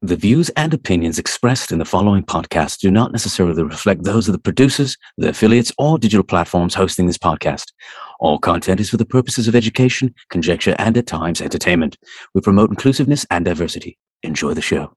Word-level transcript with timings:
The 0.00 0.14
views 0.14 0.48
and 0.50 0.72
opinions 0.72 1.18
expressed 1.18 1.72
in 1.72 1.80
the 1.80 1.84
following 1.84 2.22
podcast 2.22 2.78
do 2.78 2.88
not 2.88 3.10
necessarily 3.10 3.64
reflect 3.64 4.04
those 4.04 4.28
of 4.28 4.32
the 4.32 4.38
producers, 4.38 4.96
the 5.16 5.30
affiliates, 5.30 5.72
or 5.76 5.98
digital 5.98 6.22
platforms 6.22 6.72
hosting 6.72 7.08
this 7.08 7.18
podcast. 7.18 7.72
All 8.20 8.38
content 8.38 8.78
is 8.78 8.90
for 8.90 8.96
the 8.96 9.04
purposes 9.04 9.48
of 9.48 9.56
education, 9.56 10.14
conjecture, 10.30 10.76
and 10.78 10.96
at 10.96 11.08
times 11.08 11.40
entertainment. 11.40 11.98
We 12.32 12.40
promote 12.42 12.70
inclusiveness 12.70 13.26
and 13.32 13.44
diversity. 13.44 13.98
Enjoy 14.22 14.54
the 14.54 14.62
show. 14.62 14.92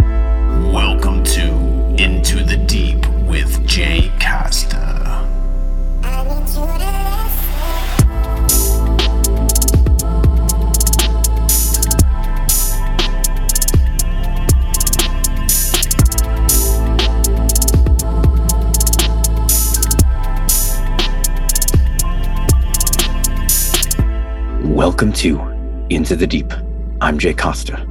Welcome 0.00 1.22
to 1.22 1.46
Into 1.96 2.42
the 2.42 2.56
Welcome 24.80 25.12
to 25.12 25.38
Into 25.90 26.16
the 26.16 26.26
Deep. 26.26 26.50
I'm 27.02 27.18
Jay 27.18 27.34
Costa. 27.34 27.86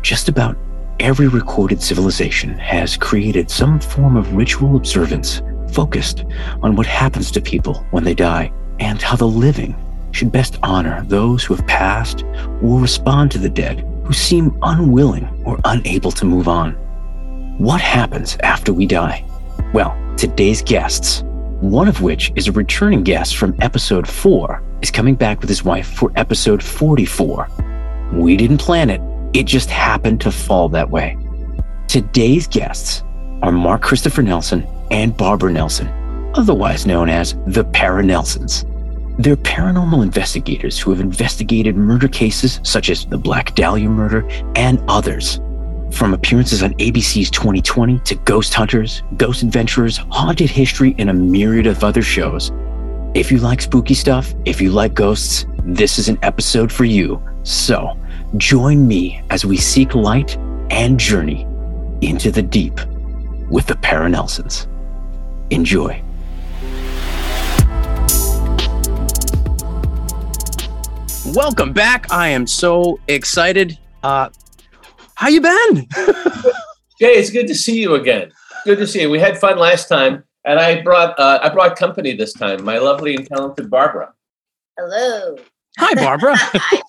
Just 0.00 0.26
about 0.26 0.56
every 0.98 1.28
recorded 1.28 1.82
civilization 1.82 2.54
has 2.54 2.96
created 2.96 3.50
some 3.50 3.78
form 3.78 4.16
of 4.16 4.34
ritual 4.34 4.76
observance 4.76 5.42
focused 5.70 6.24
on 6.62 6.76
what 6.76 6.86
happens 6.86 7.30
to 7.32 7.42
people 7.42 7.84
when 7.90 8.04
they 8.04 8.14
die 8.14 8.50
and 8.78 9.02
how 9.02 9.16
the 9.16 9.28
living 9.28 9.76
should 10.12 10.32
best 10.32 10.58
honor 10.62 11.04
those 11.08 11.44
who 11.44 11.54
have 11.54 11.66
passed 11.66 12.24
or 12.62 12.80
respond 12.80 13.30
to 13.32 13.38
the 13.38 13.50
dead 13.50 13.80
who 14.04 14.14
seem 14.14 14.58
unwilling 14.62 15.28
or 15.44 15.60
unable 15.66 16.10
to 16.10 16.24
move 16.24 16.48
on. 16.48 16.72
What 17.58 17.82
happens 17.82 18.38
after 18.42 18.72
we 18.72 18.86
die? 18.86 19.26
Well, 19.74 19.94
today's 20.16 20.62
guests, 20.62 21.22
one 21.60 21.88
of 21.88 22.00
which 22.00 22.32
is 22.36 22.48
a 22.48 22.52
returning 22.52 23.02
guest 23.02 23.36
from 23.36 23.54
episode 23.60 24.08
4, 24.08 24.62
is 24.80 24.90
coming 24.90 25.14
back 25.14 25.40
with 25.40 25.48
his 25.48 25.62
wife 25.62 25.86
for 25.86 26.10
episode 26.16 26.62
44. 26.62 27.48
We 28.12 28.36
didn't 28.36 28.58
plan 28.58 28.88
it, 28.88 29.00
it 29.36 29.44
just 29.44 29.68
happened 29.68 30.20
to 30.22 30.32
fall 30.32 30.70
that 30.70 30.90
way. 30.90 31.16
Today's 31.86 32.46
guests 32.48 33.02
are 33.42 33.52
Mark 33.52 33.82
Christopher 33.82 34.22
Nelson 34.22 34.66
and 34.90 35.16
Barbara 35.16 35.52
Nelson, 35.52 35.88
otherwise 36.34 36.86
known 36.86 37.08
as 37.08 37.34
the 37.46 37.64
Paranelsons. 37.64 38.66
They're 39.18 39.36
paranormal 39.36 40.02
investigators 40.02 40.78
who 40.78 40.90
have 40.90 41.00
investigated 41.00 41.76
murder 41.76 42.08
cases 42.08 42.58
such 42.62 42.88
as 42.88 43.04
the 43.04 43.18
Black 43.18 43.54
Dahlia 43.54 43.90
murder 43.90 44.26
and 44.56 44.82
others. 44.88 45.40
From 45.92 46.14
appearances 46.14 46.62
on 46.62 46.72
ABC's 46.74 47.30
2020 47.30 47.98
to 48.00 48.14
Ghost 48.14 48.54
Hunters, 48.54 49.02
Ghost 49.16 49.42
Adventurers, 49.42 49.98
Haunted 50.10 50.48
History, 50.48 50.94
and 50.98 51.10
a 51.10 51.12
myriad 51.12 51.66
of 51.66 51.84
other 51.84 52.00
shows, 52.00 52.52
if 53.12 53.30
you 53.30 53.38
like 53.38 53.60
spooky 53.60 53.94
stuff, 53.94 54.32
if 54.44 54.60
you 54.60 54.70
like 54.70 54.94
ghosts, 54.94 55.44
this 55.64 55.98
is 55.98 56.08
an 56.08 56.18
episode 56.22 56.72
for 56.72 56.84
you. 56.84 57.20
So, 57.42 57.98
join 58.36 58.86
me 58.86 59.20
as 59.30 59.44
we 59.44 59.56
seek 59.56 59.94
light 59.94 60.36
and 60.70 60.98
journey 60.98 61.46
into 62.00 62.30
the 62.30 62.42
deep 62.42 62.80
with 63.50 63.66
the 63.66 63.74
Paranelsons. 63.74 64.66
Enjoy. 65.50 66.00
Welcome 71.34 71.72
back. 71.72 72.10
I 72.12 72.28
am 72.28 72.46
so 72.46 73.00
excited. 73.08 73.76
Uh, 74.02 74.30
how 75.20 75.28
you 75.28 75.40
been? 75.42 75.86
Jay, 76.98 77.12
it's 77.18 77.30
good 77.30 77.46
to 77.46 77.54
see 77.54 77.78
you 77.78 77.94
again. 77.94 78.32
Good 78.64 78.78
to 78.78 78.86
see 78.86 79.02
you. 79.02 79.10
We 79.10 79.18
had 79.18 79.38
fun 79.38 79.58
last 79.58 79.86
time, 79.88 80.24
and 80.46 80.58
I 80.58 80.80
brought 80.82 81.18
uh, 81.18 81.40
I 81.42 81.50
brought 81.50 81.76
company 81.76 82.14
this 82.16 82.32
time. 82.32 82.64
My 82.64 82.78
lovely 82.78 83.14
and 83.14 83.26
talented 83.26 83.68
Barbara. 83.70 84.14
Hello. 84.78 85.36
Hi, 85.78 85.94
Barbara. 85.94 86.34
Hi, 86.38 86.80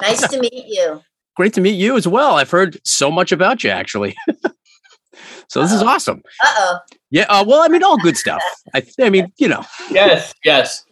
nice 0.00 0.26
to 0.28 0.38
meet 0.40 0.66
you. 0.68 1.02
Great 1.36 1.54
to 1.54 1.60
meet 1.60 1.74
you 1.74 1.96
as 1.96 2.06
well. 2.06 2.36
I've 2.36 2.50
heard 2.50 2.78
so 2.84 3.10
much 3.10 3.32
about 3.32 3.64
you, 3.64 3.70
actually. 3.70 4.14
so 5.48 5.60
this 5.62 5.72
is 5.72 5.82
Uh-oh. 5.82 5.88
awesome. 5.88 6.22
Uh 6.44 6.54
oh. 6.56 6.78
Yeah. 7.10 7.26
Uh, 7.28 7.44
well, 7.46 7.62
I 7.62 7.68
mean, 7.68 7.82
all 7.82 7.98
good 7.98 8.16
stuff. 8.16 8.42
I, 8.74 8.84
I 9.00 9.10
mean, 9.10 9.32
you 9.38 9.48
know, 9.48 9.64
Yes, 9.90 10.32
yes. 10.44 10.84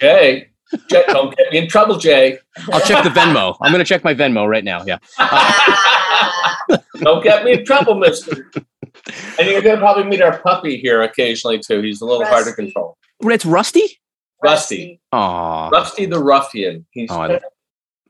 Jay, 0.00 0.47
Jay, 0.90 1.04
don't 1.08 1.34
get 1.36 1.50
me 1.52 1.58
in 1.58 1.68
trouble, 1.68 1.96
Jay. 1.98 2.38
I'll 2.72 2.80
check 2.80 3.02
the 3.04 3.10
Venmo. 3.10 3.56
I'm 3.62 3.72
going 3.72 3.84
to 3.84 3.88
check 3.88 4.04
my 4.04 4.14
Venmo 4.14 4.46
right 4.48 4.64
now. 4.64 4.84
Yeah. 4.84 4.98
Don't 6.96 7.22
get 7.22 7.44
me 7.44 7.52
in 7.52 7.64
trouble, 7.64 7.94
Mister. 7.94 8.50
And 9.38 9.48
you're 9.48 9.62
gonna 9.62 9.78
probably 9.78 10.04
meet 10.04 10.20
our 10.20 10.38
puppy 10.40 10.76
here 10.78 11.00
occasionally 11.02 11.58
too. 11.60 11.80
He's 11.80 12.00
a 12.00 12.04
little 12.04 12.26
hard 12.26 12.44
to 12.46 12.52
control. 12.52 12.98
It's 13.20 13.46
Rusty. 13.46 13.98
Rusty. 14.42 15.00
Aw. 15.12 15.68
Rusty 15.70 16.06
the 16.06 16.22
ruffian. 16.22 16.84
He's 16.90 17.10
Oh, 17.10 17.38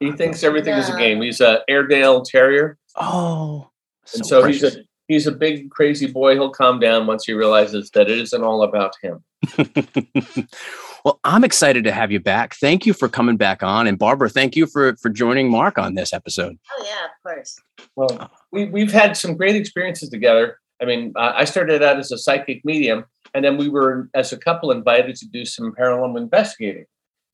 he 0.00 0.12
thinks 0.12 0.42
everything 0.42 0.74
is 0.74 0.88
a 0.88 0.96
game. 0.96 1.20
He's 1.22 1.40
a 1.40 1.60
Airedale 1.68 2.22
Terrier, 2.22 2.78
Oh. 2.96 3.68
and 4.14 4.26
so 4.26 4.42
precious. 4.42 4.62
he's 4.74 4.76
a 4.76 4.82
he's 5.08 5.26
a 5.26 5.32
big 5.32 5.70
crazy 5.70 6.06
boy. 6.06 6.34
He'll 6.34 6.50
calm 6.50 6.80
down 6.80 7.06
once 7.06 7.26
he 7.26 7.32
realizes 7.34 7.90
that 7.90 8.10
it 8.10 8.18
isn't 8.18 8.42
all 8.42 8.62
about 8.62 8.94
him. 9.02 9.22
well, 11.04 11.20
I'm 11.24 11.44
excited 11.44 11.84
to 11.84 11.92
have 11.92 12.10
you 12.12 12.20
back. 12.20 12.54
Thank 12.54 12.86
you 12.86 12.92
for 12.92 13.08
coming 13.08 13.36
back 13.36 13.62
on, 13.62 13.86
and 13.86 13.98
Barbara, 13.98 14.28
thank 14.28 14.56
you 14.56 14.66
for 14.66 14.96
for 14.96 15.08
joining 15.08 15.50
Mark 15.50 15.78
on 15.78 15.94
this 15.94 16.12
episode. 16.12 16.58
Oh 16.72 16.84
yeah, 16.86 17.04
of 17.06 17.10
course. 17.22 17.58
Well, 17.96 18.30
we, 18.52 18.66
we've 18.66 18.92
had 18.92 19.16
some 19.16 19.36
great 19.36 19.56
experiences 19.56 20.08
together. 20.10 20.58
I 20.80 20.84
mean, 20.84 21.12
uh, 21.16 21.32
I 21.34 21.44
started 21.44 21.82
out 21.82 21.98
as 21.98 22.12
a 22.12 22.18
psychic 22.18 22.64
medium, 22.64 23.04
and 23.34 23.44
then 23.44 23.56
we 23.56 23.68
were, 23.68 24.08
as 24.14 24.32
a 24.32 24.36
couple, 24.38 24.70
invited 24.70 25.16
to 25.16 25.26
do 25.26 25.44
some 25.44 25.72
paranormal 25.72 26.16
investigating. 26.18 26.84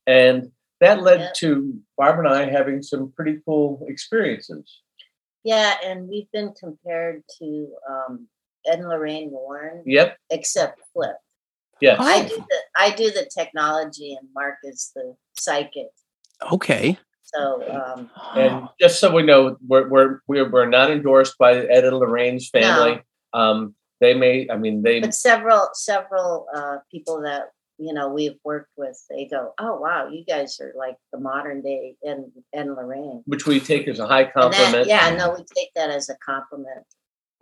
And 0.07 0.51
that 0.81 1.01
led 1.01 1.19
Yep. 1.19 1.33
to 1.35 1.79
Barbara 1.97 2.31
and 2.31 2.35
I 2.35 2.51
having 2.51 2.81
some 2.81 3.11
pretty 3.15 3.39
cool 3.45 3.85
experiences. 3.87 4.81
Yeah, 5.43 5.75
and 5.83 6.09
we've 6.09 6.29
been 6.33 6.53
compared 6.59 7.23
to 7.39 7.67
um, 7.87 8.27
Ed 8.65 8.79
and 8.79 8.89
Lorraine 8.89 9.29
Warren, 9.29 9.83
Yep. 9.85 10.17
except 10.31 10.81
flip. 10.91 11.15
Yes. 11.81 11.97
I 11.99 12.23
do 12.23 12.35
the 12.35 12.57
I 12.77 12.91
do 12.91 13.11
the 13.11 13.29
technology, 13.37 14.13
and 14.13 14.27
Mark 14.33 14.55
is 14.63 14.91
the 14.95 15.15
psychic. 15.37 15.87
Okay. 16.51 16.97
So 17.23 17.63
um, 17.69 18.09
And 18.35 18.69
just 18.79 18.99
so 18.99 19.11
we 19.11 19.23
know, 19.23 19.57
we're, 19.67 19.89
we're, 19.89 20.19
we're, 20.27 20.49
we're 20.49 20.69
not 20.69 20.91
endorsed 20.91 21.37
by 21.37 21.55
Ed 21.55 21.83
and 21.83 21.97
Lorraine's 21.97 22.49
family. 22.49 23.01
Um, 23.33 23.73
they 23.99 24.13
may, 24.13 24.47
I 24.49 24.57
mean, 24.57 24.83
they, 24.83 24.99
but 24.99 25.13
several 25.13 25.69
several 25.73 26.47
uh, 26.55 26.77
people 26.91 27.21
that 27.21 27.51
you 27.77 27.93
know 27.93 28.09
we've 28.09 28.37
worked 28.43 28.71
with, 28.77 29.01
they 29.09 29.25
go, 29.25 29.53
"Oh 29.59 29.79
wow, 29.79 30.09
you 30.09 30.25
guys 30.25 30.59
are 30.59 30.73
like 30.77 30.97
the 31.11 31.19
modern 31.19 31.61
day 31.61 31.95
and, 32.03 32.25
and 32.53 32.75
Lorraine." 32.75 33.23
which 33.25 33.45
we 33.45 33.59
take 33.59 33.87
as 33.87 33.99
a 33.99 34.07
high 34.07 34.23
And 34.23 34.33
compliment. 34.33 34.71
that, 34.73 34.87
yeah, 34.87 35.15
no, 35.15 35.31
we 35.31 35.45
take 35.55 35.69
that 35.75 35.89
as 35.89 36.09
a 36.09 36.15
compliment. 36.17 36.85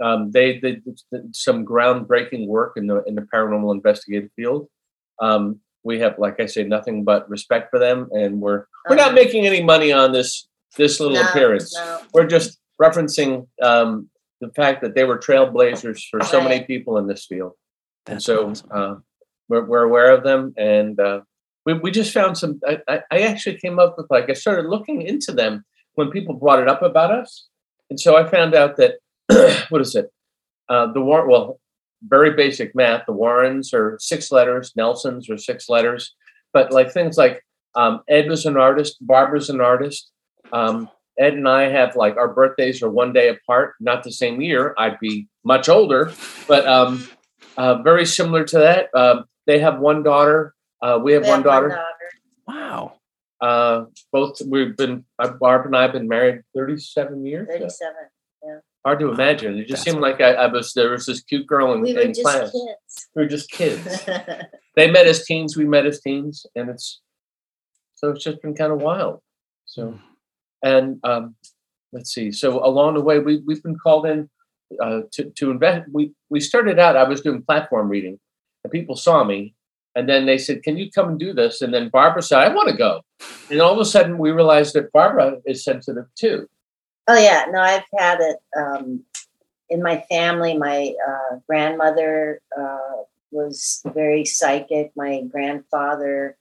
Um, 0.04 0.32
they 0.32 0.60
they 0.60 0.74
did 0.76 1.00
some 1.36 1.66
groundbreaking 1.66 2.48
work 2.48 2.74
in 2.76 2.88
the 2.88 2.98
in 3.04 3.16
the 3.16 3.26
paranormal 3.34 3.74
investigative 3.74 4.30
field. 4.36 4.68
Um, 5.22 5.60
we 5.84 6.00
have, 6.00 6.16
like 6.18 6.40
I 6.40 6.46
say, 6.46 6.64
nothing 6.64 7.04
but 7.04 7.30
respect 7.30 7.70
for 7.72 7.80
them, 7.80 8.10
and 8.12 8.42
we're 8.44 8.66
we're 8.90 9.02
not 9.04 9.10
Um, 9.10 9.16
making 9.16 9.46
any 9.46 9.64
money 9.64 9.92
on 9.94 10.12
this 10.12 10.48
this 10.78 11.00
little 11.00 11.16
no, 11.16 11.24
appearance. 11.30 11.74
no. 11.76 12.02
We're 12.14 12.28
just 12.28 12.60
referencing 12.82 13.48
um, 13.62 14.10
the 14.42 14.50
fact 14.50 14.82
that 14.82 14.94
they 14.96 15.06
were 15.06 15.18
trailblazers 15.18 16.02
for 16.10 16.22
so 16.22 16.42
many 16.42 16.66
people 16.66 16.98
in 16.98 17.08
this 17.08 17.26
field, 17.26 17.54
and 18.08 18.22
so 18.22 18.50
awesome. 18.50 18.70
uh, 18.74 18.96
we're 19.50 19.66
we're 19.66 19.84
aware 19.84 20.12
of 20.12 20.24
them, 20.24 20.54
and 20.58 21.00
uh, 21.00 21.22
we 21.66 21.74
we 21.76 21.92
just 21.92 22.14
found 22.14 22.38
some. 22.38 22.60
I, 22.68 22.80
I, 22.94 22.96
I 23.12 23.20
actually 23.22 23.58
came 23.58 23.80
up 23.80 23.96
with 23.98 24.08
like 24.10 24.30
I 24.30 24.34
started 24.34 24.66
looking 24.68 25.02
into 25.02 25.32
them 25.32 25.64
when 25.96 26.12
people 26.12 26.34
brought 26.34 26.62
it 26.62 26.68
up 26.68 26.82
about 26.82 27.12
us, 27.12 27.48
and 27.90 28.00
so 28.00 28.18
I 28.18 28.24
found 28.30 28.54
out 28.56 28.76
that 28.78 28.96
what 29.70 29.82
is 29.82 29.96
it? 29.96 30.12
Uh, 30.70 30.92
the 30.92 31.02
war 31.02 31.28
well, 31.28 31.60
very 32.08 32.32
basic 32.32 32.76
math. 32.76 33.06
The 33.06 33.14
Warrens 33.14 33.74
are 33.74 33.98
six 34.00 34.32
letters, 34.32 34.74
Nelsons 34.76 35.30
are 35.30 35.38
six 35.38 35.70
letters, 35.70 36.16
but 36.52 36.72
like 36.72 36.92
things 36.92 37.18
like 37.18 37.44
um, 37.76 38.02
Ed 38.08 38.30
was 38.30 38.46
an 38.46 38.58
artist, 38.58 38.98
Barbara's 39.02 39.50
an 39.50 39.62
artist. 39.62 40.12
Um, 40.52 40.90
Ed 41.20 41.34
and 41.34 41.48
I 41.48 41.70
have 41.70 41.96
like 41.96 42.18
our 42.18 42.34
birthdays 42.34 42.82
are 42.82 42.90
one 42.90 43.14
day 43.14 43.30
apart, 43.30 43.76
not 43.80 44.04
the 44.04 44.12
same 44.12 44.42
year. 44.42 44.74
I'd 44.78 45.00
be 45.00 45.28
much 45.44 45.70
older, 45.70 46.12
but 46.48 46.68
um, 46.68 47.08
uh, 47.58 47.82
very 47.82 48.06
similar 48.06 48.44
to 48.46 48.58
that. 48.60 48.90
Um, 48.96 49.26
they 49.46 49.60
have 49.60 49.80
one 49.80 50.04
daughter. 50.04 50.54
Uh, 50.82 51.00
we 51.02 51.14
have 51.14 51.24
We 51.24 51.30
one 51.30 51.38
have 51.40 51.44
daughter. 51.44 51.84
Wow. 52.48 52.94
Uh, 53.40 53.86
both 54.12 54.42
we've 54.48 54.76
been 54.76 55.06
uh, 55.20 55.34
Barb 55.40 55.66
and 55.66 55.76
I 55.76 55.84
have 55.84 55.94
been 55.94 56.08
married 56.08 56.42
thirty-seven 56.56 57.26
years. 57.26 57.48
So 57.48 57.58
Thirty-seven. 57.58 58.62
Hard 58.86 59.00
to 59.00 59.10
imagine. 59.12 59.58
It 59.58 59.68
just 59.68 59.70
That's 59.70 59.84
seemed 59.84 60.02
like 60.02 60.22
I, 60.22 60.34
I 60.34 60.48
was 60.48 60.74
there 60.74 60.92
was 60.92 61.06
this 61.06 61.22
cute 61.22 61.48
girl 61.48 61.74
in, 61.74 61.82
We 61.82 61.94
were 61.94 62.02
in 62.02 62.14
just 62.14 62.24
class. 62.24 62.52
kids. 62.52 63.08
We 63.16 63.24
were 63.24 63.30
just 63.30 63.50
kids. 63.52 64.06
they 64.76 64.92
met 64.92 65.08
as 65.08 65.26
teens. 65.26 65.58
We 65.58 65.66
met 65.66 65.86
as 65.86 66.02
teens, 66.02 66.46
and 66.56 66.70
it's 66.70 67.02
so 67.96 68.10
it's 68.10 68.24
just 68.24 68.42
been 68.42 68.56
kind 68.56 68.72
of 68.72 68.82
wild. 68.82 69.22
So, 69.66 69.98
and 70.62 71.00
um, 71.04 71.36
let's 71.92 72.14
see. 72.14 72.32
So 72.32 72.64
along 72.66 72.96
the 72.96 73.02
way, 73.02 73.20
we 73.20 73.42
we've 73.46 73.64
been 73.64 73.78
called 73.78 74.06
in 74.06 74.30
uh, 74.82 75.02
to 75.14 75.30
to 75.30 75.52
invest. 75.52 75.90
We 75.92 76.14
we 76.30 76.40
started 76.40 76.80
out. 76.80 76.98
I 76.98 77.04
was 77.04 77.22
doing 77.22 77.44
platform 77.44 77.90
reading, 77.90 78.20
and 78.64 78.72
people 78.72 78.96
saw 78.96 79.24
me, 79.24 79.56
and 79.96 80.10
then 80.10 80.26
they 80.26 80.38
said, 80.38 80.64
"Can 80.64 80.78
you 80.78 80.92
come 80.92 81.10
and 81.10 81.20
do 81.20 81.34
this?" 81.34 81.62
And 81.62 81.74
then 81.74 81.90
Barbara 81.90 82.22
said, 82.22 82.40
"I 82.40 82.54
want 82.54 82.70
to 82.70 82.76
go," 82.76 83.02
and 83.50 83.62
all 83.62 83.74
of 83.74 83.80
a 83.80 83.86
sudden 83.86 84.18
we 84.18 84.32
realized 84.32 84.74
that 84.76 84.92
Barbara 84.92 85.38
is 85.46 85.64
sensitive 85.64 86.06
too. 86.16 86.50
Oh 87.08 87.18
yeah, 87.18 87.46
no, 87.52 87.60
I've 87.60 87.84
had 87.98 88.20
it 88.22 88.38
um, 88.58 89.04
in 89.70 89.82
my 89.82 90.04
family. 90.10 90.58
My 90.58 90.94
uh, 91.08 91.38
grandmother 91.48 92.42
uh, 92.58 93.04
was 93.32 93.82
very 93.94 94.24
psychic. 94.24 94.92
My 94.96 95.22
grandfather, 95.24 96.38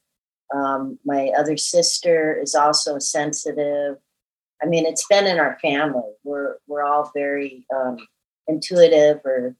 um, 0.55 0.99
my 1.03 1.31
other 1.37 1.57
sister 1.57 2.39
is 2.41 2.55
also 2.55 2.99
sensitive. 2.99 3.97
I 4.61 4.65
mean, 4.65 4.85
it's 4.85 5.05
been 5.07 5.27
in 5.27 5.39
our 5.39 5.57
family. 5.61 6.13
We're 6.23 6.55
we're 6.67 6.83
all 6.83 7.11
very 7.13 7.65
um, 7.75 7.97
intuitive, 8.47 9.19
or 9.25 9.55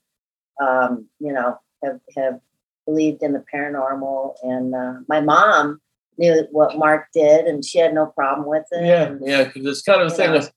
um, 0.62 1.08
you 1.20 1.34
know, 1.34 1.60
have 1.84 2.00
have 2.16 2.40
believed 2.86 3.24
in 3.24 3.34
the 3.34 3.44
paranormal. 3.54 4.36
And 4.44 4.74
uh, 4.74 4.94
my 5.10 5.20
mom 5.20 5.82
knew 6.18 6.48
what 6.52 6.78
Mark 6.78 7.08
did, 7.14 7.46
and 7.46 7.66
she 7.66 7.80
had 7.80 7.94
no 7.94 8.06
problem 8.06 8.48
with 8.48 8.66
it. 8.72 8.86
Yeah, 8.86 9.04
and, 9.04 9.22
yeah, 9.22 9.44
because 9.44 9.66
it's 9.66 9.82
kind 9.82 10.02
of 10.02 10.08
a 10.08 10.16
thing. 10.16 10.32
know. 10.32 10.48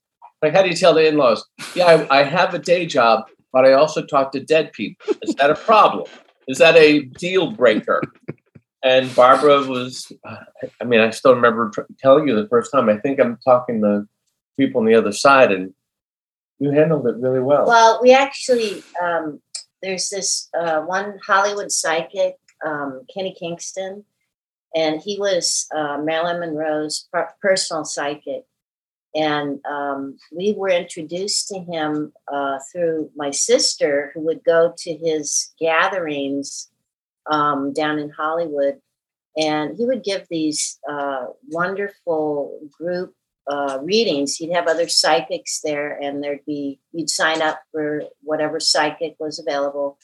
Like, 0.41 0.53
how 0.53 0.61
do 0.61 0.69
you 0.69 0.75
tell 0.75 0.93
the 0.93 1.07
in-laws? 1.07 1.45
Yeah, 1.75 2.05
I, 2.09 2.19
I 2.19 2.23
have 2.23 2.53
a 2.53 2.59
day 2.59 2.85
job, 2.85 3.25
but 3.51 3.65
I 3.65 3.73
also 3.73 4.05
talk 4.05 4.31
to 4.33 4.39
dead 4.39 4.71
people. 4.73 5.15
Is 5.23 5.35
that 5.35 5.49
a 5.49 5.55
problem? 5.55 6.05
Is 6.47 6.59
that 6.59 6.75
a 6.75 7.01
deal 7.01 7.51
breaker? 7.51 8.01
And 8.83 9.13
Barbara 9.15 9.63
was, 9.63 10.11
I 10.25 10.83
mean, 10.85 10.99
I 10.99 11.09
still 11.09 11.35
remember 11.35 11.71
telling 11.99 12.27
you 12.27 12.35
the 12.35 12.47
first 12.47 12.71
time. 12.71 12.87
I 12.89 12.97
think 12.97 13.19
I'm 13.19 13.37
talking 13.43 13.81
to 13.81 14.07
people 14.57 14.79
on 14.79 14.85
the 14.85 14.95
other 14.95 15.11
side, 15.11 15.51
and 15.51 15.73
you 16.59 16.71
handled 16.71 17.07
it 17.07 17.15
really 17.17 17.39
well. 17.39 17.65
Well, 17.65 17.99
we 18.01 18.13
actually 18.13 18.83
um, 19.01 19.41
there's 19.81 20.09
this 20.09 20.49
uh, 20.57 20.81
one 20.81 21.19
Hollywood 21.25 21.71
psychic, 21.71 22.35
um, 22.65 23.01
Kenny 23.13 23.35
Kingston, 23.37 24.05
and 24.75 25.01
he 25.01 25.17
was 25.19 25.67
uh, 25.75 25.97
Marilyn 25.97 26.39
Monroe's 26.39 27.07
personal 27.41 27.83
psychic. 27.83 28.45
And 29.15 29.59
um, 29.65 30.17
we 30.31 30.53
were 30.55 30.69
introduced 30.69 31.47
to 31.49 31.59
him 31.59 32.13
uh, 32.31 32.59
through 32.71 33.09
my 33.15 33.31
sister, 33.31 34.11
who 34.13 34.21
would 34.21 34.43
go 34.43 34.73
to 34.77 34.93
his 34.93 35.53
gatherings 35.59 36.69
um, 37.29 37.73
down 37.73 37.99
in 37.99 38.09
Hollywood. 38.09 38.79
And 39.37 39.77
he 39.77 39.85
would 39.85 40.03
give 40.03 40.27
these 40.29 40.79
uh, 40.89 41.27
wonderful 41.49 42.59
group 42.77 43.13
uh, 43.47 43.79
readings. 43.81 44.35
He'd 44.35 44.53
have 44.53 44.67
other 44.67 44.87
psychics 44.87 45.61
there, 45.63 45.97
and 46.01 46.23
there'd 46.23 46.45
be 46.45 46.79
you'd 46.91 47.09
sign 47.09 47.41
up 47.41 47.61
for 47.71 48.03
whatever 48.21 48.59
psychic 48.59 49.15
was 49.19 49.39
available 49.39 49.97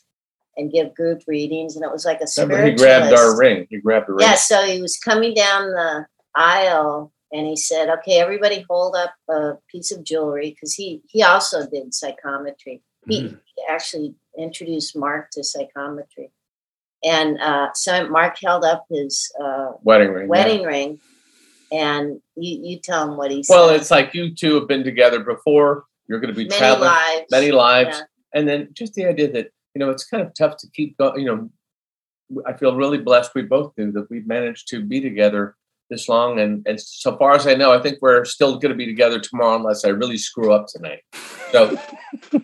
and 0.55 0.71
give 0.71 0.95
group 0.95 1.23
readings. 1.27 1.75
And 1.75 1.83
it 1.83 1.91
was 1.91 2.05
like 2.05 2.21
a 2.21 2.27
Remember, 2.41 2.65
he 2.65 2.73
grabbed 2.73 3.13
our 3.13 3.37
ring. 3.37 3.67
He 3.69 3.79
grabbed 3.79 4.07
the 4.07 4.13
ring. 4.13 4.27
Yeah, 4.27 4.35
so 4.35 4.63
he 4.65 4.81
was 4.81 4.97
coming 4.97 5.33
down 5.33 5.71
the 5.71 6.05
aisle 6.35 7.12
and 7.33 7.47
he 7.47 7.55
said, 7.57 7.89
"Okay, 7.89 8.19
everybody, 8.19 8.63
hold 8.69 8.95
up 8.95 9.13
a 9.29 9.53
piece 9.69 9.91
of 9.91 10.03
jewelry," 10.05 10.51
because 10.51 10.73
he 10.75 11.01
he 11.09 11.23
also 11.23 11.67
did 11.69 11.93
psychometry. 11.93 12.81
He 13.09 13.21
Mm-hmm. 13.23 13.35
actually 13.69 14.15
introduced 14.37 14.95
Mark 14.95 15.29
to 15.31 15.43
psychometry, 15.43 16.31
and 17.03 17.37
uh, 17.41 17.67
so 17.73 18.07
Mark 18.07 18.37
held 18.41 18.63
up 18.63 18.85
his 18.89 19.29
uh, 19.43 19.71
Wedding 19.83 20.11
ring. 20.11 20.23
yeah. 20.25 20.29
wedding 20.29 20.63
ring, 20.63 20.99
and 21.71 22.21
you 22.35 22.59
you 22.69 22.79
tell 22.79 23.09
him 23.11 23.17
what 23.17 23.31
he 23.31 23.43
Well, 23.49 23.67
said. 23.69 23.75
it's 23.81 23.91
like 23.91 24.13
you 24.13 24.33
two 24.33 24.55
have 24.55 24.67
been 24.67 24.83
together 24.83 25.19
before. 25.23 25.85
You're 26.07 26.19
going 26.19 26.33
to 26.33 26.37
be 26.37 26.45
many 26.47 26.57
traveling 26.59 26.89
lives, 26.89 27.25
many 27.31 27.51
lives, 27.51 27.97
Yeah. 27.97 28.03
and 28.39 28.47
then 28.47 28.69
just 28.73 28.93
the 28.93 29.05
idea 29.05 29.31
that 29.31 29.47
you 29.73 29.79
know 29.79 29.89
it's 29.89 30.05
kind 30.05 30.21
of 30.25 30.33
tough 30.33 30.55
to 30.57 30.67
keep 30.73 30.97
going. 30.97 31.19
You 31.21 31.49
know, 32.31 32.41
I 32.45 32.53
feel 32.53 32.75
really 32.75 32.97
blessed. 32.99 33.31
We 33.35 33.41
both 33.43 33.73
do 33.75 33.91
that. 33.93 34.09
We've 34.09 34.27
managed 34.27 34.67
to 34.69 34.81
be 34.83 35.01
together 35.01 35.55
this 35.89 36.07
long, 36.09 36.39
and 36.39 36.65
and 36.67 36.79
so 36.79 37.17
far 37.17 37.33
as 37.35 37.45
I 37.47 37.53
know, 37.55 37.71
I 37.71 37.81
think 37.81 37.99
we're 38.01 38.25
still 38.25 38.57
going 38.59 38.71
to 38.71 38.77
be 38.77 38.85
together 38.85 39.19
tomorrow, 39.19 39.55
unless 39.57 39.85
I 39.85 39.89
really 39.89 40.17
screw 40.17 40.51
up 40.53 40.67
tonight. 40.67 41.01
So 41.51 41.77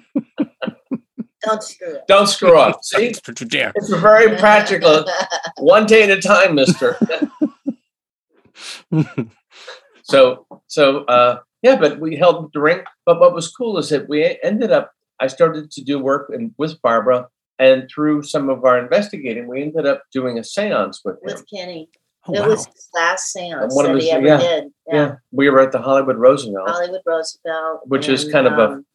Don't 1.42 1.64
screw 1.64 1.96
up. 1.96 2.08
don't 2.08 2.28
screw 2.28 2.58
up. 2.60 2.80
See, 2.84 3.14
Yeah. 3.52 3.72
it's 3.76 3.90
very 3.90 4.36
practical. 4.38 5.06
One 5.58 5.86
day 5.86 6.04
at 6.04 6.10
a 6.10 6.22
time, 6.22 6.54
Mister. 6.56 6.98
so 10.04 10.46
so 10.68 11.06
uh 11.06 11.40
yeah 11.62 11.76
but 11.78 12.00
we 12.00 12.16
held 12.16 12.52
the 12.54 12.60
ring 12.60 12.82
but 13.06 13.20
what 13.20 13.34
was 13.34 13.50
cool 13.52 13.78
is 13.78 13.90
that 13.90 14.10
we 14.10 14.38
ended 14.44 14.72
up 14.72 14.92
i 15.20 15.28
started 15.28 15.72
to 15.72 15.82
do 15.84 15.98
work 16.00 16.30
in, 16.34 16.54
with 16.58 16.82
barbara 16.82 17.28
and 17.60 17.88
through 17.94 18.22
some 18.24 18.50
of 18.50 18.66
our 18.66 18.78
investigating 18.80 19.48
we 19.48 19.62
ended 19.62 19.86
up 19.86 20.04
doing 20.12 20.38
a 20.38 20.44
seance 20.44 21.02
with 21.06 21.16
him 21.16 21.22
with 21.26 21.46
Kenny. 21.54 21.90
Oh, 22.28 22.34
it 22.34 22.42
wow. 22.42 22.48
was 22.50 22.66
his 22.68 22.90
last 22.94 23.32
seance 23.32 23.74
One 23.76 23.86
that 23.86 23.96
his- 23.96 24.04
he 24.04 24.12
ever 24.12 24.26
yeah, 24.26 24.38
did. 24.40 24.64
yeah. 24.88 25.16
we 25.32 25.50
were 25.50 25.62
at 25.62 25.72
the 25.72 25.82
hollywood 25.82 26.18
roosevelt 26.18 26.70
Hollywood 26.70 27.02
Roosevelt, 27.06 27.82
Which 27.88 28.10
is 28.10 28.24
and, 28.26 28.34
kind 28.34 28.48
of 28.48 28.54
a- 28.60 28.74
um, 28.74 28.86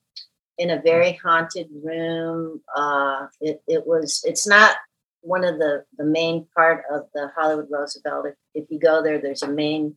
in 0.58 0.70
a 0.70 0.80
very 0.80 1.12
haunted 1.14 1.68
room. 1.82 2.60
Uh, 2.76 3.26
it 3.40 3.60
it 3.66 3.86
was. 3.86 4.22
It's 4.24 4.46
not 4.46 4.76
one 5.22 5.42
of 5.42 5.58
the 5.58 5.84
the 5.98 6.04
main 6.04 6.46
part 6.56 6.84
of 6.92 7.06
the 7.14 7.28
Hollywood 7.34 7.66
Roosevelt. 7.70 8.26
If, 8.26 8.34
if 8.54 8.70
you 8.70 8.78
go 8.78 9.02
there, 9.02 9.18
there's 9.20 9.42
a 9.42 9.48
main 9.48 9.96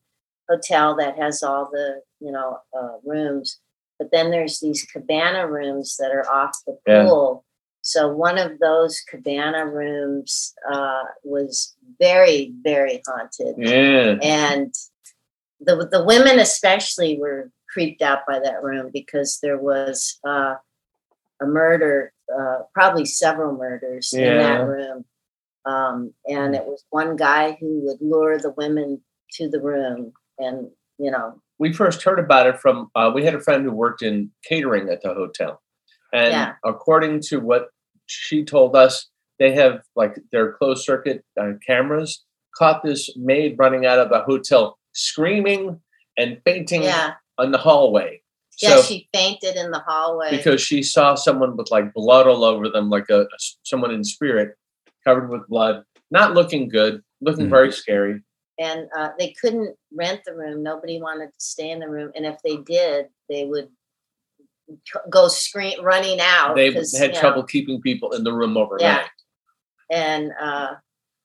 hotel 0.49 0.95
that 0.95 1.17
has 1.17 1.43
all 1.43 1.69
the 1.71 2.01
you 2.19 2.31
know 2.31 2.57
uh, 2.75 2.93
rooms, 3.05 3.59
but 3.99 4.09
then 4.11 4.31
there's 4.31 4.59
these 4.59 4.83
cabana 4.85 5.47
rooms 5.47 5.95
that 5.97 6.11
are 6.11 6.27
off 6.27 6.57
the 6.65 6.75
Yeah. 6.87 7.03
So 7.87 8.09
one 8.09 8.37
of 8.37 8.59
those 8.59 8.99
cabana 8.99 9.65
rooms 9.65 10.53
uh, 10.69 11.03
was 11.23 11.73
very 11.99 12.53
very 12.61 13.01
haunted. 13.07 13.55
Yeah. 13.57 14.17
And 14.21 14.73
the 15.61 15.87
the 15.89 16.03
women 16.03 16.37
especially 16.37 17.17
were 17.17 17.49
creeped 17.73 18.01
out 18.01 18.19
by 18.27 18.39
that 18.39 18.61
room 18.61 18.89
because 18.91 19.39
there 19.41 19.57
was 19.57 20.19
uh, 20.27 20.55
a 21.41 21.45
murder, 21.45 22.11
uh, 22.37 22.63
probably 22.73 23.05
several 23.05 23.55
murders 23.55 24.11
in 24.11 24.37
that 24.37 24.67
room, 24.67 25.05
um, 25.65 26.13
and 26.25 26.55
it 26.55 26.65
was 26.65 26.83
one 26.89 27.15
guy 27.15 27.57
who 27.57 27.85
would 27.85 28.01
lure 28.01 28.37
the 28.37 28.51
women 28.57 29.01
to 29.33 29.47
the 29.47 29.61
room, 29.61 30.11
and 30.37 30.69
you 30.97 31.09
know, 31.09 31.41
we 31.57 31.71
first 31.71 32.03
heard 32.03 32.19
about 32.19 32.47
it 32.47 32.59
from 32.59 32.91
uh, 32.95 33.09
we 33.15 33.23
had 33.23 33.33
a 33.33 33.39
friend 33.39 33.63
who 33.63 33.71
worked 33.71 34.01
in 34.01 34.29
catering 34.43 34.89
at 34.89 35.01
the 35.01 35.13
hotel. 35.13 35.61
And 36.13 36.31
Yeah. 36.31 36.53
according 36.63 37.21
to 37.29 37.39
what 37.39 37.69
she 38.07 38.43
told 38.43 38.75
us 38.75 39.09
they 39.39 39.53
have 39.53 39.81
like 39.95 40.17
their 40.31 40.53
closed 40.53 40.83
circuit 40.83 41.23
uh, 41.39 41.51
cameras. 41.65 42.23
Caught 42.57 42.83
this 42.83 43.15
maid 43.15 43.55
running 43.59 43.85
out 43.85 43.99
of 43.99 44.09
the 44.09 44.21
hotel 44.21 44.79
screaming 44.93 45.79
and 46.17 46.41
fainting 46.43 46.81
yeah, 46.81 47.13
in 47.39 47.51
the 47.51 47.57
hallway. 47.59 48.19
Yeah, 48.59 48.77
so 48.77 48.81
she 48.81 49.07
fainted 49.13 49.55
in 49.55 49.69
the 49.69 49.79
hallway. 49.79 50.31
Because 50.31 50.59
she 50.59 50.81
saw 50.81 51.13
someone 51.13 51.55
with 51.55 51.69
like 51.69 51.93
blood 51.93 52.25
all 52.25 52.43
over 52.43 52.67
them 52.69 52.89
like 52.89 53.09
a 53.11 53.27
someone 53.61 53.91
in 53.91 54.03
spirit 54.03 54.55
covered 55.05 55.29
with 55.29 55.47
blood 55.47 55.83
not 56.09 56.33
looking 56.33 56.67
good 56.67 57.03
looking 57.21 57.45
Mhm. 57.45 57.51
very 57.51 57.71
scary. 57.71 58.21
And 58.59 58.89
uh, 58.97 59.09
they 59.19 59.33
couldn't 59.39 59.75
rent 59.93 60.21
the 60.25 60.33
room. 60.33 60.63
Nobody 60.63 60.99
wanted 60.99 61.27
to 61.27 61.33
stay 61.37 61.69
in 61.69 61.79
the 61.79 61.87
room, 61.89 62.11
and 62.15 62.25
if 62.25 62.37
they 62.43 62.57
did, 62.57 63.09
they 63.29 63.45
would 63.45 63.65
c- 63.67 63.76
go 65.09 65.27
scream 65.27 65.83
running 65.83 66.19
out. 66.19 66.55
they 66.55 66.71
had 66.71 66.85
you 66.91 67.07
know, 67.07 67.19
trouble 67.19 67.43
keeping 67.43 67.81
people 67.81 68.13
in 68.13 68.23
the 68.23 68.33
room 68.33 68.57
overnight 68.57 69.05
Yeah. 69.91 69.97
and 69.97 70.31
uh, 70.39 70.75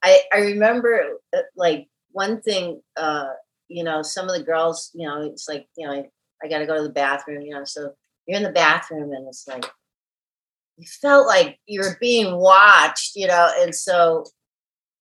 I 0.02 0.20
I 0.32 0.38
remember 0.38 1.18
uh, 1.36 1.40
like 1.56 1.88
one 2.12 2.40
thing, 2.42 2.80
uh, 2.96 3.30
you 3.68 3.84
know, 3.84 4.02
some 4.02 4.28
of 4.28 4.36
the 4.36 4.44
girls, 4.44 4.90
you 4.94 5.06
know, 5.06 5.22
it's 5.22 5.48
like 5.48 5.66
you 5.76 5.86
know, 5.86 6.04
I 6.42 6.48
got 6.48 6.58
to 6.58 6.66
go 6.66 6.76
to 6.76 6.82
the 6.82 6.90
bathroom, 6.90 7.42
you 7.42 7.54
know, 7.54 7.64
so 7.64 7.92
you're 8.26 8.36
in 8.36 8.42
the 8.44 8.50
bathroom 8.50 9.12
and 9.12 9.26
it's 9.28 9.46
like 9.48 9.64
you 10.76 10.86
felt 11.00 11.26
like 11.26 11.58
you 11.66 11.80
were 11.80 11.96
being 12.00 12.36
watched, 12.36 13.14
you 13.14 13.26
know, 13.26 13.50
and 13.60 13.74
so 13.74 14.24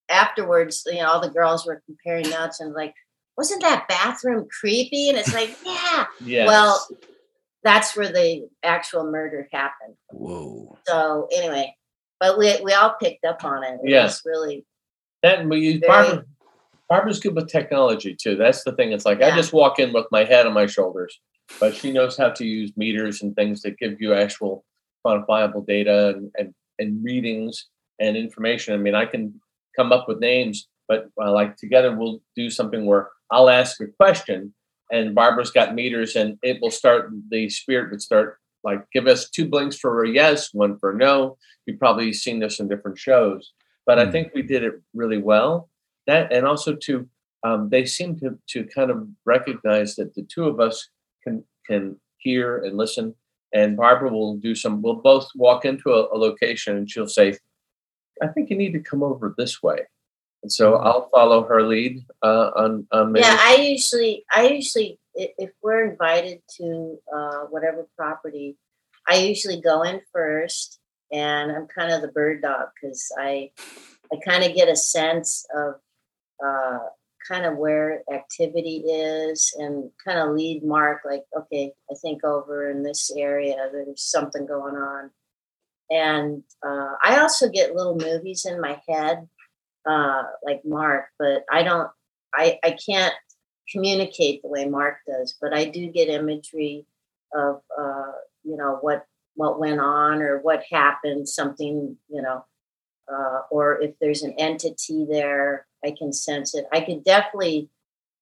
afterwards, 0.10 0.84
you 0.86 0.96
know, 0.96 1.08
all 1.08 1.22
the 1.22 1.30
girls 1.30 1.66
were 1.66 1.82
comparing 1.86 2.30
notes 2.30 2.60
and 2.60 2.74
like, 2.74 2.94
wasn't 3.38 3.62
that 3.62 3.88
bathroom 3.88 4.48
creepy? 4.60 5.10
And 5.10 5.18
it's 5.18 5.34
like, 5.34 5.58
yeah, 5.66 6.06
yes. 6.24 6.48
well, 6.48 6.86
that's 7.64 7.96
where 7.96 8.12
the 8.12 8.48
actual 8.64 9.10
murder 9.10 9.48
happened. 9.52 9.96
Whoa. 10.10 10.78
So 10.88 11.28
anyway, 11.36 11.76
but 12.20 12.38
we 12.38 12.60
we 12.64 12.74
all 12.74 12.96
picked 13.02 13.26
up 13.26 13.44
on 13.44 13.64
it. 13.64 13.80
It 13.84 13.90
Yeah. 13.92 14.12
really 14.26 14.66
That 15.24 15.46
we 15.46 15.60
use 15.60 15.80
Very- 15.80 15.88
Barbara. 15.88 16.26
Barbara's 16.90 17.20
good 17.20 17.36
with 17.36 17.48
technology 17.48 18.16
too. 18.20 18.36
That's 18.36 18.64
the 18.64 18.74
thing. 18.74 18.92
It's 18.92 19.06
like 19.06 19.22
I 19.22 19.34
just 19.36 19.54
walk 19.54 19.80
in 19.80 19.94
with 19.94 20.08
my 20.12 20.26
head 20.26 20.46
on 20.46 20.54
my 20.54 20.66
shoulders, 20.66 21.20
but 21.60 21.74
she 21.74 21.92
knows 21.92 22.18
how 22.18 22.30
to 22.32 22.46
use 22.46 22.76
meters 22.76 23.22
and 23.22 23.34
things 23.36 23.62
that 23.62 23.78
give 23.78 24.02
you 24.02 24.14
actual 24.14 24.66
quantifiable 25.06 25.66
data 25.66 26.10
and, 26.10 26.32
and, 26.38 26.54
and 26.80 27.02
readings 27.04 27.68
and 28.00 28.18
information. 28.18 28.74
I 28.74 28.78
mean, 28.78 28.94
I 28.96 29.06
can 29.06 29.40
come 29.76 29.94
up 29.94 30.08
with 30.10 30.20
names, 30.20 30.68
but 30.90 31.08
uh, 31.22 31.32
like 31.32 31.56
together 31.56 31.96
we'll 31.96 32.22
do 32.36 32.50
something 32.50 32.86
where 32.86 33.10
I'll 33.30 33.50
ask 33.50 33.80
a 33.80 33.88
question 33.88 34.54
and 34.92 35.16
Barbara's 35.16 35.52
got 35.52 35.74
meters, 35.74 36.16
and 36.16 36.38
it 36.44 36.62
will 36.62 36.72
start. 36.72 37.12
The 37.30 37.50
spirit 37.50 37.92
would 37.92 38.02
start 38.02 38.38
like 38.64 38.86
give 38.94 39.08
us 39.08 39.30
two 39.30 39.48
blinks 39.48 39.78
for 39.78 40.04
a 40.04 40.10
yes, 40.10 40.54
one 40.54 40.78
for 40.78 40.94
no. 40.94 41.38
You've 41.66 41.80
probably 41.80 42.14
seen 42.14 42.40
this 42.40 42.60
in 42.60 42.68
different 42.68 42.98
shows, 42.98 43.54
but 43.86 43.98
I 44.00 44.06
Hmm. 44.06 44.12
think 44.12 44.34
we 44.34 44.42
did 44.44 44.64
it 44.64 44.76
really 44.94 45.18
well. 45.18 45.70
That 46.08 46.32
and 46.32 46.46
also 46.46 46.76
to 46.76 47.08
um, 47.44 47.70
they 47.70 47.86
seem 47.86 48.20
to 48.20 48.38
to 48.50 48.66
kind 48.66 48.92
of 48.92 49.08
recognize 49.26 49.96
that 49.96 50.14
the 50.14 50.24
two 50.24 50.46
of 50.46 50.60
us 50.60 50.90
can 51.24 51.44
can 51.66 52.00
hear 52.18 52.64
and 52.64 52.78
listen. 52.78 53.16
And 53.54 53.76
Barbara 53.76 54.10
will 54.10 54.38
do 54.38 54.56
some. 54.56 54.82
We'll 54.82 55.02
both 55.02 55.28
walk 55.36 55.66
into 55.66 55.92
a, 55.92 56.08
a 56.16 56.18
location, 56.18 56.78
and 56.78 56.90
she'll 56.90 57.08
say, 57.08 57.38
"I 58.22 58.28
think 58.28 58.50
you 58.50 58.56
need 58.58 58.74
to 58.74 58.80
come 58.80 59.04
over 59.04 59.34
this 59.38 59.62
way." 59.62 59.80
And 60.44 60.52
so 60.52 60.76
I'll 60.76 61.10
follow 61.10 61.44
her 61.48 61.64
lead 61.64 62.04
uh, 62.24 62.52
on 62.56 62.88
on 62.92 63.16
Yeah, 63.16 63.38
I 63.40 63.58
usually, 63.58 64.26
I 64.32 64.48
usually, 64.48 65.00
if 65.14 65.52
we're 65.62 65.92
invited 65.92 66.42
to 66.58 66.98
uh, 67.16 67.42
whatever 67.50 67.88
property, 67.96 68.58
I 69.08 69.18
usually 69.18 69.62
go 69.62 69.84
in 69.84 70.02
first, 70.12 70.80
and 71.12 71.52
I'm 71.52 71.68
kind 71.68 71.92
of 71.92 72.02
the 72.02 72.08
bird 72.08 72.42
dog 72.42 72.70
because 72.74 73.12
I, 73.20 73.52
I 74.12 74.18
kind 74.26 74.44
of 74.44 74.56
get 74.56 74.68
a 74.68 74.76
sense 74.76 75.46
of, 75.56 75.76
uh, 76.44 76.80
kind 77.28 77.46
of 77.46 77.58
where 77.58 78.02
activity 78.12 78.78
is, 78.78 79.54
and 79.60 79.92
kind 80.04 80.18
of 80.18 80.36
lead 80.36 80.64
Mark 80.64 81.02
like, 81.06 81.24
okay, 81.38 81.72
I 81.92 81.96
think 82.02 82.24
over 82.24 82.72
in 82.72 82.82
this 82.82 83.12
area 83.16 83.70
there's 83.72 84.02
something 84.02 84.48
going 84.48 84.76
on, 84.76 85.12
and 85.92 86.44
uh, 86.66 86.94
I 87.04 87.20
also 87.20 87.48
get 87.48 87.76
little 87.76 87.96
movies 87.96 88.46
in 88.46 88.60
my 88.60 88.82
head, 88.88 89.28
uh, 89.86 90.24
like 90.44 90.62
Mark, 90.66 91.06
but 91.18 91.44
I 91.52 91.64
don't 91.64 91.90
I, 92.34 92.60
I 92.64 92.78
can't 92.86 93.14
communicate 93.72 94.42
the 94.42 94.50
way 94.50 94.66
Mark 94.66 94.98
does, 95.08 95.38
but 95.42 95.54
I 95.54 95.66
do 95.66 95.88
get 95.88 96.10
imagery 96.10 96.86
of 97.34 97.62
uh, 97.78 98.12
you 98.44 98.58
know 98.58 98.78
what 98.82 99.06
what 99.36 99.60
went 99.60 99.80
on 99.80 100.22
or 100.22 100.40
what 100.40 100.64
happened, 100.70 101.28
something 101.28 101.98
you 102.10 102.22
know, 102.22 102.46
uh, 103.12 103.42
or 103.50 103.82
if 103.82 103.96
there's 104.00 104.24
an 104.24 104.34
entity 104.38 105.06
there, 105.10 105.66
I 105.84 105.94
can 105.98 106.14
sense 106.14 106.54
it. 106.54 106.66
I 106.72 106.82
could 106.82 107.04
definitely, 107.04 107.70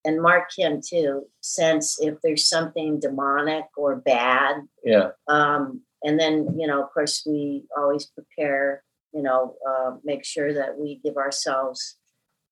and 0.06 0.22
Mark 0.22 0.50
can 0.58 0.82
too, 0.88 1.28
sense 1.42 1.98
if 2.00 2.16
there's 2.24 2.48
something 2.48 3.00
demonic 3.00 3.66
or 3.76 3.96
bad. 3.96 4.68
yeah. 4.84 5.10
Um, 5.28 5.82
and 6.04 6.20
then 6.20 6.56
you 6.58 6.68
know, 6.68 6.84
of 6.84 6.92
course, 6.92 7.24
we 7.26 7.64
always 7.76 8.06
prepare. 8.06 8.84
You 9.14 9.24
know, 9.24 9.56
uh, 9.68 9.92
make 10.04 10.24
sure 10.24 10.54
that 10.54 10.78
we 10.78 11.00
give 11.04 11.18
ourselves 11.18 11.98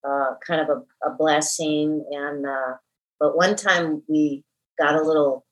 uh, 0.08 0.36
kind 0.46 0.62
of 0.62 0.70
a, 0.70 1.08
a 1.10 1.16
blessing. 1.16 2.04
And 2.12 2.46
uh, 2.46 2.74
but 3.20 3.36
one 3.38 3.56
time 3.56 4.02
we 4.08 4.44
got 4.80 4.96
a 4.96 5.02
little 5.04 5.46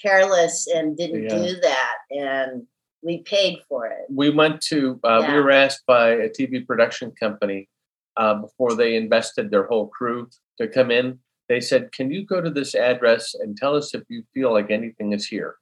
careless 0.00 0.66
and 0.66 0.96
didn't 0.96 1.24
Yeah. 1.24 1.36
do 1.36 1.60
that, 1.60 1.96
and 2.10 2.66
we 3.02 3.18
paid 3.22 3.58
for 3.68 3.86
it. 3.86 4.06
we 4.08 4.30
went 4.30 4.60
to 4.62 4.98
uh, 5.04 5.22
we 5.28 5.34
were 5.40 5.50
asked 5.50 5.84
by 5.86 6.08
a 6.08 6.28
tv 6.28 6.66
production 6.66 7.12
company 7.20 7.68
uh, 8.16 8.32
before 8.34 8.74
they 8.74 8.96
invested 8.96 9.50
their 9.50 9.66
whole 9.66 9.88
crew 9.88 10.26
to 10.58 10.66
come 10.66 10.90
in 10.90 11.18
they 11.50 11.60
said 11.60 11.92
can 11.92 12.10
you 12.10 12.24
go 12.24 12.40
to 12.40 12.48
this 12.50 12.74
address 12.74 13.34
and 13.34 13.58
tell 13.58 13.76
us 13.76 13.94
if 13.94 14.02
you 14.08 14.22
feel 14.32 14.50
like 14.54 14.70
anything 14.70 15.12
is 15.12 15.26
here 15.26 15.56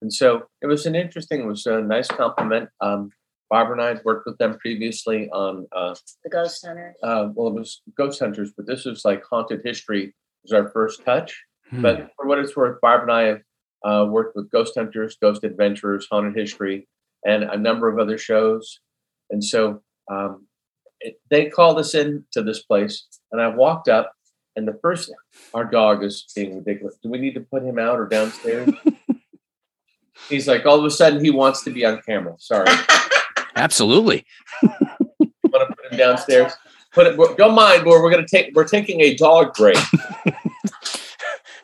and 0.00 0.10
so 0.10 0.44
it 0.62 0.66
was 0.66 0.86
an 0.86 0.94
interesting 0.94 1.40
it 1.42 1.46
was 1.46 1.66
a 1.66 1.82
nice 1.82 2.08
compliment 2.08 2.70
um, 2.80 3.10
barbara 3.54 3.74
and 3.76 3.82
i 3.86 3.90
had 3.94 4.02
worked 4.04 4.26
with 4.26 4.36
them 4.38 4.52
previously 4.64 5.20
on 5.42 5.52
uh, 5.80 5.94
The 6.24 6.30
ghost 6.38 6.64
hunters. 6.66 6.96
uh, 7.08 7.24
well 7.34 7.48
it 7.52 7.54
was 7.60 7.70
ghost 8.00 8.18
hunters 8.22 8.50
but 8.56 8.66
this 8.70 8.84
was 8.90 9.04
like 9.08 9.22
haunted 9.30 9.60
history 9.70 10.04
was 10.42 10.52
our 10.58 10.66
first 10.76 11.04
touch 11.10 11.30
Hmm. 11.70 11.80
but 11.80 11.96
for 12.16 12.24
what 12.28 12.38
it's 12.42 12.54
worth, 12.54 12.78
Barb 12.84 13.02
and 13.04 13.12
I 13.20 13.22
have 13.30 13.42
uh, 13.88 14.04
worked 14.16 14.36
with 14.36 14.50
Ghost 14.50 14.74
Hunters, 14.76 15.16
Ghost 15.24 15.44
Adventurers, 15.44 16.06
Haunted 16.10 16.36
History, 16.42 16.86
and 17.24 17.40
a 17.42 17.56
number 17.56 17.86
of 17.90 17.98
other 17.98 18.18
shows. 18.18 18.80
And 19.30 19.42
so 19.42 19.80
um, 20.14 20.46
it, 21.00 21.14
they 21.30 21.42
called 21.48 21.78
us 21.78 21.94
in 21.94 22.26
to 22.32 22.42
this 22.42 22.60
place, 22.70 22.94
and 23.32 23.40
I 23.40 23.48
walked 23.48 23.88
up, 23.88 24.12
and 24.56 24.68
the 24.68 24.78
first, 24.82 25.10
our 25.54 25.64
dog 25.64 26.04
is 26.04 26.26
being 26.36 26.52
ridiculous. 26.58 26.96
Do 27.02 27.08
we 27.08 27.18
need 27.24 27.34
to 27.40 27.44
put 27.52 27.62
him 27.62 27.78
out 27.78 27.98
or 27.98 28.06
downstairs? 28.16 28.68
He's 30.28 30.46
like, 30.46 30.66
all 30.66 30.78
of 30.78 30.84
a 30.84 30.90
sudden, 30.90 31.24
he 31.24 31.30
wants 31.30 31.64
to 31.64 31.70
be 31.70 31.86
on 31.86 32.00
camera. 32.02 32.34
Sorry, 32.38 32.68
Absolutely. 33.56 34.24
want 34.62 34.78
to 35.52 35.76
put 35.76 35.92
him 35.92 35.98
downstairs. 35.98 36.52
Put 36.92 37.06
it. 37.06 37.36
Don't 37.36 37.54
mind, 37.54 37.84
we're, 37.84 38.02
we're 38.02 38.10
gonna 38.10 38.26
take. 38.26 38.54
We're 38.54 38.68
taking 38.68 39.00
a 39.00 39.14
dog 39.14 39.54
break. 39.54 39.76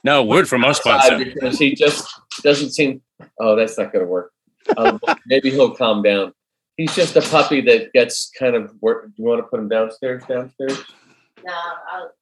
No 0.02 0.24
word 0.24 0.48
from 0.48 0.64
our 0.64 0.74
sponsor. 0.74 1.18
because 1.18 1.58
he 1.58 1.74
just 1.74 2.08
doesn't 2.42 2.70
seem. 2.70 3.02
Oh, 3.38 3.54
that's 3.54 3.76
not 3.76 3.92
going 3.92 4.04
to 4.04 4.10
work. 4.10 4.32
Um, 4.76 5.00
maybe 5.26 5.50
he'll 5.50 5.74
calm 5.74 6.02
down. 6.02 6.32
He's 6.76 6.94
just 6.94 7.16
a 7.16 7.22
puppy 7.22 7.60
that 7.62 7.92
gets 7.92 8.30
kind 8.38 8.54
of. 8.54 8.72
Work. 8.80 9.06
Do 9.06 9.22
you 9.22 9.28
want 9.28 9.40
to 9.40 9.46
put 9.48 9.60
him 9.60 9.68
downstairs? 9.68 10.22
Downstairs. 10.26 10.82
no, 11.44 11.52
I'll, 11.92 12.12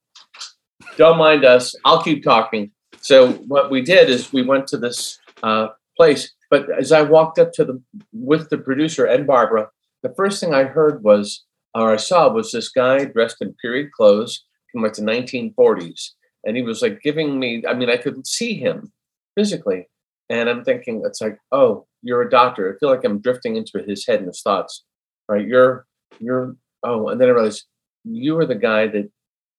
Don't 0.97 1.17
mind 1.17 1.45
us. 1.45 1.73
I'll 1.85 2.01
keep 2.01 2.23
talking. 2.23 2.71
So 2.99 3.31
what 3.33 3.71
we 3.71 3.81
did 3.81 4.09
is 4.09 4.33
we 4.33 4.41
went 4.41 4.67
to 4.67 4.77
this 4.77 5.19
uh, 5.41 5.69
place. 5.95 6.33
But 6.49 6.67
as 6.77 6.91
I 6.91 7.01
walked 7.01 7.39
up 7.39 7.51
to 7.53 7.65
the 7.65 7.81
with 8.11 8.49
the 8.49 8.57
producer 8.57 9.05
and 9.05 9.27
Barbara, 9.27 9.69
the 10.03 10.13
first 10.15 10.39
thing 10.39 10.53
I 10.53 10.63
heard 10.63 11.03
was, 11.03 11.45
or 11.75 11.93
I 11.93 11.97
saw, 11.97 12.29
was 12.29 12.51
this 12.51 12.69
guy 12.69 13.05
dressed 13.05 13.37
in 13.41 13.53
period 13.61 13.91
clothes 13.91 14.45
from 14.71 14.81
like 14.81 14.93
the 14.93 15.01
1940s, 15.01 16.11
and 16.43 16.57
he 16.57 16.63
was 16.63 16.81
like 16.81 17.01
giving 17.01 17.39
me. 17.39 17.63
I 17.67 17.73
mean, 17.73 17.89
I 17.89 17.97
could 17.97 18.25
see 18.25 18.55
him 18.55 18.91
physically, 19.35 19.89
and 20.29 20.49
I'm 20.49 20.63
thinking, 20.63 21.03
it's 21.05 21.21
like, 21.21 21.37
oh, 21.51 21.85
you're 22.01 22.21
a 22.21 22.29
doctor. 22.29 22.73
I 22.73 22.79
feel 22.79 22.89
like 22.89 23.03
I'm 23.03 23.21
drifting 23.21 23.55
into 23.55 23.83
his 23.83 24.05
head 24.07 24.19
and 24.19 24.27
his 24.27 24.41
thoughts. 24.41 24.83
Right? 25.27 25.47
You're, 25.47 25.85
you're. 26.19 26.55
Oh, 26.83 27.09
and 27.09 27.19
then 27.19 27.27
I 27.27 27.31
realized 27.31 27.65
you 28.03 28.37
are 28.39 28.45
the 28.45 28.55
guy 28.55 28.87
that. 28.87 29.09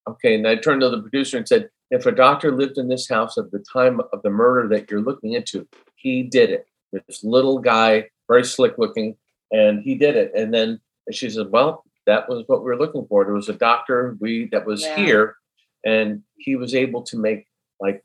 Okay, 0.08 0.34
and 0.34 0.48
I 0.48 0.56
turned 0.56 0.80
to 0.80 0.88
the 0.88 1.02
producer 1.02 1.36
and 1.36 1.46
said, 1.46 1.68
if 1.90 2.06
a 2.06 2.12
doctor 2.12 2.52
lived 2.52 2.78
in 2.78 2.88
this 2.88 3.08
house 3.08 3.36
at 3.36 3.50
the 3.50 3.64
time 3.72 4.00
of 4.12 4.22
the 4.22 4.30
murder 4.30 4.68
that 4.68 4.90
you're 4.90 5.02
looking 5.02 5.34
into, 5.34 5.68
he 5.96 6.22
did 6.22 6.50
it. 6.50 6.66
This 6.92 7.22
little 7.22 7.58
guy, 7.58 8.10
very 8.28 8.44
slick 8.44 8.78
looking, 8.78 9.16
and 9.50 9.82
he 9.82 9.94
did 9.94 10.16
it. 10.16 10.32
And 10.34 10.52
then 10.52 10.80
she 11.12 11.30
said, 11.30 11.50
"Well, 11.50 11.84
that 12.06 12.28
was 12.28 12.44
what 12.46 12.60
we 12.60 12.66
were 12.66 12.78
looking 12.78 13.06
for. 13.06 13.24
There 13.24 13.34
was 13.34 13.48
a 13.48 13.54
doctor 13.54 14.16
we 14.20 14.48
that 14.52 14.66
was 14.66 14.82
Yeah. 14.82 14.96
here, 14.96 15.36
and 15.84 16.22
he 16.38 16.56
was 16.56 16.74
able 16.74 17.02
to 17.04 17.16
make 17.16 17.46
like 17.80 18.04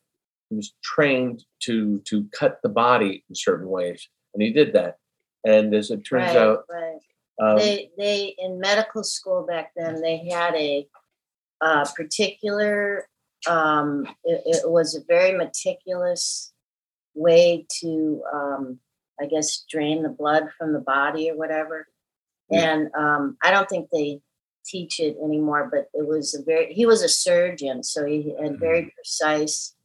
he 0.49 0.55
was 0.55 0.73
trained 0.83 1.43
to 1.61 1.99
to 2.01 2.27
cut 2.31 2.61
the 2.61 2.69
body 2.69 3.23
in 3.29 3.35
certain 3.35 3.67
ways, 3.69 4.07
and 4.33 4.43
he 4.43 4.51
did 4.51 4.73
that. 4.73 4.97
And 5.43 5.73
as 5.73 5.91
it 5.91 6.03
turns 6.03 6.27
right, 6.27 6.37
out, 6.37 6.65
right. 6.69 6.99
um, 7.41 7.57
they 7.57 7.91
they 7.97 8.35
in 8.37 8.59
medical 8.59 9.03
school 9.03 9.45
back 9.45 9.71
then 9.75 10.01
they 10.01 10.17
had 10.29 10.55
a 10.55 10.87
uh, 11.61 11.85
particular 11.95 13.07
um, 13.47 14.05
it, 14.23 14.41
it 14.45 14.69
was 14.69 14.95
a 14.95 15.03
very 15.07 15.31
meticulous 15.31 16.51
way 17.15 17.65
to 17.81 18.21
um, 18.33 18.79
i 19.19 19.25
guess 19.25 19.63
drain 19.69 20.03
the 20.03 20.09
blood 20.09 20.47
from 20.57 20.73
the 20.73 20.79
body 20.79 21.29
or 21.31 21.37
whatever 21.37 21.87
Yeah. 22.49 22.73
and 22.73 22.95
um, 22.95 23.37
i 23.43 23.51
don't 23.51 23.69
think 23.69 23.89
they 23.91 24.21
teach 24.65 24.99
it 24.99 25.15
anymore 25.23 25.69
but 25.71 25.89
it 25.93 26.07
was 26.07 26.33
a 26.33 26.43
very 26.43 26.73
he 26.73 26.85
was 26.85 27.03
a 27.03 27.09
surgeon 27.09 27.83
so 27.83 28.05
he 28.05 28.35
had 28.41 28.59
very 28.59 28.91
precise 28.95 29.75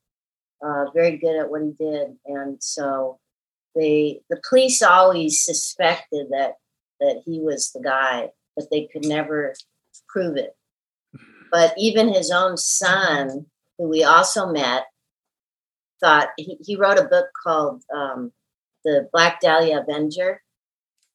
uh, 0.65 0.87
very 0.95 1.17
good 1.17 1.39
at 1.39 1.51
what 1.51 1.63
he 1.63 1.73
did 1.79 2.17
and 2.27 2.63
so 2.63 3.19
they 3.75 4.21
the 4.31 4.41
police 4.49 4.83
always 4.83 5.45
suspected 5.45 6.29
that 6.31 6.55
that 7.01 7.23
he 7.25 7.41
was 7.41 7.73
the 7.73 7.81
guy, 7.81 8.29
but 8.55 8.67
they 8.71 8.89
could 8.93 9.07
never 9.07 9.55
prove 10.09 10.37
it. 10.37 10.55
But 11.51 11.73
even 11.79 12.13
his 12.13 12.31
own 12.31 12.57
son, 12.57 13.47
who 13.79 13.89
we 13.89 14.05
also 14.05 14.53
met, 14.53 14.85
thought 16.01 16.29
he, 16.37 16.57
he 16.61 16.77
wrote 16.77 16.99
a 16.99 17.05
book 17.05 17.27
called 17.43 17.83
um, 17.95 18.33
The 18.85 19.09
Black 19.13 19.41
Dahlia 19.41 19.81
Avenger. 19.81 20.43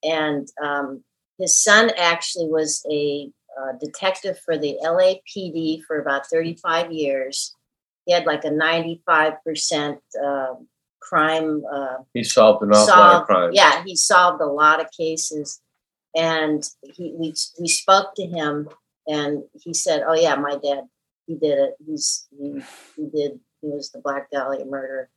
And 0.04 0.48
um, 0.64 1.04
his 1.40 1.62
son 1.62 1.92
actually 1.98 2.48
was 2.48 2.86
a 2.92 3.32
uh, 3.60 3.74
detective 3.80 4.40
for 4.40 4.58
the 4.58 4.78
LAPD 4.84 5.84
for 5.84 6.00
about 6.00 6.28
35 6.28 6.92
years. 6.92 7.56
He 8.06 8.14
had 8.14 8.26
like 8.26 8.44
a 8.44 8.50
95% 8.50 9.98
uh, 10.24 10.46
crime 11.06 11.64
uh, 11.72 11.98
he 12.14 12.24
solved 12.24 12.64
an 12.64 12.72
awful 12.72 12.96
lot 12.96 13.22
of 13.22 13.28
crimes. 13.28 13.56
yeah, 13.56 13.84
he 13.86 13.96
solved 13.96 14.42
a 14.42 14.46
lot 14.46 14.82
of 14.82 14.88
cases, 14.92 15.62
and 16.16 16.68
he 16.82 17.14
we 17.18 17.34
we 17.60 17.68
spoke 17.68 18.16
to 18.16 18.26
him, 18.26 18.70
and 19.08 19.44
he 19.54 19.74
said, 19.74 20.04
"Oh 20.08 20.16
yeah, 20.16 20.36
my 20.36 20.58
dad, 20.58 20.84
he 21.28 21.36
did 21.36 21.60
it. 21.60 21.76
He's 21.86 22.28
he, 22.38 22.62
he 22.96 23.08
did. 23.08 23.40
He 23.66 23.72
was 23.72 23.92
the 23.92 24.00
Black 24.00 24.30
Dahlia 24.32 24.66
murder." 24.66 25.10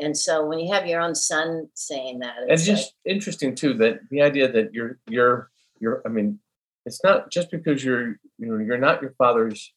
And 0.00 0.16
so 0.16 0.46
when 0.46 0.60
you 0.60 0.72
have 0.72 0.86
your 0.86 1.00
own 1.00 1.14
son 1.14 1.68
saying 1.74 2.20
that, 2.20 2.36
and 2.38 2.50
it's 2.50 2.64
just 2.64 2.94
interesting 3.04 3.54
too 3.54 3.74
that 3.74 4.00
the 4.10 4.22
idea 4.22 4.50
that 4.50 4.72
you're 4.72 4.98
you're 5.08 5.50
you're 5.80 6.02
i 6.06 6.08
mean 6.08 6.38
it's 6.86 7.02
not 7.02 7.30
just 7.30 7.50
because 7.50 7.84
you're 7.84 8.10
you 8.38 8.46
know 8.46 8.58
you're 8.58 8.78
not 8.78 9.02
your 9.02 9.14
father's 9.18 9.72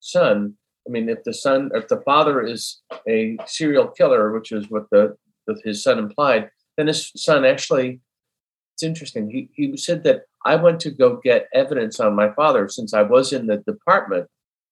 son 0.00 0.56
I 0.86 0.90
mean, 0.90 1.08
if 1.08 1.24
the 1.24 1.34
son, 1.34 1.70
if 1.74 1.88
the 1.88 2.00
father 2.02 2.42
is 2.42 2.80
a 3.08 3.36
serial 3.46 3.88
killer, 3.88 4.32
which 4.32 4.52
is 4.52 4.70
what 4.70 4.88
the, 4.90 5.16
the 5.46 5.60
his 5.64 5.82
son 5.82 5.98
implied, 5.98 6.50
then 6.76 6.86
his 6.86 7.10
son 7.16 7.44
actually, 7.44 8.00
it's 8.74 8.82
interesting. 8.82 9.30
He 9.30 9.48
he 9.54 9.76
said 9.76 10.04
that 10.04 10.22
I 10.44 10.56
went 10.56 10.80
to 10.80 10.90
go 10.90 11.16
get 11.16 11.48
evidence 11.52 11.98
on 11.98 12.14
my 12.14 12.32
father 12.32 12.68
since 12.68 12.94
I 12.94 13.02
was 13.02 13.32
in 13.32 13.46
the 13.46 13.58
department. 13.58 14.28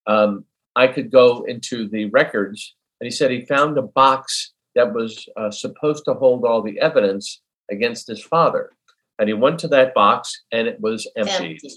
Um, 0.07 0.45
I 0.77 0.87
could 0.89 1.11
go 1.11 1.45
into 1.45 1.89
the 1.89 2.07
records, 2.07 2.75
and 3.01 3.07
he 3.07 3.11
said 3.11 3.31
he 3.31 3.45
found 3.45 3.77
a 3.79 3.83
box 3.83 4.53
that 4.75 4.93
was 4.93 5.27
uh, 5.37 5.51
supposed 5.51 6.05
to 6.07 6.15
hold 6.15 6.45
all 6.45 6.63
the 6.63 6.81
evidence 6.81 7.41
against 7.71 8.07
his 8.09 8.23
father, 8.23 8.71
and 9.19 9.29
he 9.29 9.35
went 9.35 9.59
to 9.61 9.69
that 9.69 9.95
box, 9.95 10.43
and 10.53 10.67
it 10.69 10.81
was 10.81 11.09
empty. 11.17 11.53
Empty. 11.53 11.71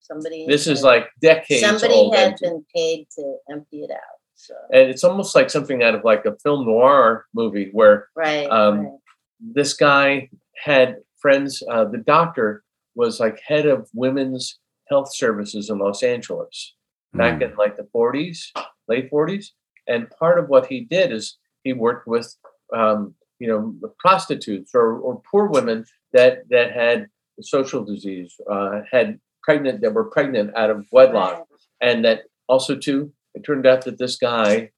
Somebody. 0.00 0.46
This 0.46 0.66
is 0.66 0.82
like 0.82 1.08
decades 1.20 1.62
somebody 1.62 1.94
old. 1.94 2.14
had 2.14 2.28
empty. 2.28 2.46
been 2.46 2.64
paid 2.74 3.06
to 3.16 3.36
empty 3.50 3.78
it 3.82 3.90
out. 3.90 3.98
So 4.36 4.54
and 4.70 4.88
it's 4.90 5.02
almost 5.02 5.34
like 5.34 5.50
something 5.50 5.82
out 5.82 5.94
of 5.94 6.04
like 6.04 6.24
a 6.26 6.36
film 6.42 6.66
noir 6.66 7.26
movie 7.34 7.70
where 7.72 8.08
right. 8.14 8.46
um, 8.50 8.78
right. 8.80 8.92
this 9.40 9.72
guy 9.72 10.28
had 10.62 10.96
friends. 11.20 11.62
Uh, 11.68 11.86
the 11.86 11.98
doctor 11.98 12.62
was 12.94 13.18
like 13.18 13.40
head 13.44 13.66
of 13.66 13.88
women's 13.94 14.58
health 14.88 15.14
services 15.14 15.70
in 15.70 15.78
Los 15.78 16.02
Angeles 16.02 16.74
back 17.12 17.40
Mm. 17.40 17.50
in 17.50 17.56
like 17.56 17.76
the 17.76 17.88
40s, 17.94 18.38
late 18.88 19.10
40s. 19.10 19.46
And 19.88 20.10
part 20.10 20.38
of 20.38 20.48
what 20.48 20.66
he 20.66 20.80
did 20.80 21.12
is 21.12 21.36
he 21.64 21.72
worked 21.72 22.06
with, 22.06 22.34
um, 22.74 23.14
you 23.38 23.48
know, 23.48 23.90
prostitutes 23.98 24.72
or, 24.74 24.98
or 24.98 25.22
poor 25.30 25.46
women 25.46 25.84
that 26.12 26.48
that 26.50 26.72
had 26.72 27.08
social 27.40 27.84
disease, 27.84 28.34
uh, 28.50 28.80
had 28.90 29.20
pregnant 29.42 29.80
that 29.82 29.94
were 29.94 30.04
pregnant 30.04 30.56
out 30.56 30.70
of 30.70 30.86
wedlock. 30.90 31.46
And 31.80 32.04
that 32.04 32.22
also 32.48 32.76
too 32.76 33.12
it 33.34 33.44
turned 33.44 33.66
out 33.66 33.84
that 33.84 33.98
this 33.98 34.16
guy 34.16 34.70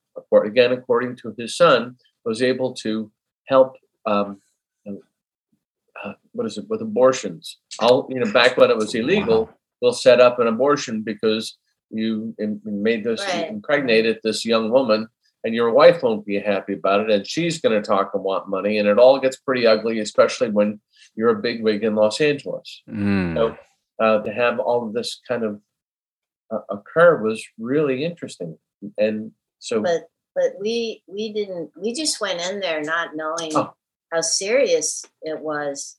again 0.45 0.73
according 0.73 1.17
to 1.17 1.35
his 1.38 1.57
son 1.57 1.97
was 2.25 2.43
able 2.43 2.75
to 2.75 3.11
help 3.47 3.77
um, 4.05 4.41
uh, 6.05 6.12
what 6.33 6.47
is 6.47 6.59
it 6.59 6.69
with 6.69 6.83
abortions. 6.83 7.59
All 7.79 8.09
you 8.11 8.21
know 8.21 8.33
back 8.33 8.57
when 8.57 8.71
it 8.71 8.77
was 8.77 8.95
illegal 8.95 9.50
we'll 9.81 9.93
set 9.93 10.21
up 10.21 10.38
an 10.38 10.47
abortion 10.47 11.03
because 11.03 11.57
you 11.90 12.35
made 12.64 13.04
this 13.04 13.21
Right. 13.26 13.49
impregnated 13.49 14.21
this 14.23 14.45
young 14.45 14.71
woman 14.71 15.09
and 15.45 15.54
your 15.54 15.71
wife 15.71 16.02
won't 16.02 16.26
be 16.26 16.38
happy 16.38 16.75
about 16.75 17.00
it 17.02 17.11
and 17.11 17.26
she's 17.26 17.61
going 17.61 17.80
to 17.80 17.87
talk 17.87 18.11
and 18.14 18.23
want 18.23 18.49
money 18.49 18.78
and 18.78 18.88
it 18.88 18.99
all 18.99 19.18
gets 19.18 19.37
pretty 19.37 19.66
ugly 19.66 19.99
especially 20.00 20.50
when 20.50 20.80
you're 21.16 21.30
a 21.30 21.42
big 21.42 21.62
wig 21.62 21.83
in 21.85 21.95
los 21.95 22.21
angeles 22.21 22.83
Mm. 22.88 23.35
so 23.37 23.57
uh, 24.00 24.23
to 24.23 24.33
have 24.33 24.59
all 24.61 24.87
of 24.87 24.92
this 24.92 25.21
kind 25.26 25.45
of 25.45 25.61
uh, 26.50 26.61
occur 26.71 27.23
was 27.23 27.45
really 27.59 28.04
interesting 28.04 28.59
and 28.99 29.33
so 29.59 29.80
but 29.83 30.09
but 30.35 30.52
we 30.61 31.02
we 31.07 31.33
didn't 31.33 31.71
we 31.76 31.92
just 31.92 32.21
went 32.21 32.40
in 32.40 32.61
there 32.61 32.83
not 32.83 33.16
knowing 33.16 33.52
Oh. 33.54 33.73
how 34.12 34.21
serious 34.21 35.04
it 35.23 35.40
was 35.40 35.97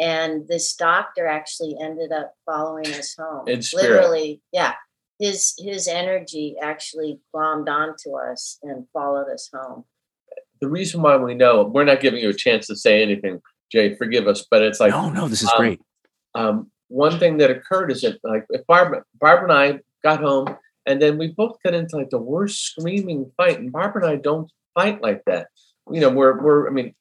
and 0.00 0.48
this 0.48 0.74
doctor 0.74 1.26
actually 1.26 1.76
ended 1.80 2.10
up 2.12 2.34
following 2.46 2.86
us 2.94 3.14
home 3.18 3.46
In 3.48 3.62
spirit. 3.62 3.92
literally 3.92 4.40
yeah 4.52 4.74
his 5.22 5.54
his 5.58 5.88
energy 5.88 6.56
actually 6.62 7.18
glommed 7.34 7.68
onto 7.68 8.16
us 8.16 8.58
and 8.62 8.86
followed 8.92 9.32
us 9.32 9.48
home 9.54 9.84
the 10.60 10.68
reason 10.68 11.02
why 11.02 11.16
we 11.16 11.34
know 11.34 11.64
we're 11.64 11.84
not 11.84 12.00
giving 12.00 12.20
you 12.20 12.30
a 12.30 12.34
chance 12.34 12.66
to 12.66 12.76
say 12.76 13.02
anything 13.02 13.40
jay 13.70 13.94
forgive 13.94 14.26
us 14.26 14.46
but 14.50 14.62
it's 14.62 14.80
like 14.80 14.90
no, 14.90 15.10
no, 15.10 15.28
this 15.28 15.42
is 15.42 15.50
um, 15.50 15.58
great. 15.58 15.80
um, 16.34 16.70
one 16.92 17.18
thing 17.18 17.38
that 17.38 17.50
occurred 17.50 17.90
is 17.90 18.02
that 18.02 18.18
like 18.22 18.44
if 18.50 18.66
Barbara, 18.66 19.02
Barbara 19.18 19.44
and 19.44 19.58
I 19.58 19.80
got 20.02 20.20
home 20.20 20.56
and 20.86 21.00
then 21.00 21.18
we 21.18 21.28
both 21.28 21.56
got 21.64 21.74
into 21.74 21.96
like 21.96 22.10
the 22.10 22.18
worst 22.18 22.64
screaming 22.64 23.30
fight. 23.36 23.58
And 23.58 23.72
Barbara 23.72 24.04
and 24.04 24.12
I 24.12 24.16
don't 24.16 24.50
fight 24.74 25.00
like 25.00 25.22
that. 25.26 25.48
You 25.90 26.00
know, 26.00 26.10
we're 26.10 26.40
we're 26.42 26.68
I 26.68 26.70
mean, 26.70 26.94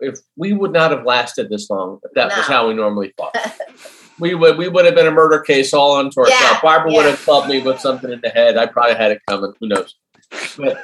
if 0.00 0.18
we 0.36 0.52
would 0.52 0.72
not 0.72 0.90
have 0.90 1.04
lasted 1.04 1.50
this 1.50 1.68
long 1.68 2.00
if 2.04 2.12
that 2.14 2.36
was 2.36 2.46
how 2.46 2.68
we 2.68 2.74
normally 2.74 3.12
fought. 3.16 3.36
we 4.18 4.34
would 4.34 4.56
we 4.56 4.68
would 4.68 4.84
have 4.84 4.94
been 4.94 5.06
a 5.06 5.10
murder 5.12 5.40
case 5.40 5.72
all 5.72 5.96
unto 5.96 6.20
ourselves. 6.20 6.42
Yeah, 6.42 6.60
Barbara 6.62 6.92
would 6.92 7.06
have 7.06 7.18
clubbed 7.20 7.48
me 7.48 7.62
with 7.62 7.80
something 7.80 8.10
in 8.10 8.20
the 8.20 8.30
head. 8.30 8.56
I 8.56 8.66
probably 8.66 8.96
had 8.96 9.12
it 9.12 9.22
coming. 9.28 9.52
Who 9.60 9.68
knows? 9.68 9.94
But 10.56 10.78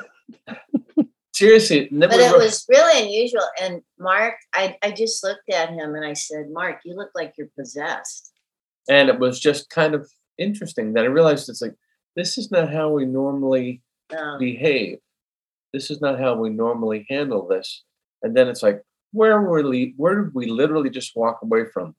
seriously, 1.33 1.88
but 1.90 2.11
we 2.11 2.16
it 2.16 2.37
was 2.37 2.64
really 2.68 3.02
unusual 3.02 3.42
and 3.61 3.83
mark 3.98 4.35
I, 4.54 4.76
I 4.83 4.92
just 4.92 5.24
looked 5.24 5.48
at 5.50 5.70
him 5.70 5.94
and 5.94 6.04
i 6.04 6.12
said 6.12 6.50
mark 6.50 6.80
you 6.85 6.94
look 6.94 7.11
like 7.14 7.33
you're 7.37 7.48
possessed 7.59 8.33
and 8.88 9.09
it 9.09 9.18
was 9.18 9.40
just 9.40 9.70
kind 9.70 9.94
of 9.94 10.09
interesting 10.38 10.92
that 10.92 11.04
I 11.04 11.09
realized 11.09 11.48
it's 11.48 11.62
like 11.62 11.74
this 12.16 12.37
is 12.37 12.50
not 12.50 12.72
how 12.72 12.90
we 12.90 13.07
normally 13.07 13.83
no. 14.12 14.37
behave. 14.38 14.98
This 15.72 15.90
is 15.90 16.00
not 16.00 16.18
how 16.18 16.35
we 16.35 16.50
normally 16.50 17.07
handle 17.09 17.46
this. 17.46 17.85
And 18.22 18.37
then 18.37 18.48
it's 18.48 18.62
like, 18.62 18.83
where 19.12 19.40
were 19.40 19.66
we? 19.66 19.94
Where 19.96 20.22
did 20.22 20.35
we 20.35 20.46
literally 20.46 20.90
just 20.90 21.16
walk 21.16 21.40
away 21.42 21.64
from? 21.72 21.94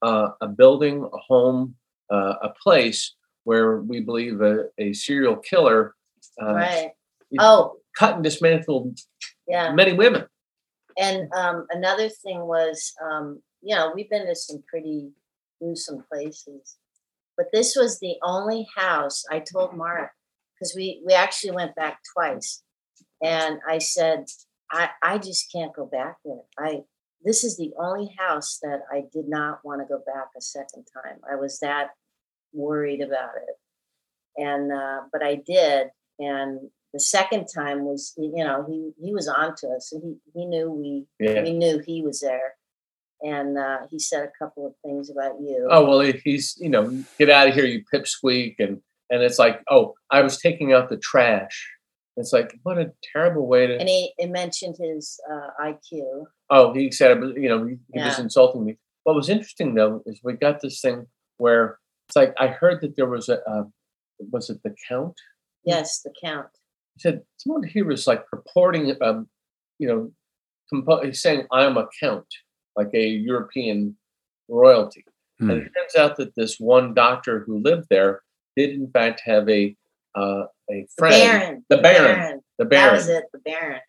Uh, 0.00 0.30
a 0.40 0.46
building, 0.46 1.02
a 1.12 1.18
home, 1.18 1.74
uh, 2.10 2.34
a 2.42 2.50
place 2.62 3.16
where 3.44 3.78
we 3.78 4.00
believe 4.00 4.40
a, 4.40 4.66
a 4.78 4.92
serial 4.92 5.36
killer 5.36 5.94
uh, 6.40 6.54
right 6.54 6.90
oh 7.38 7.76
cut 7.96 8.14
and 8.14 8.24
dismantled 8.24 8.98
yeah 9.46 9.72
many 9.72 9.92
women. 9.92 10.24
And 10.98 11.32
um, 11.32 11.66
another 11.70 12.08
thing 12.08 12.40
was, 12.40 12.92
um, 13.00 13.40
you 13.62 13.74
know, 13.74 13.92
we've 13.94 14.10
been 14.10 14.26
to 14.26 14.34
some 14.34 14.64
pretty 14.68 15.10
gruesome 15.60 16.04
places, 16.10 16.76
but 17.36 17.46
this 17.52 17.76
was 17.76 18.00
the 18.00 18.16
only 18.22 18.66
house 18.76 19.24
I 19.30 19.38
told 19.38 19.76
Mark 19.76 20.10
because 20.54 20.74
we 20.76 21.00
we 21.06 21.12
actually 21.14 21.52
went 21.52 21.74
back 21.76 22.00
twice, 22.14 22.62
and 23.22 23.60
I 23.68 23.78
said, 23.78 24.26
I 24.72 24.90
I 25.02 25.18
just 25.18 25.52
can't 25.52 25.74
go 25.74 25.86
back 25.86 26.16
there. 26.24 26.42
I 26.58 26.82
this 27.24 27.44
is 27.44 27.56
the 27.56 27.72
only 27.78 28.14
house 28.18 28.58
that 28.62 28.80
I 28.92 29.02
did 29.12 29.28
not 29.28 29.60
want 29.64 29.80
to 29.80 29.86
go 29.86 30.00
back 30.06 30.28
a 30.36 30.40
second 30.40 30.86
time. 30.92 31.18
I 31.30 31.36
was 31.36 31.58
that 31.60 31.88
worried 32.52 33.00
about 33.00 33.30
it, 33.36 34.42
and 34.42 34.72
uh, 34.72 35.00
but 35.12 35.22
I 35.22 35.36
did, 35.36 35.88
and 36.18 36.70
the 36.92 37.00
second 37.00 37.46
time 37.54 37.84
was 37.84 38.14
you 38.16 38.44
know 38.44 38.64
he 38.68 38.92
he 39.04 39.12
was 39.12 39.28
on 39.28 39.54
to 39.56 39.68
us 39.68 39.92
and 39.92 40.02
he 40.02 40.40
he 40.40 40.46
knew 40.46 40.70
we 40.70 41.06
Yeah. 41.20 41.42
we 41.42 41.52
knew 41.52 41.82
he 41.84 42.02
was 42.02 42.20
there 42.20 42.54
and 43.22 43.58
uh, 43.58 43.78
he 43.90 43.98
said 43.98 44.22
a 44.24 44.44
couple 44.44 44.66
of 44.66 44.74
things 44.84 45.10
about 45.10 45.40
you 45.40 45.66
Oh 45.70 45.84
well, 45.84 46.00
he's 46.24 46.56
you 46.60 46.70
know, 46.70 47.04
get 47.18 47.30
out 47.30 47.48
of 47.48 47.54
here, 47.54 47.64
you 47.64 47.82
pipsqueak, 47.92 48.56
and 48.58 48.80
and 49.10 49.22
it's 49.22 49.38
like, 49.38 49.62
oh, 49.70 49.94
I 50.10 50.22
was 50.22 50.38
taking 50.38 50.72
out 50.72 50.88
the 50.88 50.98
trash. 50.98 51.68
It's 52.18 52.32
like, 52.32 52.58
what 52.64 52.78
a 52.78 52.92
terrible 53.12 53.46
way 53.46 53.66
to. 53.68 53.78
and 53.78 53.88
he, 53.88 54.12
he 54.18 54.26
mentioned 54.26 54.76
his 54.78 55.20
uh, 55.30 55.50
iq 55.62 56.24
Oh, 56.50 56.74
he 56.74 56.90
said, 56.90 57.18
you 57.36 57.48
know, 57.48 57.64
he, 57.64 57.76
he 57.92 58.00
was 58.00 58.18
insulting 58.18 58.64
me. 58.64 58.76
What 59.04 59.14
was 59.14 59.28
interesting 59.28 59.74
though 59.74 60.02
is 60.04 60.20
we 60.22 60.34
got 60.34 60.60
this 60.60 60.80
thing 60.80 61.06
where 61.38 61.78
it's 62.08 62.16
like 62.16 62.34
I 62.38 62.48
heard 62.48 62.80
that 62.80 62.96
there 62.96 63.06
was 63.06 63.28
a, 63.28 63.38
uh, 63.48 63.64
was 64.32 64.50
it 64.50 64.62
the 64.62 64.74
count? 64.88 65.14
yes 65.64 66.00
the 66.02 66.12
count 66.22 66.48
He 66.94 67.00
said 67.00 67.22
someone 67.36 67.62
here 67.62 67.84
was 67.84 68.06
like 68.06 68.26
purporting, 68.26 68.96
um, 69.02 69.28
you 69.78 69.88
know, 69.88 70.12
compo- 70.70 71.04
he's 71.04 71.22
saying 71.22 71.46
I'm 71.52 71.76
a 71.76 71.88
count, 72.00 72.26
like 72.76 72.90
a 72.94 73.06
European 73.06 73.96
royalty. 74.48 75.04
Hmm. 75.38 75.50
And 75.50 75.62
it 75.62 75.72
turns 75.76 75.96
out 75.96 76.16
that 76.16 76.34
this 76.34 76.58
one 76.58 76.94
doctor 76.94 77.44
who 77.44 77.62
lived 77.62 77.86
there 77.90 78.22
did 78.56 78.70
in 78.70 78.90
fact 78.90 79.22
have 79.24 79.48
a 79.48 79.76
uh, 80.14 80.44
a 80.70 80.82
the 80.82 80.86
friend, 80.98 81.12
baron 81.22 81.64
the 81.70 81.78
Baron, 81.78 82.04
the 82.08 82.14
Baron. 82.16 82.42
that 82.58 82.68
Baron. 82.70 82.94
was 82.94 83.08
it 83.08 83.24
the 83.32 83.38
baron 83.40 83.80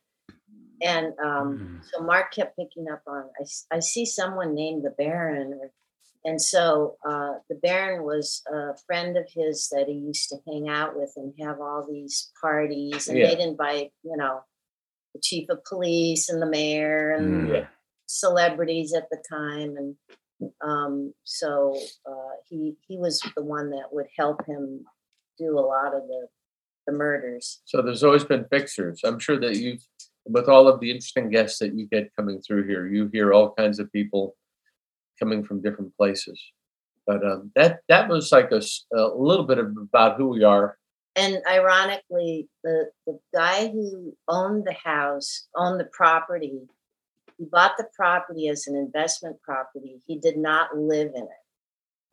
and 0.82 1.08
um, 1.24 1.58
Mm. 1.60 1.84
so 1.92 2.04
mark 2.04 2.34
kept 2.34 2.58
picking 2.58 2.88
up 2.90 3.02
on 3.08 3.26
I 3.72 3.80
see 3.80 4.06
someone 4.06 4.54
named 4.54 4.84
the 4.86 4.92
baron 4.92 5.60
and 6.26 6.42
so 6.42 6.98
uh, 7.08 7.36
the 7.50 7.56
baron 7.56 8.04
was 8.04 8.42
a 8.52 8.78
friend 8.86 9.18
of 9.18 9.26
his 9.34 9.70
that 9.70 9.88
he 9.88 9.94
used 9.94 10.30
to 10.30 10.38
hang 10.48 10.68
out 10.70 10.96
with 10.98 11.12
and 11.16 11.34
have 11.42 11.60
all 11.62 11.86
these 11.90 12.32
parties 12.42 13.08
and 13.08 13.18
Yeah. 13.18 13.28
they'd 13.28 13.40
invite 13.40 13.92
you 14.04 14.16
know 14.18 14.42
the 15.14 15.22
chief 15.22 15.50
of 15.50 15.64
police 15.66 16.30
and 16.30 16.42
the 16.42 16.46
mayor 16.46 17.12
and 17.16 17.48
Mm. 17.50 17.54
Yeah. 17.56 17.68
celebrities 18.08 18.94
at 18.94 19.10
the 19.10 19.22
time 19.30 19.76
and 19.78 19.96
um, 20.62 21.14
so 21.26 21.78
uh, 22.10 22.34
he 22.48 22.76
he 22.88 22.98
was 22.98 23.22
the 23.36 23.44
one 23.44 23.72
that 23.72 23.92
would 23.92 24.08
help 24.18 24.46
him 24.46 24.86
do 25.38 25.58
a 25.60 25.66
lot 25.76 25.94
of 25.94 26.04
the 26.08 26.28
the 26.90 26.98
murders 26.98 27.62
So 27.66 27.82
there's 27.82 28.04
always 28.04 28.24
been 28.24 28.46
fixers. 28.50 29.02
I'm 29.04 29.20
sure 29.20 29.40
that 29.40 29.56
you've, 29.58 29.84
with 30.26 30.48
all 30.54 30.68
of 30.68 30.80
the 30.80 30.90
interesting 30.92 31.30
guests 31.30 31.60
that 31.60 31.74
you 31.76 31.88
get 31.88 32.16
coming 32.16 32.42
through 32.42 32.64
here, 32.68 32.88
you 32.88 33.10
hear 33.12 33.34
all 33.34 33.54
kinds 33.62 33.80
of 33.80 33.92
people 33.92 34.36
coming 35.20 35.44
from 35.44 35.62
different 35.62 35.96
places. 35.98 36.40
But 37.08 37.26
um, 37.26 37.52
that 37.56 37.80
that 37.90 38.08
was 38.10 38.32
like 38.32 38.52
a 38.52 38.62
little 39.28 39.46
bit 39.46 39.58
of 39.58 39.68
about 39.78 40.18
who 40.18 40.28
we 40.30 40.44
are. 40.44 40.78
and 41.16 41.42
ironically 41.50 42.48
the 42.64 42.76
the 43.08 43.20
guy 43.34 43.68
who 43.68 44.16
owned 44.28 44.64
the 44.66 44.78
house 44.92 45.48
owned 45.56 45.80
the 45.80 45.90
property 46.02 46.52
he 47.38 47.46
bought 47.56 47.76
the 47.78 47.88
property 47.96 48.48
as 48.54 48.68
an 48.68 48.76
investment 48.86 49.36
property 49.42 49.94
he 50.08 50.16
did 50.28 50.38
not 50.38 50.78
live 50.78 51.12
in 51.16 51.24
it 51.24 51.44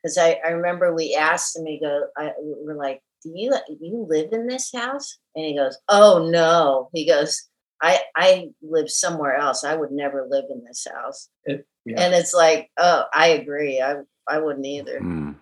because 0.02 0.16
I, 0.18 0.30
I 0.46 0.50
remember 0.58 0.94
we 0.94 1.14
asked 1.14 1.56
him 1.56 1.64
we 1.64 1.78
go 1.78 1.94
I, 2.16 2.32
we're 2.38 2.82
like 2.88 3.00
do 3.22 3.32
you 3.34 3.54
you 3.80 4.06
live 4.08 4.32
in 4.32 4.46
this 4.46 4.70
house? 4.74 5.18
And 5.34 5.44
he 5.44 5.56
goes, 5.56 5.76
oh 5.88 6.28
no. 6.30 6.88
He 6.92 7.06
goes, 7.06 7.42
I 7.82 8.00
I 8.16 8.48
live 8.62 8.90
somewhere 8.90 9.36
else. 9.36 9.64
I 9.64 9.76
would 9.76 9.92
never 9.92 10.26
live 10.28 10.44
in 10.50 10.64
this 10.64 10.86
house. 10.92 11.28
It- 11.44 11.66
yeah. 11.84 12.00
And 12.02 12.14
it's 12.14 12.34
like, 12.34 12.68
oh, 12.78 13.04
I 13.14 13.28
agree. 13.28 13.80
I 13.80 13.96
I 14.28 14.40
wouldn't 14.40 14.66
either. 14.66 14.98
Hmm. 14.98 15.32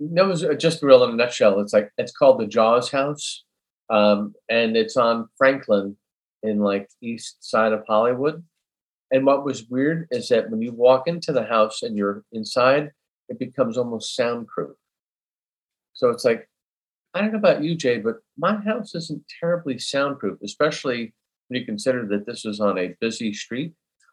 That 0.00 0.26
was 0.26 0.44
uh, 0.44 0.52
just 0.52 0.82
real 0.82 1.02
in 1.04 1.10
a 1.10 1.16
nutshell. 1.16 1.60
It's 1.60 1.72
like 1.72 1.90
it's 1.96 2.12
called 2.12 2.40
the 2.40 2.46
Jaws 2.46 2.90
House, 2.90 3.44
um, 3.88 4.34
and 4.50 4.76
it's 4.76 4.98
on 4.98 5.28
Franklin, 5.38 5.96
in 6.42 6.60
like 6.60 6.88
east 7.02 7.38
side 7.40 7.72
of 7.72 7.84
Hollywood. 7.86 8.44
And 9.10 9.24
what 9.24 9.44
was 9.44 9.68
weird 9.68 10.08
is 10.10 10.28
that 10.28 10.50
when 10.50 10.60
you 10.60 10.72
walk 10.72 11.08
into 11.08 11.32
the 11.32 11.44
house 11.44 11.82
and 11.82 11.96
you're 11.96 12.24
inside, 12.32 12.90
it 13.28 13.38
becomes 13.38 13.78
almost 13.78 14.14
soundproof. 14.14 14.76
So 15.94 16.10
it's 16.10 16.24
like, 16.24 16.48
I 17.14 17.20
don't 17.20 17.32
know 17.32 17.38
about 17.38 17.62
you, 17.62 17.74
Jay, 17.74 17.98
but 17.98 18.16
my 18.36 18.56
house 18.56 18.94
isn't 18.94 19.24
terribly 19.40 19.78
soundproof, 19.78 20.38
especially 20.42 21.14
when 21.48 21.60
you 21.60 21.66
consider 21.66 22.06
that 22.08 22.26
this 22.26 22.44
was 22.44 22.60
on 22.60 22.78
a 22.78 22.94
busy 23.00 23.32
street. 23.32 23.72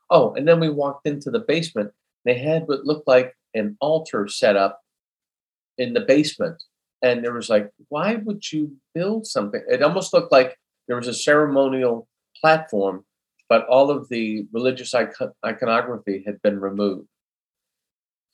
Oh, 0.10 0.34
and 0.34 0.47
then 0.47 0.60
we 0.60 0.69
walked 0.69 1.08
into 1.08 1.29
the 1.29 1.39
basement. 1.39 1.91
They 2.23 2.38
had 2.38 2.67
what 2.67 2.86
looked 2.86 3.08
like 3.08 3.36
an 3.53 3.77
altar 3.81 4.27
set 4.27 4.55
up 4.55 4.81
in 5.77 5.93
the 5.93 6.01
basement. 6.01 6.62
And 7.01 7.23
there 7.23 7.34
was 7.34 7.49
like, 7.49 7.69
why 7.89 8.15
would 8.15 8.51
you 8.51 8.75
build 8.93 9.27
something? 9.27 9.62
It 9.67 9.84
almost 9.84 10.13
looked 10.13 10.31
like 10.31 10.58
there 10.88 10.97
was 10.97 11.08
a 11.08 11.13
ceremonial 11.13 12.08
platform, 12.39 13.05
but 13.49 13.67
all 13.67 13.91
of 13.91 14.08
the 14.10 14.47
religious 14.51 14.93
icon- 14.93 15.34
iconography 15.45 16.23
had 16.25 16.41
been 16.41 16.60
removed. 16.60 17.08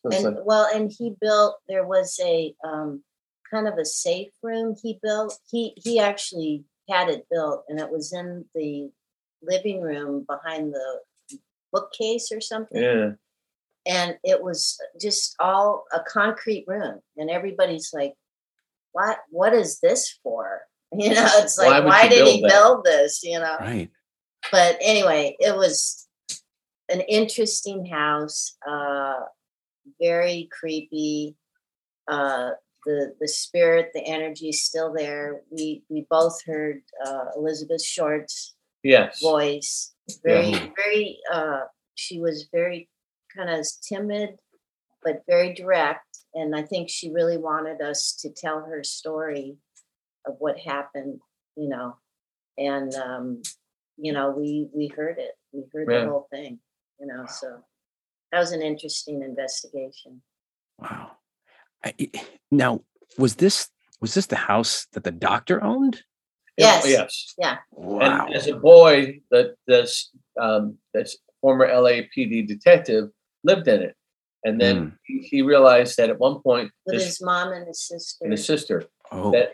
And 0.04 0.24
like, 0.24 0.36
well, 0.46 0.68
and 0.74 0.92
he 0.98 1.14
built. 1.22 1.58
There 1.68 1.86
was 1.86 2.20
a 2.24 2.56
um, 2.64 3.04
kind 3.52 3.68
of 3.68 3.78
a 3.78 3.86
safe 3.86 4.32
room 4.42 4.76
he 4.82 5.00
built. 5.04 5.38
He 5.50 5.74
he 5.76 6.00
actually 6.00 6.64
had 6.90 7.10
it 7.10 7.28
built, 7.30 7.66
and 7.68 7.80
it 7.80 7.90
was 7.90 8.14
in 8.14 8.46
the 8.56 8.90
living 9.44 9.82
room 9.82 10.26
behind 10.28 10.74
the 10.74 11.00
bookcase 11.72 12.32
or 12.32 12.42
something. 12.42 12.82
yeah, 12.82 13.12
and 13.86 14.18
it 14.24 14.42
was 14.42 14.80
just 15.00 15.36
all 15.40 15.86
a 15.94 16.00
concrete 16.02 16.66
room 16.68 17.00
and 17.18 17.30
everybody's 17.30 17.92
like 17.94 18.14
what 18.92 19.20
what 19.30 19.54
is 19.54 19.80
this 19.80 20.20
for 20.24 20.62
you 20.94 21.10
know 21.14 21.28
it's 21.36 21.58
like 21.58 21.84
would 21.84 21.90
why, 21.90 22.04
you 22.04 22.10
did 22.10 22.28
he 22.28 22.42
build 22.42 22.44
that?" 22.44 22.50
build 22.50 22.86
this 22.86 23.22
you 23.24 23.40
know 23.40 23.58
Right. 23.60 23.90
but 24.52 24.78
anyway 24.82 25.36
it 25.40 25.56
was 25.56 26.08
an 26.90 27.02
interesting 27.02 27.86
house 27.86 28.58
uh 28.68 29.20
very 30.02 30.50
creepy 30.52 31.36
uh 32.08 32.52
the 32.86 33.14
the 33.20 33.28
spirit 33.28 33.92
the 33.94 34.06
energy 34.06 34.50
is 34.50 34.66
still 34.66 34.94
there 34.94 35.42
we 35.52 35.84
we 35.90 36.06
both 36.10 36.44
heard 36.46 36.82
uh 37.06 37.26
elizabeth 37.36 37.84
short's 37.84 38.56
yes. 38.84 39.22
voice 39.22 39.94
very 40.24 40.50
Yeah. 40.50 40.68
very 40.76 41.20
uh 41.32 41.62
she 41.96 42.20
was 42.20 42.48
very 42.52 42.90
kind 43.36 43.50
of 43.50 43.66
timid 43.88 44.38
but 45.04 45.24
very 45.28 45.54
direct 45.54 46.06
and 46.34 46.56
i 46.56 46.62
think 46.64 46.90
she 46.90 47.12
really 47.12 47.38
wanted 47.38 47.82
us 47.82 48.14
to 48.22 48.30
tell 48.30 48.62
her 48.62 48.84
story 48.84 49.58
of 50.26 50.36
what 50.40 50.58
happened 50.60 51.20
you 51.56 51.70
know 51.70 51.96
and 52.58 52.94
um 52.96 53.42
you 53.98 54.12
know 54.14 54.32
we 54.32 54.68
we 54.74 54.88
heard 54.88 55.18
it 55.20 55.32
we 55.54 55.64
heard 55.74 55.88
Yeah. 55.90 56.02
the 56.02 56.10
whole 56.10 56.28
thing 56.32 56.60
you 57.00 57.08
know 57.08 57.26
so 57.28 57.60
that 58.32 58.40
was 58.40 58.52
an 58.52 58.62
interesting 58.62 59.22
investigation 59.22 60.22
Wow. 60.80 61.12
I, 61.84 61.94
i- 62.00 62.12
now, 62.52 62.82
was 63.18 63.36
this 63.36 63.70
was 64.02 64.14
this 64.14 64.26
the 64.28 64.36
house 64.36 64.88
that 64.94 65.04
the 65.04 65.12
doctor 65.12 65.64
owned? 65.64 66.04
Yes. 66.58 66.86
Yes. 66.88 67.34
Yeah. 67.38 67.58
Wow. 67.72 68.26
And 68.28 68.36
as 68.36 68.48
a 68.48 68.56
boy, 68.56 69.22
that 69.32 69.56
this 69.68 70.10
um, 70.40 70.78
this 70.94 71.18
former 71.42 71.68
LAPD 71.68 72.48
detective 72.48 73.10
lived 73.44 73.68
in 73.68 73.82
it, 73.82 73.96
and 74.44 74.60
then 74.60 74.78
Hmm. 74.78 74.90
he, 75.06 75.20
he 75.20 75.42
realized 75.42 75.98
that 75.98 76.10
at 76.10 76.20
one 76.20 76.42
point, 76.42 76.72
with 76.86 76.96
this, 76.96 77.06
his 77.06 77.22
mom 77.22 77.52
and 77.54 77.68
his 77.68 77.82
sister 77.82 78.24
and 78.26 78.32
his 78.32 78.46
sister, 78.46 78.86
oh, 79.12 79.32
that 79.32 79.50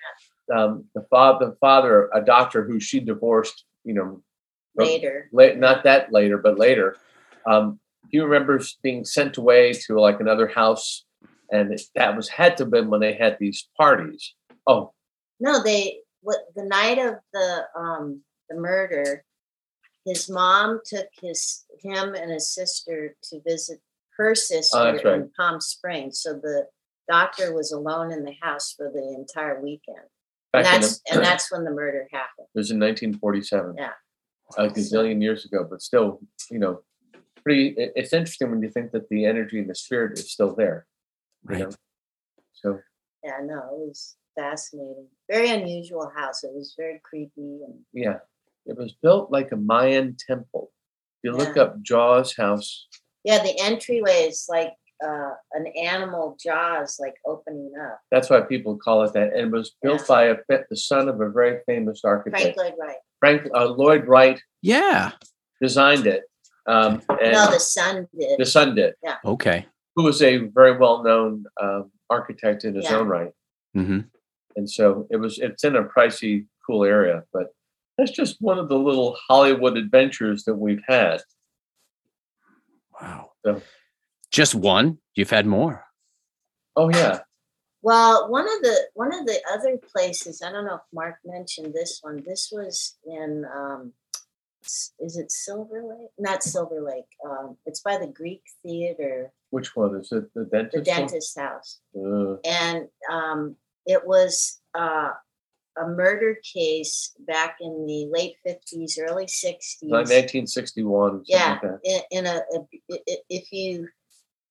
um, 0.54 0.86
the 0.96 1.06
father, 1.10 1.48
the 1.48 1.56
father, 1.62 2.10
a 2.14 2.22
doctor 2.22 2.64
who 2.64 2.80
she 2.80 3.00
divorced, 3.00 3.64
you 3.84 3.94
know, 3.94 4.22
later 4.76 5.30
late, 5.32 5.58
not 5.58 5.84
that 5.84 6.12
later, 6.12 6.38
but 6.38 6.58
later, 6.60 6.98
um, 7.50 7.80
he 8.10 8.20
remembers 8.20 8.78
being 8.84 9.04
sent 9.06 9.38
away 9.38 9.74
to 9.74 10.00
like 10.00 10.20
another 10.20 10.48
house, 10.48 11.06
and 11.52 11.80
that 11.96 12.16
was 12.16 12.30
had 12.30 12.58
to 12.58 12.64
have 12.64 12.72
been 12.72 12.90
when 12.90 13.00
they 13.02 13.14
had 13.14 13.38
these 13.40 13.68
parties. 13.78 14.34
Oh, 14.66 14.94
No, 15.40 15.64
they 15.64 16.00
what 16.22 16.40
the 16.56 16.66
night 16.66 16.98
of 17.00 17.16
the 17.34 17.64
um 17.78 18.22
the 18.50 18.56
murder, 18.58 19.24
his 20.06 20.30
mom 20.30 20.80
took 20.86 21.08
his 21.22 21.64
him 21.82 22.14
and 22.16 22.32
his 22.32 22.54
sister 22.54 23.16
to 23.30 23.42
visit 23.48 23.80
her 24.18 24.34
sister 24.36 24.78
Oh, 24.78 24.92
right. 24.94 25.06
in 25.06 25.32
Palm 25.38 25.62
Springs. 25.62 26.20
So 26.22 26.34
the 26.34 26.68
doctor 27.10 27.54
was 27.54 27.72
alone 27.72 28.12
in 28.12 28.24
the 28.24 28.34
house 28.42 28.74
for 28.76 28.92
the 28.92 29.16
entire 29.18 29.62
weekend. 29.62 29.98
And 30.54 30.64
back 30.64 30.76
in 30.76 30.82
that's 30.82 31.00
the, 31.00 31.14
and 31.14 31.24
that's 31.24 31.52
when 31.52 31.64
the 31.64 31.72
murder 31.72 32.08
happened. 32.12 32.48
it 32.54 32.58
was 32.58 32.72
in 32.72 32.80
1947. 32.80 33.76
Yeah. 33.78 33.92
a 34.58 34.68
gazillion 34.70 35.22
years 35.22 35.46
ago, 35.46 35.68
but 35.70 35.82
still, 35.82 36.20
you 36.50 36.58
know, 36.60 36.80
pretty. 37.44 37.76
It's 37.78 38.14
interesting 38.14 38.50
when 38.50 38.62
you 38.64 38.70
think 38.70 38.92
that 38.92 39.08
the 39.10 39.26
energy 39.26 39.60
and 39.60 39.70
the 39.70 39.76
spirit 39.76 40.18
is 40.18 40.32
still 40.32 40.56
there. 40.56 40.88
You 41.50 41.56
right. 41.56 41.60
know? 41.64 41.70
So 42.54 42.80
Yeah, 43.24 43.40
no, 43.44 43.58
it 43.58 43.88
was 43.88 44.16
fascinating. 44.36 45.08
Very 45.30 45.50
unusual 45.50 46.12
house. 46.16 46.44
It 46.44 46.52
was 46.54 46.74
very 46.78 47.00
creepy 47.04 47.60
and 47.66 47.80
yeah, 47.94 48.18
it 48.66 48.78
was 48.78 48.94
built 49.02 49.32
like 49.32 49.52
a 49.52 49.56
Mayan 49.58 50.16
temple. 50.28 50.72
If 51.24 51.32
you 51.32 51.38
look 51.38 51.58
up 51.58 51.82
Jaws 51.82 52.36
House, 52.36 52.88
yeah, 53.24 53.42
the 53.44 53.60
entryway 53.62 54.28
is 54.30 54.46
like 54.50 54.74
uh, 55.04 55.32
an 55.54 55.68
animal 55.80 56.38
jaws 56.44 56.98
like 57.00 57.16
opening 57.26 57.72
up. 57.80 58.00
that's 58.10 58.30
why 58.30 58.42
people 58.42 58.78
call 58.78 59.04
it 59.04 59.14
that. 59.14 59.34
And 59.34 59.48
it 59.48 59.52
was 59.52 59.76
built 59.82 60.02
Yeah. 60.02 60.06
by 60.08 60.24
a 60.26 60.36
the 60.70 60.78
son 60.78 61.08
of 61.10 61.22
a 61.22 61.30
very 61.30 61.60
famous 61.66 62.02
architect, 62.04 62.42
Frank 62.42 62.58
Lloyd 62.58 62.74
Wright. 62.80 62.98
Frank 63.20 63.50
uh, 63.56 63.66
Lloyd 63.66 64.06
Wright 64.08 64.40
Yeah. 64.62 65.12
designed 65.62 66.08
it, 66.08 66.24
um, 66.68 67.02
and 67.22 67.34
No, 67.34 67.52
the 67.52 67.60
son 67.60 68.08
did. 68.18 68.40
the 68.40 68.46
son 68.46 68.76
did, 68.76 68.94
Yeah. 69.04 69.18
Okay. 69.26 69.68
Who 69.98 70.04
was 70.04 70.22
a 70.22 70.38
very 70.38 70.78
well 70.78 71.04
known 71.04 71.44
um, 71.60 71.92
architect 72.10 72.64
in 72.64 72.76
his 72.76 72.86
Yeah. 72.86 72.98
own 72.98 73.08
right. 73.08 73.32
hmm 73.74 74.00
and 74.56 74.70
so 74.70 75.08
it 75.12 75.18
was 75.18 75.38
it's 75.40 75.64
in 75.66 75.76
a 75.76 75.84
pricey 75.84 76.46
cool 76.66 76.84
area 76.86 77.24
but 77.34 77.48
that's 77.98 78.12
just 78.12 78.38
one 78.40 78.58
of 78.60 78.70
the 78.70 78.78
little 78.78 79.18
hollywood 79.28 79.76
adventures 79.78 80.44
that 80.46 80.56
we've 80.56 80.84
had 80.88 81.20
Wow. 83.02 83.32
So- 83.46 83.62
Just 84.32 84.56
one? 84.56 84.98
You've 85.16 85.30
had 85.30 85.46
more. 85.46 85.84
oh 86.76 86.90
yeah 86.90 87.20
Well, 87.84 88.30
one 88.30 88.46
of 88.56 88.60
the 88.64 88.76
one 88.96 89.14
of 89.14 89.26
the 89.26 89.40
other 89.54 89.78
places, 89.78 90.42
I 90.42 90.52
don't 90.52 90.66
know 90.66 90.76
if 90.76 90.82
Mark 90.94 91.16
mentioned 91.24 91.74
this 91.74 92.00
one. 92.02 92.18
This 92.26 92.50
was 92.52 92.98
in 93.06 93.46
um 93.60 93.94
s- 94.07 94.07
is 95.00 95.18
it 95.18 95.32
Silver 95.32 95.82
Lake? 95.84 96.10
Not 96.20 96.44
Silver 96.44 96.82
Lake. 96.82 97.06
Um, 97.26 97.58
it's 97.66 97.82
by 97.82 97.98
the 97.98 98.08
Greek 98.08 98.44
Theater, 98.64 99.32
which 99.50 99.76
one 99.76 99.96
is 99.96 100.12
it 100.12 100.34
the 100.34 100.46
dentist 100.46 100.86
the 100.86 100.92
one? 100.92 101.00
dentist 101.02 101.40
house. 101.40 101.80
Uh, 101.96 102.36
And 102.46 102.88
um 103.12 103.56
it 103.86 104.06
was 104.06 104.60
uh 104.74 105.10
a 105.80 105.88
murder 105.88 106.38
case 106.56 107.16
back 107.28 107.58
in 107.62 107.86
the 107.86 108.08
late 108.12 108.36
50s, 108.48 108.98
early 109.00 109.26
60s. 109.26 109.84
like 109.84 110.10
1961 110.10 111.22
yeah 111.28 111.52
like 111.52 111.62
that. 111.62 111.80
in, 111.84 112.02
in 112.20 112.26
a, 112.26 112.38
a 112.56 112.60
if 113.30 113.52
you 113.54 113.88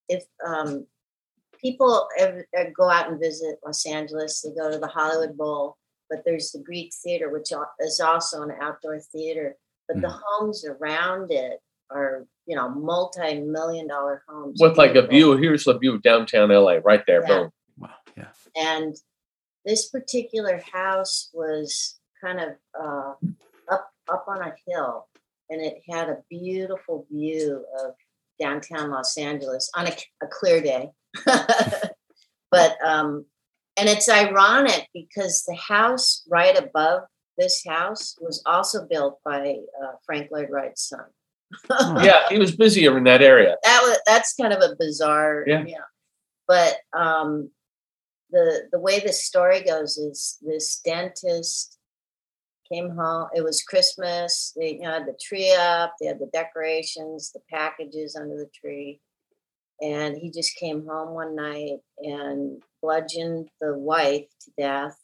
if 0.08 0.24
um 0.46 0.86
people 1.60 2.06
ever, 2.18 2.46
uh, 2.56 2.64
go 2.76 2.88
out 2.88 3.10
and 3.10 3.18
visit 3.18 3.58
los 3.64 3.84
angeles 3.86 4.40
they 4.42 4.54
go 4.54 4.70
to 4.70 4.78
the 4.78 4.86
hollywood 4.86 5.36
bowl 5.36 5.76
but 6.08 6.22
there's 6.24 6.52
the 6.52 6.60
greek 6.62 6.92
theater 7.02 7.28
which 7.30 7.50
is 7.80 7.98
also 8.00 8.42
an 8.42 8.52
outdoor 8.62 9.00
theater 9.00 9.56
but 9.88 10.00
the 10.00 10.08
homes 10.24 10.64
around 10.64 11.30
it 11.30 11.60
are 11.90 12.26
you 12.46 12.56
know 12.56 12.68
multi-million 12.68 13.86
dollar 13.86 14.22
homes 14.28 14.58
with 14.60 14.76
like 14.76 14.94
a 14.96 15.06
view 15.06 15.36
here's 15.36 15.64
the 15.64 15.78
view 15.78 15.94
of 15.94 16.02
downtown 16.02 16.48
la 16.50 16.78
right 16.84 17.02
there 17.06 17.22
Yeah. 17.22 17.28
boom 17.42 17.50
Wow. 17.78 17.90
Yeah. 18.16 18.28
and 18.56 18.96
this 19.64 19.88
particular 19.88 20.60
house 20.72 21.30
was 21.34 21.98
kind 22.22 22.40
of 22.40 22.48
uh, 22.80 23.12
up 23.72 23.88
up 24.12 24.24
on 24.28 24.42
a 24.42 24.52
hill 24.66 25.06
and 25.50 25.60
it 25.60 25.80
had 25.88 26.08
a 26.08 26.18
beautiful 26.30 27.06
view 27.10 27.64
of 27.84 27.92
downtown 28.40 28.90
los 28.90 29.16
angeles 29.16 29.70
on 29.76 29.86
a, 29.86 29.92
a 30.22 30.26
clear 30.28 30.60
day 30.60 30.90
but 32.50 32.76
um 32.84 33.24
and 33.78 33.88
it's 33.88 34.08
ironic 34.08 34.88
because 34.94 35.44
the 35.46 35.54
house 35.56 36.22
right 36.30 36.58
above 36.58 37.02
this 37.38 37.62
house 37.66 38.16
was 38.20 38.42
also 38.46 38.86
built 38.86 39.18
by 39.24 39.56
uh, 39.82 39.92
frank 40.04 40.28
lloyd 40.30 40.48
wright's 40.50 40.88
son 40.88 41.04
yeah 42.02 42.28
he 42.28 42.38
was 42.38 42.54
busier 42.56 42.96
in 42.98 43.04
that 43.04 43.22
area 43.22 43.56
that 43.64 43.80
was 43.82 43.98
that's 44.06 44.34
kind 44.34 44.52
of 44.52 44.60
a 44.62 44.74
bizarre 44.78 45.44
Yeah. 45.46 45.64
but 46.48 46.76
um 46.96 47.50
the 48.30 48.62
the 48.72 48.80
way 48.80 49.00
the 49.00 49.12
story 49.12 49.62
goes 49.62 49.96
is 49.96 50.38
this 50.42 50.80
dentist 50.84 51.78
came 52.70 52.90
home. 52.90 53.28
It 53.34 53.44
was 53.44 53.62
Christmas. 53.62 54.52
They 54.56 54.74
you 54.74 54.80
know, 54.80 54.90
had 54.92 55.06
the 55.06 55.16
tree 55.22 55.54
up. 55.56 55.94
They 56.00 56.06
had 56.06 56.18
the 56.18 56.30
decorations, 56.32 57.30
the 57.32 57.40
packages 57.48 58.16
under 58.16 58.36
the 58.36 58.50
tree, 58.60 59.00
and 59.80 60.16
he 60.16 60.30
just 60.30 60.56
came 60.56 60.84
home 60.86 61.14
one 61.14 61.36
night 61.36 61.78
and 62.00 62.60
bludgeoned 62.82 63.48
the 63.60 63.74
wife 63.78 64.26
to 64.44 64.50
death, 64.58 64.98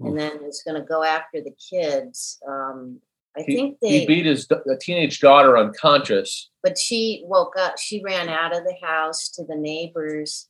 and 0.00 0.18
then 0.18 0.42
was 0.42 0.62
going 0.66 0.80
to 0.80 0.86
go 0.86 1.02
after 1.02 1.40
the 1.40 1.54
kids. 1.70 2.38
Um, 2.48 3.00
I 3.36 3.42
He, 3.42 3.54
think 3.54 3.78
he 3.80 3.98
they, 4.00 4.06
beat 4.06 4.26
his 4.26 4.46
a 4.50 4.76
teenage 4.80 5.20
daughter 5.20 5.56
unconscious. 5.58 6.50
but 6.62 6.78
she 6.78 7.22
woke 7.26 7.54
up. 7.58 7.78
She 7.78 8.02
ran 8.04 8.28
out 8.28 8.56
of 8.56 8.64
the 8.64 8.74
house 8.86 9.28
to 9.30 9.44
the 9.44 9.56
neighbors, 9.56 10.48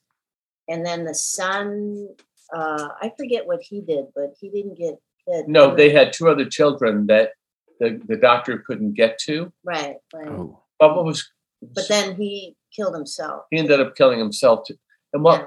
and 0.68 0.84
then 0.84 1.04
the 1.04 1.14
son. 1.14 2.08
Uh, 2.54 2.88
I 3.02 3.12
forget 3.18 3.46
what 3.46 3.60
he 3.62 3.80
did, 3.82 4.06
but 4.14 4.34
he 4.40 4.48
didn't 4.48 4.78
get 4.78 4.94
hit. 5.26 5.48
No, 5.48 5.74
they 5.74 5.90
had 5.90 6.12
two 6.14 6.28
other 6.28 6.46
children 6.46 7.06
that 7.08 7.32
the, 7.78 8.00
the 8.08 8.16
doctor 8.16 8.58
couldn't 8.66 8.94
get 8.94 9.18
to. 9.26 9.52
right, 9.64 9.96
right. 10.14 10.28
Oh, 10.28 10.62
But 10.78 10.96
what 10.96 11.04
was 11.04 11.30
But 11.60 11.88
then 11.88 12.16
he 12.16 12.56
killed 12.74 12.94
himself. 12.94 13.42
he 13.50 13.58
ended 13.58 13.80
up 13.80 13.94
killing 13.96 14.18
himself 14.18 14.66
too. 14.66 14.76
And 15.12 15.22
well, 15.22 15.36
Yeah. 15.36 15.46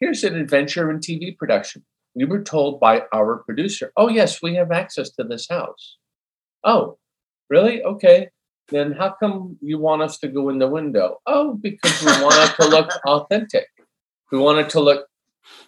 here's 0.00 0.24
an 0.24 0.34
adventure 0.36 0.90
in 0.90 0.98
TV 1.00 1.36
production. 1.36 1.84
We 2.14 2.24
were 2.24 2.42
told 2.42 2.80
by 2.80 3.02
our 3.12 3.38
producer, 3.38 3.92
"Oh 3.96 4.08
yes, 4.08 4.42
we 4.42 4.54
have 4.56 4.72
access 4.72 5.10
to 5.12 5.24
this 5.24 5.48
house." 5.48 5.96
Oh, 6.64 6.98
really? 7.48 7.82
Okay. 7.82 8.28
Then 8.68 8.92
how 8.92 9.10
come 9.18 9.58
you 9.60 9.78
want 9.78 10.02
us 10.02 10.18
to 10.18 10.28
go 10.28 10.48
in 10.48 10.58
the 10.58 10.68
window? 10.68 11.18
Oh, 11.26 11.54
because 11.54 12.04
we 12.04 12.12
want 12.22 12.36
it 12.36 12.54
to 12.62 12.68
look 12.68 12.90
authentic. 13.06 13.66
We 14.30 14.38
want 14.38 14.58
it 14.58 14.70
to 14.70 14.80
look. 14.80 15.06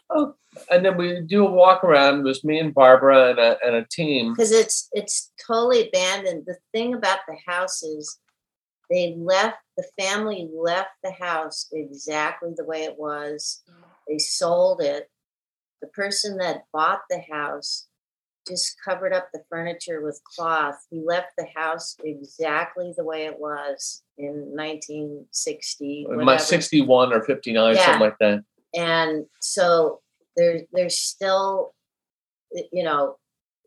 Oh, 0.09 0.35
and 0.71 0.85
then 0.85 0.97
we 0.97 1.21
do 1.21 1.47
a 1.47 1.51
walk 1.51 1.83
around. 1.83 2.21
It 2.21 2.25
was 2.25 2.45
me 2.45 2.59
and 2.59 2.75
Barbara 2.75 3.31
and 3.31 3.39
a, 3.39 3.57
and 3.65 3.77
a 3.77 3.87
team. 3.91 4.33
because 4.33 4.53
it's 4.53 4.89
it's 4.93 5.33
totally 5.45 5.89
abandoned. 5.89 6.45
The 6.47 6.59
thing 6.73 6.95
about 6.95 7.21
the 7.27 7.37
house 7.47 7.83
is 7.83 8.19
they 8.91 9.15
left 9.19 9.57
the 9.77 9.85
family 9.99 10.49
left 10.55 10.91
the 11.03 11.13
house 11.13 11.69
exactly 11.73 12.51
the 12.55 12.65
way 12.65 12.85
it 12.85 12.99
was. 12.99 13.63
Mm. 13.69 13.85
They 14.09 14.19
sold 14.19 14.81
it. 14.81 15.09
The 15.83 15.89
person 15.89 16.39
that 16.39 16.65
bought 16.73 17.01
the 17.11 17.21
house 17.31 17.87
just 18.49 18.77
covered 18.85 19.13
up 19.13 19.29
the 19.33 19.43
furniture 19.51 20.01
with 20.03 20.21
cloth. 20.25 20.77
He 20.91 21.01
left 21.05 21.29
the 21.39 21.47
house 21.55 21.97
exactly 22.03 22.93
the 22.97 23.05
way 23.05 23.27
it 23.27 23.39
was 23.39 24.03
in 24.19 24.53
1960. 24.57 26.07
My 26.11 26.37
61 26.37 27.13
or 27.13 27.23
59, 27.23 27.75
Yeah. 27.75 27.85
something 27.85 28.01
like 28.01 28.19
that. 28.21 28.45
and 28.75 29.27
so 29.41 30.01
there 30.37 30.61
there's 30.73 30.99
still 30.99 31.75
you 32.73 32.83
know 32.83 33.17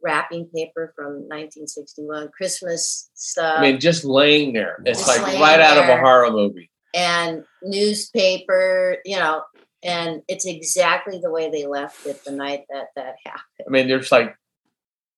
wrapping 0.04 0.48
paper 0.56 0.92
from 0.96 1.28
1961 1.30 2.30
christmas 2.36 3.10
stuff 3.14 3.60
I 3.60 3.62
mean, 3.62 3.80
just 3.80 4.04
laying 4.04 4.54
there. 4.54 4.78
It's 4.86 5.06
Just 5.06 5.22
like 5.22 5.40
right 5.40 5.60
out 5.60 5.78
of 5.78 5.88
a 5.90 5.98
horror 6.00 6.32
movie. 6.32 6.72
and 6.96 7.44
newspaper 7.62 8.98
you 9.06 9.18
know 9.18 9.44
and 9.86 10.24
it's 10.28 10.46
exactly 10.46 11.20
the 11.20 11.30
way 11.30 11.50
they 11.50 11.66
left 11.66 12.06
it 12.06 12.24
the 12.26 12.32
night 12.32 12.66
that 12.70 12.88
that 12.96 13.16
happened 13.24 13.42
I 13.66 13.70
mean, 13.70 13.88
there's 13.88 14.12
like 14.12 14.36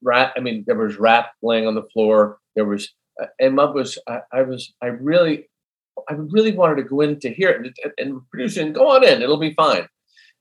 rat. 0.02 0.34
I 0.36 0.40
mean, 0.40 0.64
there 0.68 0.76
was 0.76 0.98
rat 0.98 1.28
laying 1.42 1.68
on 1.68 1.76
the 1.76 1.88
floor. 1.94 2.40
There 2.56 2.66
was, 2.66 2.90
uh, 3.22 3.28
and 3.40 3.56
Mum 3.56 3.74
was. 3.74 3.98
I, 4.08 4.22
I 4.32 4.42
was. 4.44 4.74
I 4.82 4.88
really, 4.88 5.50
I 6.10 6.14
really 6.14 6.54
wanted 6.54 6.76
to 6.76 6.84
go 6.84 7.02
in 7.02 7.20
to 7.22 7.34
hear 7.34 7.50
it, 7.50 7.74
and, 7.84 7.94
and 7.98 8.30
producing, 8.30 8.74
go 8.74 8.90
on 8.90 9.04
in, 9.04 9.22
it'll 9.22 9.38
be 9.38 9.54
fine. 9.54 9.88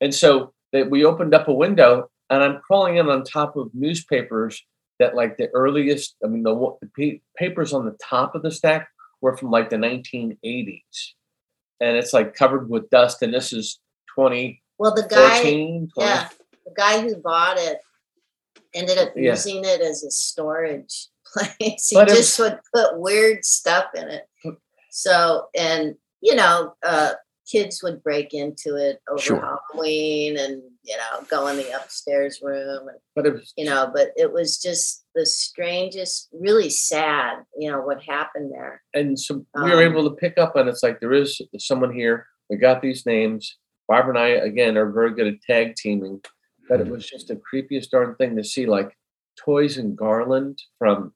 And 0.01 0.15
so 0.15 0.53
that 0.73 0.91
we 0.91 1.05
opened 1.05 1.35
up 1.35 1.49
a 1.49 1.55
window, 1.55 2.11
and 2.31 2.43
I'm 2.43 2.61
crawling 2.61 2.97
in 2.97 3.09
on 3.09 3.25
top 3.25 3.57
of 3.57 3.71
newspapers 3.75 4.63
that, 4.99 5.15
like 5.15 5.37
the 5.37 5.49
earliest. 5.55 6.17
I 6.25 6.29
mean, 6.29 6.43
the, 6.43 6.77
the 6.81 6.91
pa- 6.97 7.21
papers 7.37 7.73
on 7.73 7.85
the 7.85 7.97
top 8.03 8.35
of 8.35 8.43
the 8.43 8.51
stack 8.51 8.89
were 9.21 9.37
from 9.37 9.51
like 9.51 9.71
the 9.71 9.77
1980s, 9.77 10.81
and 11.81 11.97
it's 11.97 12.13
like 12.13 12.35
covered 12.35 12.69
with 12.69 12.91
dust. 12.91 13.23
And 13.23 13.33
this 13.33 13.53
is 13.53 13.79
2014, 14.17 14.59
well 14.79 14.95
the 14.95 15.07
guy 15.09 15.41
20. 15.41 15.89
yeah 15.99 16.29
the 16.65 16.73
guy 16.77 17.01
who 17.01 17.17
bought 17.17 17.59
it 17.59 17.79
ended 18.75 18.99
up 18.99 19.11
Yeah. 19.17 19.33
using 19.33 19.65
it 19.65 19.81
as 19.81 20.03
a 20.05 20.11
storage 20.11 21.09
place 21.33 21.89
he 21.89 21.97
But 21.97 22.09
just 22.09 22.39
would 22.39 22.59
put 22.75 22.99
weird 22.99 23.45
stuff 23.45 23.87
in 23.95 24.09
it 24.09 24.25
so 24.91 25.47
and 25.57 25.95
you 26.21 26.35
know 26.35 26.75
uh 26.85 27.13
kids 27.51 27.81
would 27.83 28.03
break 28.03 28.35
into 28.35 28.75
it 28.77 29.01
over 29.09 29.21
Sure. 29.23 29.41
halloween 29.73 30.37
and 30.39 30.63
you 30.83 30.97
know 30.97 31.23
go 31.31 31.47
in 31.47 31.57
the 31.57 31.71
upstairs 31.81 32.41
room 32.43 32.89
and 32.89 32.99
But 33.15 33.27
it 33.27 33.35
was 33.35 33.53
you 33.57 33.65
know 33.67 33.91
but 33.95 34.09
it 34.17 34.33
was 34.33 34.59
just 34.59 35.05
the 35.15 35.25
strangest 35.27 36.29
really 36.33 36.71
sad 36.71 37.45
you 37.57 37.71
know 37.71 37.81
what 37.83 38.03
happened 38.03 38.51
there 38.53 38.83
and 38.95 39.19
so 39.19 39.45
we 39.55 39.71
were 39.71 39.83
Um, 39.85 39.91
able 39.93 40.11
to 40.11 40.17
pick 40.17 40.39
up 40.39 40.57
on 40.57 40.67
it's 40.69 40.83
like 40.83 40.99
there 41.01 41.13
is 41.13 41.41
someone 41.59 41.95
here. 41.95 42.27
We 42.51 42.57
got 42.57 42.81
these 42.83 43.05
names. 43.07 43.57
Barbara 43.89 44.15
and 44.15 44.19
I 44.19 44.29
again 44.29 44.77
are 44.77 44.91
very 44.91 45.15
good 45.15 45.27
at 45.27 45.43
tag 45.43 45.75
teaming, 45.77 46.21
but 46.69 46.81
it 46.81 46.85
mm-hmm. 46.85 46.93
was 46.93 47.09
just 47.09 47.29
the 47.29 47.41
creepiest 47.53 47.91
darn 47.91 48.15
thing 48.17 48.37
to 48.37 48.45
see 48.45 48.67
like 48.67 48.97
toys 49.37 49.77
and 49.79 49.97
garland 49.97 50.59
from 50.79 51.13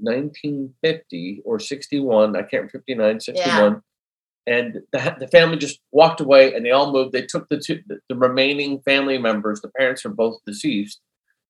1950 0.00 1.42
or 1.44 1.58
61. 1.58 2.36
I 2.36 2.40
can't 2.42 2.52
remember, 2.52 2.70
59, 2.70 3.20
61. 3.20 3.82
And 4.46 4.80
the, 4.92 5.16
the 5.20 5.28
family 5.28 5.56
just 5.56 5.80
walked 5.92 6.20
away 6.20 6.54
and 6.54 6.64
they 6.64 6.72
all 6.72 6.92
moved. 6.92 7.12
They 7.12 7.22
took 7.22 7.48
the 7.48 7.58
two, 7.58 7.80
the, 7.86 7.98
the 8.08 8.16
remaining 8.16 8.80
family 8.80 9.18
members. 9.18 9.60
The 9.60 9.70
parents 9.76 10.04
are 10.04 10.10
both 10.10 10.40
deceased. 10.46 11.00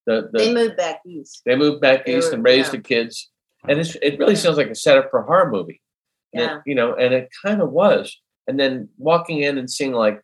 The, 0.05 0.29
the, 0.31 0.39
they 0.39 0.53
moved 0.53 0.75
back 0.75 0.99
east 1.07 1.43
they 1.45 1.55
moved 1.55 1.79
back 1.79 2.05
They 2.05 2.17
east 2.17 2.31
were- 2.31 2.35
and 2.35 2.43
raised 2.43 2.73
yeah. 2.73 2.79
the 2.79 2.83
kids. 2.83 3.29
And 3.67 3.79
it's, 3.79 3.95
it 4.01 4.19
really 4.19 4.35
sounds 4.35 4.57
like 4.57 4.69
a 4.69 4.75
setup 4.75 5.09
for 5.09 5.21
a 5.21 5.25
horror 5.25 5.49
movie. 5.49 5.81
And 6.33 6.43
it- 6.43 6.45
yeah 6.45 6.61
you 6.65 6.75
know, 6.75 6.93
and 6.95 7.13
it 7.13 7.29
kind 7.43 7.61
of 7.61 7.71
was. 7.71 8.19
And 8.47 8.59
then 8.59 8.89
walking 8.97 9.41
in 9.41 9.57
and 9.57 9.69
seeing 9.69 9.93
like, 9.93 10.21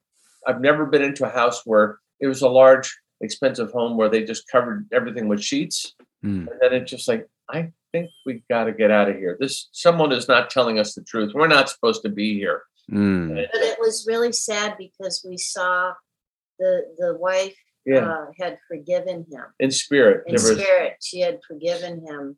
I've 0.50 0.62
never 0.62 0.86
been 0.88 1.04
into 1.04 1.26
a 1.26 1.30
house 1.30 1.62
where 1.66 2.00
it 2.20 2.28
was 2.28 2.42
a 2.42 2.50
large, 2.50 2.98
expensive 3.22 3.72
home 3.72 3.98
where 3.98 4.10
they 4.10 4.24
just 4.24 4.48
covered 4.48 4.88
everything 4.92 5.28
with 5.28 5.44
sheets. 5.44 5.96
Hmm. 6.24 6.48
And 6.50 6.60
then 6.60 6.74
it's 6.74 6.90
just 6.90 7.08
like, 7.08 7.28
I 7.50 7.72
think 7.92 8.10
we 8.26 8.44
got 8.50 8.66
to 8.66 8.72
get 8.72 8.90
out 8.90 9.10
of 9.10 9.16
here. 9.16 9.38
This 9.40 9.70
someone 9.72 10.12
is 10.12 10.28
not 10.28 10.50
telling 10.50 10.80
us 10.80 10.96
the 10.96 11.04
truth. 11.04 11.34
We're 11.34 11.48
not 11.48 11.70
supposed 11.70 12.02
to 12.04 12.10
be 12.10 12.34
here. 12.34 12.64
Mm. 12.92 13.30
And 13.30 13.40
it- 13.40 13.50
but 13.54 13.62
it 13.62 13.78
was 13.80 14.06
really 14.08 14.32
sad 14.32 14.76
because 14.78 15.24
we 15.28 15.38
saw 15.38 15.94
the 16.58 16.84
the 16.98 17.16
wife 17.18 17.56
yeah, 17.86 18.06
uh, 18.06 18.26
had 18.38 18.58
forgiven 18.68 19.26
him 19.32 19.46
in 19.60 19.72
spirit, 19.72 20.24
in 20.28 20.36
there 20.36 20.44
was 20.44 20.60
spirit 20.60 20.94
she 21.02 21.22
had 21.22 21.40
forgiven 21.48 22.06
him 22.06 22.38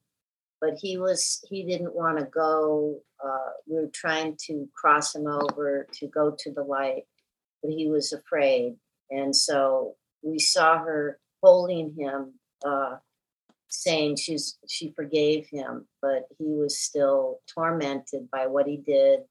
but 0.61 0.75
he 0.79 0.97
was 0.97 1.43
he 1.49 1.63
didn't 1.63 1.95
want 1.95 2.19
to 2.19 2.25
go 2.25 2.99
uh, 3.25 3.49
we 3.67 3.75
were 3.75 3.89
trying 3.93 4.37
to 4.45 4.69
cross 4.75 5.15
him 5.15 5.25
over 5.27 5.87
to 5.93 6.07
go 6.07 6.35
to 6.37 6.51
the 6.51 6.63
light 6.63 7.03
but 7.61 7.71
he 7.71 7.87
was 7.89 8.13
afraid. 8.13 8.75
And 9.09 9.35
so 9.35 9.95
we 10.21 10.39
saw 10.39 10.79
her 10.79 11.19
holding 11.41 11.93
him 11.97 12.33
uh, 12.65 12.97
saying 13.71 14.17
she's 14.17 14.57
she 14.67 14.91
forgave 14.91 15.47
him 15.49 15.87
but 16.01 16.25
he 16.37 16.45
was 16.45 16.77
still 16.77 17.39
tormented 17.53 18.29
by 18.29 18.45
what 18.47 18.67
he 18.67 18.77
did. 18.77 19.21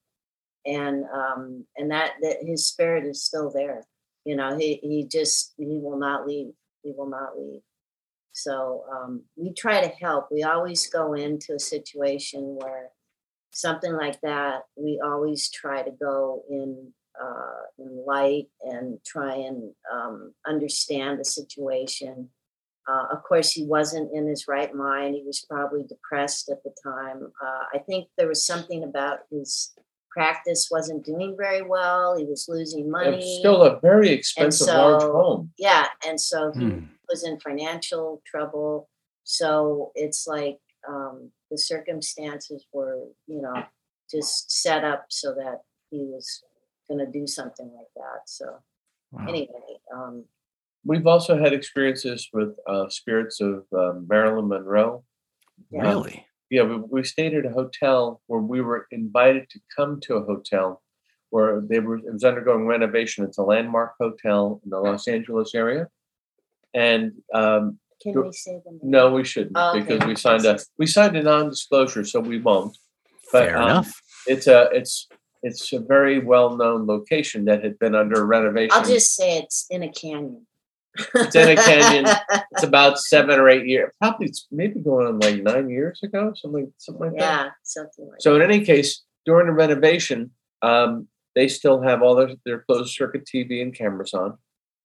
And 0.66 1.04
um 1.04 1.66
and 1.76 1.90
that 1.90 2.12
that 2.22 2.38
his 2.42 2.66
spirit 2.66 3.04
is 3.04 3.24
still 3.24 3.50
there. 3.50 3.84
You 4.24 4.36
know 4.36 4.56
he 4.56 4.80
he 4.82 5.04
just 5.04 5.52
he 5.56 5.78
will 5.78 5.98
not 5.98 6.26
leave. 6.26 6.52
He 6.82 6.92
will 6.96 7.08
not 7.08 7.38
leave. 7.38 7.60
So 8.32 8.84
um, 8.90 9.22
we 9.36 9.52
try 9.52 9.82
to 9.82 9.88
help. 9.88 10.28
We 10.30 10.44
always 10.44 10.88
go 10.88 11.14
into 11.14 11.54
a 11.54 11.58
situation 11.58 12.56
where 12.58 12.90
something 13.50 13.92
like 13.92 14.20
that 14.20 14.62
we 14.76 15.00
always 15.04 15.50
try 15.50 15.82
to 15.82 15.90
go 15.90 16.44
in 16.48 16.92
uh, 17.22 17.62
in 17.78 18.04
light 18.06 18.48
and 18.62 18.98
try 19.04 19.34
and 19.34 19.72
um, 19.92 20.32
understand 20.46 21.20
the 21.20 21.24
situation. 21.24 22.28
Uh, 22.88 23.06
of 23.12 23.22
course 23.22 23.52
he 23.52 23.64
wasn't 23.64 24.10
in 24.12 24.26
his 24.26 24.48
right 24.48 24.74
mind. 24.74 25.14
He 25.14 25.22
was 25.24 25.44
probably 25.48 25.84
depressed 25.84 26.48
at 26.48 26.62
the 26.64 26.72
time. 26.82 27.30
Uh, 27.44 27.64
i 27.74 27.78
think 27.78 28.08
there 28.16 28.26
was 28.28 28.44
something 28.44 28.82
about 28.84 29.18
his 29.30 29.72
practice 30.10 30.68
wasn't 30.70 31.04
doing 31.04 31.36
very 31.36 31.62
well. 31.62 32.16
He 32.18 32.24
was 32.24 32.46
losing 32.48 32.90
money. 32.90 33.16
it's 33.18 33.38
still 33.38 33.62
a 33.62 33.78
very 33.80 34.10
expensive 34.10 34.66
large 34.68 35.02
home. 35.02 35.52
yeah 35.58 35.86
and 36.06 36.20
so 36.20 36.52
he 36.52 36.64
Hmm. 36.64 36.84
was 37.08 37.22
in 37.24 37.38
financial 37.40 38.22
trouble. 38.26 38.88
So 39.24 39.92
it's 39.94 40.26
like 40.26 40.58
um, 40.88 41.30
the 41.50 41.58
circumstances 41.58 42.64
were 42.72 42.98
you 43.26 43.40
know 43.42 43.62
just 44.10 44.50
set 44.50 44.82
up 44.84 45.04
so 45.10 45.34
that 45.34 45.58
he 45.90 45.98
was 46.04 46.42
going 46.90 47.04
to 47.04 47.18
do 47.20 47.26
something 47.26 47.70
like 47.78 47.92
that 47.96 48.20
so 48.26 48.46
Wow. 49.12 49.26
anyway 49.28 49.70
um, 49.94 50.24
We've 50.90 51.06
also 51.06 51.38
had 51.38 51.52
experiences 51.52 52.28
with 52.32 52.50
uh, 52.66 52.88
spirits 52.88 53.40
of 53.42 53.64
um, 53.76 54.06
Marilyn 54.08 54.48
Monroe. 54.48 55.04
yeah. 55.70 55.82
Really? 55.82 56.24
Yeah, 56.48 56.62
we, 56.62 56.76
we 56.94 57.04
stayed 57.04 57.34
at 57.34 57.44
a 57.44 57.50
hotel 57.50 58.22
where 58.28 58.40
we 58.40 58.62
were 58.62 58.86
invited 58.90 59.50
to 59.50 59.60
come 59.76 60.00
to 60.04 60.14
a 60.14 60.24
hotel 60.24 60.80
where 61.28 61.60
they 61.60 61.80
were 61.80 61.98
it 61.98 62.10
was 62.12 62.24
undergoing 62.24 62.64
renovation. 62.66 63.24
It's 63.26 63.36
a 63.36 63.42
landmark 63.42 63.92
hotel 64.00 64.60
in 64.64 64.70
the 64.70 64.78
Los 64.80 65.06
Angeles 65.06 65.54
area, 65.54 65.88
and 66.72 67.12
um, 67.34 67.78
Can 68.02 68.14
we 68.24 68.32
say 68.32 68.62
the 68.64 68.70
name? 68.72 68.80
no, 68.82 69.12
we 69.12 69.22
shouldn't 69.24 69.52
Oh, 69.56 69.70
okay. 69.76 69.80
because 69.80 70.00
we 70.08 70.16
signed 70.16 70.46
a 70.46 70.58
we 70.78 70.86
signed 70.86 71.14
a 71.16 71.22
non-disclosure, 71.22 72.04
so 72.06 72.20
we 72.20 72.40
won't. 72.40 72.74
But, 73.32 73.44
Fair 73.46 73.58
um, 73.58 73.64
enough. 73.70 73.92
It's 74.26 74.46
a 74.46 74.70
it's 74.72 75.08
it's 75.42 75.72
a 75.72 75.80
very 75.80 76.18
well-known 76.18 76.86
location 76.86 77.44
that 77.46 77.64
had 77.64 77.78
been 77.78 77.94
under 77.94 78.24
renovation. 78.26 78.70
I'll 78.72 78.84
just 78.84 79.14
say 79.14 79.38
it's 79.38 79.66
in 79.70 79.82
a 79.82 79.90
canyon. 79.90 80.46
It's 81.14 81.36
in 81.36 81.48
a 81.50 81.56
canyon. 81.56 82.06
it's 82.52 82.62
about 82.62 82.98
seven 82.98 83.38
or 83.38 83.48
eight 83.48 83.66
years, 83.66 83.92
probably 84.00 84.26
it's 84.26 84.46
maybe 84.50 84.80
going 84.80 85.06
on 85.06 85.18
like 85.18 85.42
nine 85.42 85.70
years 85.70 86.00
ago, 86.02 86.32
something 86.34 86.72
something 86.78 87.10
like 87.10 87.18
that. 87.18 87.44
yeah, 87.44 87.50
something 87.62 88.06
like 88.06 88.20
So 88.20 88.34
in 88.36 88.42
any 88.42 88.64
case, 88.64 89.02
during 89.24 89.46
the 89.46 89.52
renovation, 89.52 90.32
um, 90.62 91.08
they 91.34 91.48
still 91.48 91.80
have 91.80 92.02
all 92.02 92.14
their, 92.14 92.30
their 92.44 92.60
closed 92.60 92.94
circuit 92.94 93.24
TV 93.24 93.62
and 93.62 93.74
cameras 93.74 94.14
on. 94.14 94.36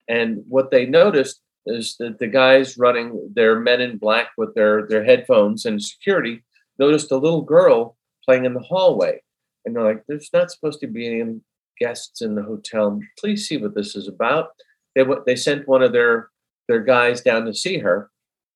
And 0.08 0.44
what 0.48 0.72
they 0.72 0.86
noticed 0.86 1.42
is 1.66 1.96
that 1.98 2.20
the 2.20 2.28
guys 2.28 2.78
running 2.78 3.32
their 3.34 3.60
men 3.60 3.82
in 3.82 3.98
black 3.98 4.28
with 4.38 4.54
their, 4.54 4.88
their 4.88 5.04
headphones 5.04 5.66
and 5.66 5.82
security 5.82 6.44
noticed 6.78 7.12
a 7.12 7.18
little 7.18 7.42
girl 7.42 7.98
playing 8.24 8.46
in 8.46 8.54
the 8.54 8.60
hallway. 8.60 9.22
And 9.66 9.76
they're 9.76 9.84
like, 9.84 10.04
there's 10.08 10.30
not 10.34 10.52
supposed 10.52 10.80
to 10.82 10.88
be 10.88 11.08
any 11.08 11.40
guests 11.80 12.22
in 12.22 12.36
the 12.36 12.44
hotel. 12.44 13.00
Please 13.20 13.48
see 13.48 13.58
what 13.58 13.76
this 13.76 13.96
is 13.96 14.08
about. 14.08 14.50
They, 14.96 15.04
they 15.26 15.36
sent 15.36 15.68
one 15.68 15.82
of 15.82 15.92
their, 15.92 16.30
their 16.68 16.82
guys 16.82 17.22
down 17.22 17.46
to 17.46 17.54
see 17.54 17.80
her. 17.80 18.10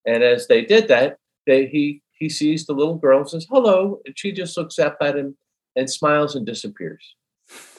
And 0.05 0.23
as 0.23 0.47
they 0.47 0.63
did 0.63 0.87
that, 0.87 1.17
they, 1.45 1.67
he, 1.67 2.01
he 2.13 2.29
sees 2.29 2.65
the 2.65 2.73
little 2.73 2.95
girl 2.95 3.19
and 3.19 3.29
says, 3.29 3.47
hello. 3.49 3.99
And 4.05 4.17
she 4.17 4.31
just 4.31 4.57
looks 4.57 4.79
up 4.79 4.97
at 5.01 5.17
him 5.17 5.35
and 5.75 5.89
smiles 5.89 6.35
and 6.35 6.45
disappears. 6.45 7.15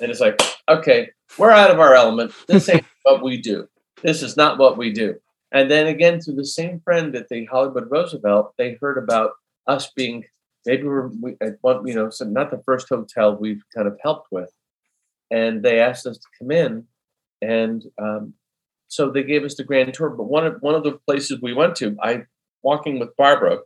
And 0.01 0.11
it's 0.11 0.21
like, 0.21 0.40
okay, 0.69 1.11
we're 1.38 1.51
out 1.51 1.71
of 1.71 1.79
our 1.79 1.95
element. 1.95 2.33
This 2.49 2.69
ain't 2.69 2.85
what 3.05 3.23
we 3.23 3.40
do. 3.40 3.69
This 4.03 4.23
is 4.23 4.37
not 4.37 4.59
what 4.59 4.77
we 4.77 4.93
do. 4.93 5.14
And 5.53 5.71
then 5.71 5.87
again, 5.87 6.21
through 6.21 6.37
the 6.37 6.47
same 6.47 6.81
friend 6.81 7.14
at 7.16 7.29
the 7.29 7.45
Hollywood 7.47 7.90
Roosevelt, 7.90 8.55
they 8.57 8.79
heard 8.81 8.99
about 8.99 9.33
us 9.66 9.90
being 9.95 10.25
maybe 10.66 10.85
we're 10.85 11.09
we, 11.20 11.37
at 11.40 11.55
one, 11.61 11.87
you 11.87 11.94
know, 11.94 12.11
so 12.11 12.25
not 12.25 12.51
the 12.51 12.62
first 12.64 12.88
hotel 12.88 13.37
we've 13.37 13.62
kind 13.75 13.88
of 13.88 13.99
helped 14.03 14.29
with, 14.31 14.53
and 15.31 15.62
they 15.62 15.81
asked 15.81 16.07
us 16.07 16.18
to 16.18 16.27
come 16.38 16.51
in, 16.51 16.85
and 17.42 17.85
um, 18.01 18.35
so 18.88 19.11
they 19.11 19.23
gave 19.23 19.44
us 19.44 19.55
the 19.55 19.64
grand 19.64 19.92
tour. 19.94 20.11
But 20.11 20.25
one 20.25 20.46
of 20.46 20.57
one 20.61 20.75
of 20.75 20.85
the 20.85 20.99
places 21.07 21.40
we 21.40 21.55
went 21.55 21.77
to, 21.77 21.96
I 22.03 22.23
walking 22.62 22.99
with 22.99 23.16
Barbara. 23.16 23.59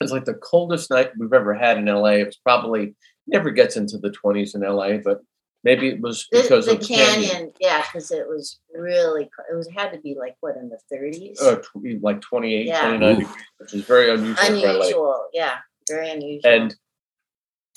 It's 0.00 0.12
like 0.12 0.26
the 0.26 0.34
coldest 0.34 0.90
night 0.90 1.12
we've 1.18 1.32
ever 1.32 1.54
had 1.54 1.78
in 1.78 1.86
LA. 1.86 2.10
It 2.10 2.26
was 2.26 2.36
probably 2.36 2.94
never 3.26 3.50
gets 3.50 3.76
into 3.76 3.98
the 3.98 4.10
20s 4.10 4.54
in 4.54 4.60
LA, 4.60 4.98
but 4.98 5.20
maybe 5.64 5.88
it 5.88 6.00
was 6.00 6.26
because 6.30 6.66
the 6.66 6.72
of 6.72 6.80
the 6.80 6.86
canyon. 6.86 7.28
canyon. 7.30 7.52
Yeah, 7.60 7.82
because 7.82 8.10
it 8.10 8.26
was 8.28 8.60
really 8.74 9.24
it 9.50 9.54
was 9.54 9.68
had 9.74 9.92
to 9.92 9.98
be 10.00 10.16
like 10.18 10.36
what 10.40 10.56
in 10.56 10.68
the 10.68 10.78
30s. 10.92 11.40
Uh, 11.42 11.56
tw- 11.56 12.02
like 12.02 12.20
28, 12.20 12.66
Yeah. 12.66 12.80
29 12.88 13.02
Ooh. 13.02 13.18
degrees, 13.18 13.36
which 13.58 13.74
is 13.74 13.84
very 13.84 14.10
unusual, 14.12 14.44
unusual. 14.46 15.28
Yeah, 15.32 15.56
very 15.88 16.10
unusual. 16.10 16.50
And 16.52 16.74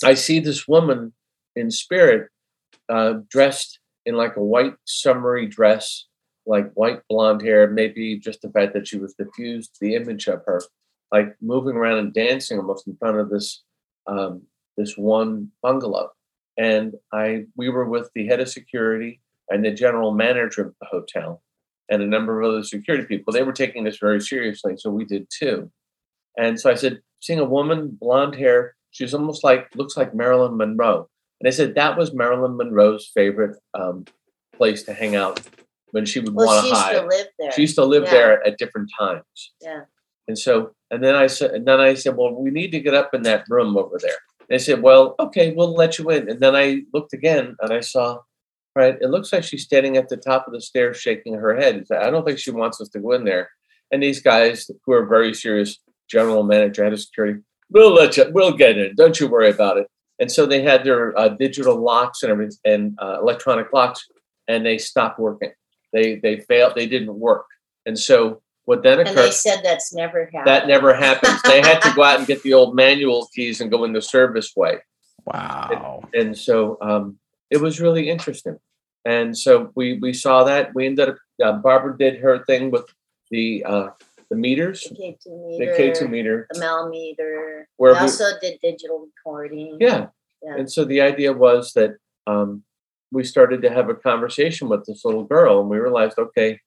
I 0.04 0.14
see 0.14 0.40
this 0.40 0.68
woman 0.68 1.14
in 1.56 1.72
spirit, 1.72 2.30
uh, 2.88 3.16
dressed 3.30 3.80
in 4.06 4.16
like 4.16 4.36
a 4.38 4.44
white 4.44 4.76
summery 4.86 5.46
dress, 5.48 6.06
like 6.46 6.72
white 6.74 7.02
blonde 7.10 7.42
hair, 7.42 7.70
maybe 7.70 8.18
just 8.18 8.42
the 8.42 8.50
fact 8.50 8.74
that 8.74 8.88
she 8.88 8.98
was 8.98 9.14
diffused, 9.14 9.78
the 9.82 9.96
image 9.96 10.28
of 10.28 10.42
her, 10.46 10.62
like 11.12 11.36
moving 11.42 11.76
around 11.76 11.98
and 11.98 12.14
dancing 12.14 12.58
almost 12.58 12.88
in 12.88 12.96
front 12.98 13.18
of 13.18 13.30
this 13.30 13.64
um, 14.08 14.44
this 14.78 14.98
one 14.98 15.52
bungalow. 15.62 16.10
And 16.60 16.94
I 17.14 17.46
we 17.56 17.70
were 17.70 17.86
with 17.86 18.12
the 18.14 18.28
head 18.28 18.42
of 18.42 18.50
security 18.50 19.22
and 19.50 19.64
the 19.64 19.72
general 19.72 20.12
manager 20.12 20.62
of 20.62 20.76
the 20.82 20.88
hotel 20.88 21.42
and 21.90 22.04
a 22.04 22.06
number 22.06 22.42
of 22.42 22.52
other 22.52 22.64
security 22.64 23.06
people. 23.06 23.34
They 23.34 23.44
were 23.44 23.54
taking 23.54 23.86
this 23.86 23.98
very 23.98 24.22
seriously, 24.22 24.76
so 24.78 24.92
we 24.92 25.06
did 25.06 25.28
too. 25.30 25.72
And 26.38 26.60
so 26.60 26.70
I 26.70 26.76
said, 26.76 27.00
seeing 27.22 27.40
a 27.40 27.46
woman, 27.46 27.98
blonde 28.00 28.36
hair, 28.36 28.76
she's 28.92 29.14
almost 29.14 29.44
like 29.44 29.74
looks 29.74 29.96
like 29.98 30.14
Marilyn 30.14 30.58
Monroe. 30.58 31.08
And 31.40 31.48
I 31.48 31.52
said 31.52 31.76
that 31.76 31.98
was 31.98 32.14
Marilyn 32.14 32.58
Monroe's 32.58 33.10
favorite 33.14 33.58
um, 33.74 34.06
place 34.54 34.84
to 34.84 34.94
hang 34.94 35.16
out 35.16 35.42
when 35.92 36.06
she 36.06 36.20
would 36.20 36.36
well, 36.36 36.46
want 36.46 36.68
to 36.68 36.76
hide. 36.76 36.94
to 37.00 37.08
live 37.08 37.28
there. 37.40 37.52
She 37.54 37.62
used 37.62 37.76
to 37.76 37.86
live 37.86 38.04
Yeah. 38.04 38.12
there 38.12 38.48
at 38.48 38.58
different 38.58 38.92
times. 39.00 39.54
yeah. 39.62 39.82
And 40.28 40.38
so, 40.38 40.76
and 40.92 41.04
then 41.04 41.16
I 41.16 41.26
said, 41.26 41.52
and 41.52 41.68
then 41.68 41.80
I 41.80 41.96
said, 41.96 42.16
well, 42.16 42.36
we 42.36 42.52
need 42.52 42.72
to 42.74 42.80
get 42.80 42.94
up 42.94 43.16
in 43.16 43.24
that 43.24 43.46
room 43.50 43.76
over 43.76 43.98
there. 44.00 44.20
They 44.50 44.58
said, 44.58 44.82
well, 44.82 45.16
okay, 45.20 45.54
we'll 45.54 45.74
let 45.74 46.00
you 46.00 46.10
in. 46.10 46.30
And 46.30 46.40
then 46.40 46.56
I 46.56 46.82
looked 46.94 47.14
again 47.14 47.56
and 47.60 47.72
I 47.72 47.82
saw, 47.82 48.20
right, 48.76 48.98
it 49.00 49.10
looks 49.10 49.32
like 49.32 49.44
she's 49.44 49.64
standing 49.64 49.96
at 49.98 50.10
the 50.10 50.18
top 50.18 50.48
of 50.48 50.54
the 50.54 50.62
stairs 50.62 50.98
shaking 50.98 51.36
her 51.36 51.56
head. 51.56 51.86
I 51.92 52.10
don't 52.10 52.26
think 52.26 52.40
she 52.40 52.52
wants 52.52 52.82
us 52.82 52.90
to 52.90 53.00
go 53.00 53.12
in 53.12 53.26
there. 53.26 53.50
And 53.92 54.02
these 54.02 54.22
guys 54.22 54.70
who 54.86 54.94
are 54.94 55.06
very 55.06 55.34
serious, 55.34 55.80
general 56.10 56.44
manager, 56.44 56.84
head 56.84 56.94
of 56.94 57.00
security, 57.00 57.42
we'll 57.70 57.94
let 57.94 58.18
you, 58.18 58.26
we'll 58.32 58.54
get 58.54 58.78
in. 58.78 58.96
Don't 58.96 59.20
you 59.20 59.28
worry 59.28 59.50
about 59.50 59.78
it. 59.78 59.88
And 60.20 60.32
so 60.32 60.46
they 60.46 60.62
had 60.62 60.84
their 60.84 61.18
uh, 61.18 61.30
digital 61.30 61.82
locks 61.82 62.24
and 62.24 62.32
everything 62.32 62.58
and 62.66 62.98
uh, 63.02 63.20
electronic 63.22 63.72
locks, 63.72 64.06
and 64.48 64.66
they 64.66 64.78
stopped 64.78 65.18
working. 65.18 65.52
They 65.94 66.16
they 66.16 66.42
failed. 66.42 66.74
They 66.76 66.88
didn't 66.88 67.16
work. 67.16 67.46
And 67.86 67.98
so 67.98 68.42
what 68.70 68.84
then 68.84 69.00
And 69.00 69.18
they 69.18 69.32
said 69.32 69.62
that's 69.64 69.92
never 69.96 70.26
happened. 70.26 70.46
That 70.46 70.68
never 70.68 70.94
happens. 70.94 71.42
They 71.42 71.60
had 71.60 71.80
to 71.80 71.92
go 71.96 72.04
out 72.04 72.20
and 72.20 72.28
get 72.34 72.44
the 72.44 72.54
old 72.54 72.76
manual 72.76 73.28
keys 73.34 73.62
and 73.62 73.72
go 73.72 73.84
in 73.84 73.94
the 73.94 74.02
service 74.02 74.56
way. 74.56 74.78
Wow. 75.26 76.08
And 76.14 76.38
so 76.38 76.78
um, 76.80 77.18
it 77.50 77.60
was 77.60 77.82
really 77.82 78.12
interesting. 78.12 78.60
And 79.06 79.36
so 79.36 79.72
we 79.76 79.98
we 79.98 80.14
saw 80.14 80.44
that. 80.44 80.76
We 80.76 80.86
ended 80.86 81.10
up. 81.10 81.16
Uh, 81.44 81.54
Barbara 81.54 81.98
did 81.98 82.20
her 82.20 82.46
thing 82.46 82.70
with 82.70 82.86
the 83.32 83.66
uh, 83.66 83.88
the 84.30 84.36
meters, 84.36 84.84
the 84.84 84.96
K2 84.96 84.98
meter, 85.00 85.18
the 85.26 85.58
meter, 85.58 85.76
K 85.76 85.92
two 85.92 86.08
meter. 86.08 86.48
the 86.52 86.60
Mel 86.60 86.90
meter. 86.90 87.68
Where 87.78 87.94
we 87.94 87.98
we- 87.98 88.02
also 88.04 88.26
did 88.40 88.60
digital 88.62 89.08
recording. 89.08 89.78
Yeah. 89.80 90.10
Yeah. 90.44 90.58
And 90.58 90.72
so 90.72 90.86
the 90.86 91.02
idea 91.02 91.34
was 91.34 91.74
that 91.74 91.96
um, 92.28 92.62
we 93.12 93.24
started 93.24 93.64
to 93.64 93.72
have 93.72 93.90
a 93.90 93.96
conversation 93.96 94.70
with 94.70 94.86
this 94.86 95.04
little 95.06 95.24
girl, 95.24 95.60
and 95.60 95.70
we 95.72 95.80
realized, 95.80 96.20
okay, 96.20 96.60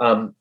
um, 0.00 0.34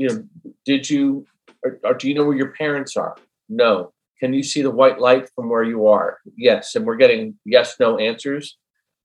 you 0.00 0.08
know, 0.08 0.24
did 0.64 0.88
you 0.88 1.26
or, 1.62 1.78
or 1.84 1.94
do 1.94 2.08
you 2.08 2.14
know 2.14 2.24
where 2.24 2.36
your 2.36 2.52
parents 2.52 2.96
are? 2.96 3.16
No. 3.50 3.92
Can 4.18 4.32
you 4.32 4.42
see 4.42 4.62
the 4.62 4.70
white 4.70 4.98
light 4.98 5.28
from 5.34 5.50
where 5.50 5.62
you 5.62 5.86
are? 5.86 6.18
Yes. 6.36 6.74
And 6.74 6.86
we're 6.86 6.96
getting 6.96 7.38
yes, 7.44 7.76
no 7.78 7.98
answers. 7.98 8.56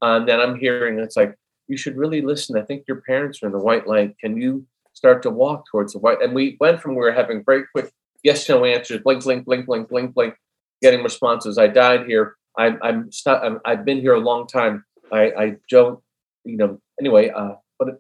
Uh, 0.02 0.18
and 0.18 0.28
then 0.28 0.40
I'm 0.40 0.58
hearing 0.58 0.98
it's 1.00 1.18
like 1.18 1.36
you 1.68 1.76
should 1.76 1.98
really 1.98 2.22
listen. 2.22 2.58
I 2.58 2.62
think 2.62 2.86
your 2.88 3.02
parents 3.02 3.44
are 3.44 3.48
in 3.48 3.52
the 3.52 3.60
white 3.60 3.88
light. 3.88 4.16
Can 4.20 4.38
you 4.38 4.66
start 4.94 5.22
to 5.24 5.30
walk 5.30 5.66
towards 5.70 5.92
the 5.92 6.00
white? 6.00 6.22
And 6.22 6.34
we 6.34 6.56
went 6.62 6.82
from 6.82 6.92
we 6.92 7.02
were 7.02 7.12
having 7.12 7.44
very 7.46 7.66
quick 7.74 7.92
yes, 8.24 8.48
no 8.48 8.64
answers, 8.64 9.02
blink, 9.04 9.24
blink, 9.24 9.46
blink, 9.46 9.66
blink, 9.66 9.90
blink, 9.90 10.14
blink, 10.14 10.34
getting 10.82 11.04
responses. 11.04 11.58
I 11.58 11.68
died 11.68 12.06
here. 12.08 12.36
I'm 12.58 12.80
I'm 12.82 13.12
stuck. 13.12 13.44
I'm, 13.44 13.60
I've 13.66 13.84
been 13.84 14.00
here 14.00 14.14
a 14.14 14.20
long 14.20 14.48
time. 14.48 14.86
I 15.12 15.32
I 15.38 15.56
don't, 15.70 16.00
you 16.46 16.56
know. 16.56 16.80
Anyway, 17.02 17.30
uh, 17.30 17.56
but 17.78 18.00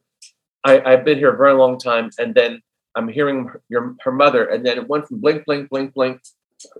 I 0.63 0.81
I've 0.81 1.03
been 1.03 1.17
here 1.17 1.34
a 1.34 1.38
very 1.38 1.53
long 1.53 1.77
time, 1.77 2.10
and 2.17 2.34
then 2.34 2.62
I'm 2.95 3.08
hearing 3.08 3.45
her- 3.47 3.62
your 3.69 3.95
her 4.01 4.12
mother, 4.12 4.45
and 4.45 4.65
then 4.65 4.77
it 4.77 4.88
went 4.88 5.08
from 5.08 5.19
blink, 5.19 5.45
blink, 5.45 5.69
blink, 5.69 5.93
blink, 5.93 6.21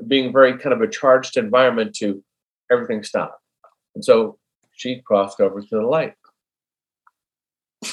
being 0.08 0.32
very 0.32 0.58
kind 0.58 0.74
of 0.74 0.82
a 0.82 0.88
charged 0.88 1.38
environment 1.38 1.96
to 1.98 2.24
everything 2.72 3.04
stopped, 3.04 3.42
and 3.96 4.04
so 4.04 4.38
she 4.72 5.02
crossed 5.02 5.40
over 5.42 5.62
to 5.62 5.68
the 5.70 5.82
light. 5.82 6.14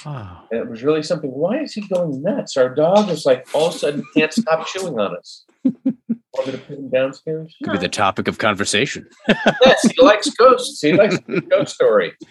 Wow. 0.06 0.44
And 0.50 0.61
it 0.61 0.68
was 0.70 0.82
really 0.82 1.02
something. 1.02 1.30
Why 1.30 1.58
is 1.61 1.74
he 1.74 1.87
going 1.87 2.22
nuts? 2.22 2.56
Our 2.56 2.74
dog 2.74 3.11
is 3.11 3.26
like 3.26 3.46
all 3.54 3.68
of 3.68 3.74
a 3.74 3.78
sudden 3.78 4.04
can't 4.16 4.32
stop 4.32 4.66
chewing 4.66 4.98
on 4.98 5.16
us. 5.16 5.44
Want 5.64 6.46
me 6.46 6.52
to 6.52 6.58
put 6.58 6.78
him 6.78 6.88
downstairs? 6.88 7.54
Could 7.62 7.72
be 7.74 7.78
the 7.78 7.88
topic 7.90 8.26
of 8.26 8.38
conversation. 8.38 9.06
Yes, 9.64 9.82
he 9.82 10.02
likes 10.02 10.30
ghosts. 10.30 10.80
He 10.80 10.92
likes 10.94 11.18
ghost 11.50 11.74
story. 11.74 12.12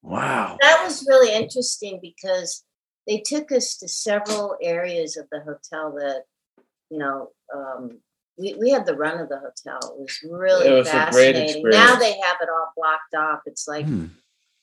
Wow. 0.00 0.56
that 0.60 0.84
was 0.84 1.04
really 1.08 1.34
interesting 1.34 1.98
because 2.00 2.64
they 3.08 3.18
took 3.24 3.50
us 3.50 3.76
to 3.78 3.88
several 3.88 4.56
areas 4.62 5.16
of 5.16 5.26
the 5.32 5.40
hotel 5.40 5.92
that 5.98 6.22
you 6.90 6.98
know 6.98 7.30
um, 7.54 7.98
we, 8.36 8.54
we 8.60 8.70
had 8.70 8.86
the 8.86 8.94
run 8.94 9.18
of 9.18 9.28
the 9.28 9.38
hotel. 9.38 9.80
It 9.96 10.00
was 10.00 10.18
really 10.22 10.68
It 10.68 10.72
was 10.72 10.88
a 10.88 11.08
great 11.10 11.34
fascinating. 11.34 11.68
Now 11.70 11.96
they 11.96 12.12
have 12.12 12.36
it 12.40 12.48
all 12.48 12.72
blocked 12.76 13.14
off. 13.16 13.40
It's 13.46 13.66
like 13.66 13.86
Hmm. 13.86 14.06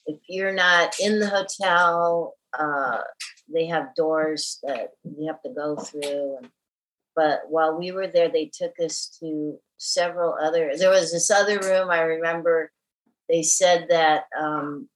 if 0.06 0.20
you're 0.30 0.54
not 0.54 0.94
in 1.00 1.20
the 1.20 1.28
hotel 1.28 2.36
uh, 2.58 3.02
they 3.54 3.66
have 3.66 3.94
doors 3.96 4.60
that 4.64 4.92
you 5.04 5.28
have 5.28 5.42
to 5.42 5.50
go 5.50 5.76
through 5.76 6.38
and 6.38 6.50
but 7.16 7.42
while 7.50 7.78
we 7.78 7.92
were 7.92 8.08
there 8.08 8.30
they 8.30 8.50
took 8.54 8.74
us 8.80 9.18
to 9.20 9.58
several 9.78 10.36
other 10.42 10.72
there 10.78 10.90
was 10.90 11.12
this 11.12 11.30
other 11.30 11.60
room 11.60 11.90
i 11.90 12.00
remember 12.02 12.72
they 13.30 13.44
said 13.44 13.88
that 13.90 14.24
um, 14.40 14.88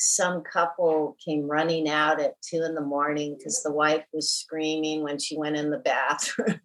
some 0.00 0.42
couple 0.42 1.16
came 1.22 1.46
running 1.46 1.88
out 1.88 2.20
at 2.20 2.40
two 2.40 2.62
in 2.62 2.74
the 2.74 2.80
morning 2.80 3.36
because 3.36 3.62
the 3.62 3.72
wife 3.72 4.04
was 4.14 4.32
screaming 4.32 5.02
when 5.02 5.18
she 5.18 5.36
went 5.36 5.56
in 5.56 5.70
the 5.70 5.78
bathroom. 5.78 6.58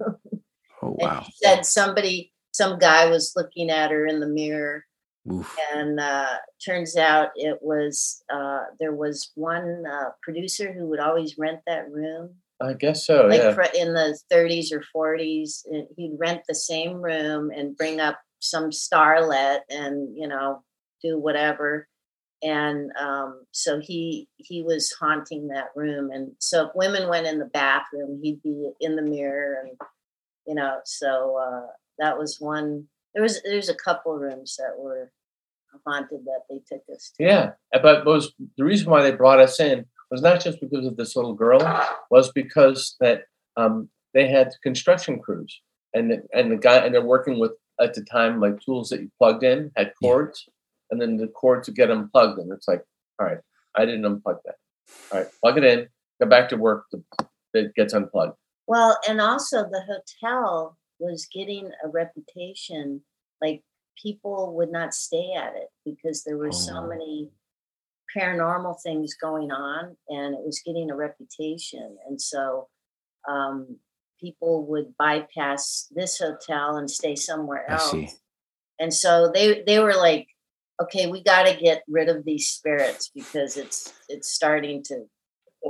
Oh 0.82 0.96
and 1.00 1.02
wow. 1.02 1.24
she 1.26 1.34
said 1.44 1.66
somebody, 1.66 2.32
some 2.54 2.80
guy 2.80 3.10
was 3.10 3.34
looking 3.36 3.70
at 3.70 3.92
her 3.92 4.06
in 4.06 4.22
the 4.22 4.28
mirror. 4.28 4.86
Oof. 5.30 5.54
And 5.74 6.00
uh, 6.00 6.38
turns 6.66 6.96
out 6.96 7.30
it 7.36 7.58
was, 7.62 8.24
uh, 8.34 8.62
there 8.80 8.94
was 8.94 9.32
one 9.36 9.84
uh, 9.86 10.12
producer 10.24 10.72
who 10.72 10.88
would 10.88 11.00
always 11.00 11.38
rent 11.38 11.60
that 11.68 11.92
room. 11.92 12.36
I 12.62 12.72
guess 12.74 13.06
so. 13.06 13.28
like 13.28 13.42
yeah. 13.42 13.82
in 13.82 13.94
the 13.94 14.18
30s 14.32 14.72
or 14.72 14.82
40s. 14.96 15.66
and 15.70 15.88
He'd 15.98 16.16
rent 16.18 16.44
the 16.48 16.56
same 16.56 17.02
room 17.02 17.52
and 17.54 17.76
bring 17.76 18.00
up 18.00 18.18
some 18.40 18.70
starlet 18.70 19.60
and 19.70 20.16
you 20.16 20.28
know 20.28 20.64
do 21.04 21.20
whatever. 21.20 21.88
And 22.46 22.92
um, 23.02 23.42
so 23.52 23.80
he 23.80 24.28
he 24.38 24.62
was 24.62 24.92
haunting 25.00 25.48
that 25.48 25.70
room. 25.76 26.12
And 26.12 26.32
so 26.38 26.68
if 26.68 26.76
women 26.76 27.10
went 27.10 27.26
in 27.26 27.40
the 27.40 27.46
bathroom, 27.46 28.20
he'd 28.22 28.44
be 28.44 28.70
in 28.80 28.96
the 28.96 29.02
mirror, 29.02 29.64
and 29.64 29.72
you 30.46 30.54
know. 30.54 30.78
So 30.86 31.38
uh, 31.38 31.72
that 31.98 32.18
was 32.18 32.40
one. 32.40 32.86
There 33.14 33.24
was 33.24 33.42
there's 33.44 33.70
a 33.70 33.74
couple 33.76 34.14
rooms 34.16 34.56
that 34.60 34.78
were 34.78 35.12
haunted 35.88 36.26
that 36.26 36.42
they 36.50 36.60
took 36.68 36.84
us 36.94 37.12
to. 37.18 37.24
Yeah, 37.24 37.52
but 37.82 38.06
was 38.06 38.34
the 38.58 38.64
reason 38.64 38.92
why 38.92 39.02
they 39.02 39.12
brought 39.12 39.40
us 39.40 39.60
in 39.60 39.86
was 40.12 40.22
not 40.22 40.40
just 40.44 40.62
because 40.62 40.86
of 40.86 40.98
this 40.98 41.16
little 41.16 41.34
girl, 41.34 41.60
was 42.12 42.32
because 42.32 42.96
that 43.00 43.24
um, 43.58 43.90
they 44.14 44.28
had 44.28 44.52
construction 44.62 45.20
crews, 45.20 45.62
and 45.96 46.12
the, 46.12 46.24
and 46.32 46.52
the 46.52 46.58
guy 46.58 46.78
and 46.78 46.94
they're 46.94 47.02
working 47.02 47.40
with 47.40 47.54
at 47.82 47.96
the 47.96 48.04
time 48.04 48.40
like 48.40 48.60
tools 48.62 48.90
that 48.90 49.02
you 49.02 49.10
plugged 49.18 49.44
in 49.44 49.72
had 49.76 49.88
Yeah. 49.88 50.10
cords, 50.10 50.48
and 50.96 51.02
then 51.02 51.18
the 51.18 51.28
cord 51.28 51.64
to 51.66 51.72
get 51.72 51.92
unplugged, 51.92 52.40
and 52.40 52.52
it's 52.54 52.68
like, 52.68 52.84
all 53.20 53.28
right, 53.28 53.40
I 53.76 53.86
didn't 53.86 54.04
unplug 54.04 54.38
that. 54.46 54.56
All 55.12 55.20
right, 55.20 55.28
plug 55.42 55.58
it 55.58 55.64
in, 55.66 55.88
go 56.22 56.28
back 56.30 56.48
to 56.50 56.58
work. 56.58 56.86
The, 56.92 57.04
it 57.54 57.76
gets 57.76 57.94
unplugged. 57.94 58.38
Well, 58.68 58.98
and 59.08 59.20
also 59.20 59.64
the 59.64 59.82
hotel 59.82 60.78
was 61.00 61.28
getting 61.34 61.70
a 61.84 61.90
reputation 61.90 63.02
like 63.42 63.62
people 64.02 64.56
would 64.56 64.72
not 64.72 64.94
stay 64.94 65.34
at 65.38 65.56
it 65.56 65.68
because 65.84 66.24
there 66.24 66.38
were 66.38 66.52
so 66.54 66.78
Oh. 66.78 66.88
many 66.88 67.32
paranormal 68.16 68.82
things 68.82 69.14
going 69.14 69.52
on 69.52 69.98
and 70.10 70.36
it 70.36 70.42
was 70.46 70.62
getting 70.66 70.90
a 70.90 70.96
reputation. 70.96 71.98
And 72.08 72.22
so 72.22 72.70
um, 73.28 73.78
people 74.20 74.66
would 74.68 74.96
bypass 74.98 75.88
this 75.94 76.18
hotel 76.20 76.78
and 76.78 76.90
stay 76.90 77.16
somewhere 77.16 77.70
else. 77.70 77.94
And 78.80 78.94
so 78.94 79.32
they 79.34 79.64
they 79.64 79.80
were 79.80 79.96
like, 79.96 80.28
okay, 80.82 81.08
we 81.08 81.24
got 81.24 81.48
to 81.48 81.56
get 81.56 81.84
rid 81.88 82.10
of 82.10 82.26
these 82.26 82.50
spirits 82.50 83.10
because 83.14 83.58
it's 83.58 83.94
it's 84.10 84.30
starting 84.30 84.84
to 84.84 85.06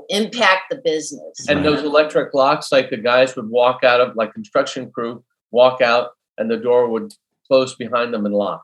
impact 0.10 0.64
the 0.70 0.78
business. 0.78 1.48
And 1.48 1.64
those 1.64 1.84
electric 1.84 2.34
locks, 2.34 2.72
like 2.72 2.90
the 2.90 2.98
guys 2.98 3.36
would 3.36 3.50
walk 3.50 3.84
out 3.84 4.02
of, 4.02 4.16
like 4.16 4.34
construction 4.34 4.92
crew, 4.92 5.24
walk 5.52 5.82
out, 5.82 6.10
and 6.38 6.50
the 6.50 6.58
door 6.58 6.90
would 6.90 7.14
close 7.48 7.76
behind 7.76 8.14
them 8.14 8.26
and 8.26 8.36
lock. 8.36 8.64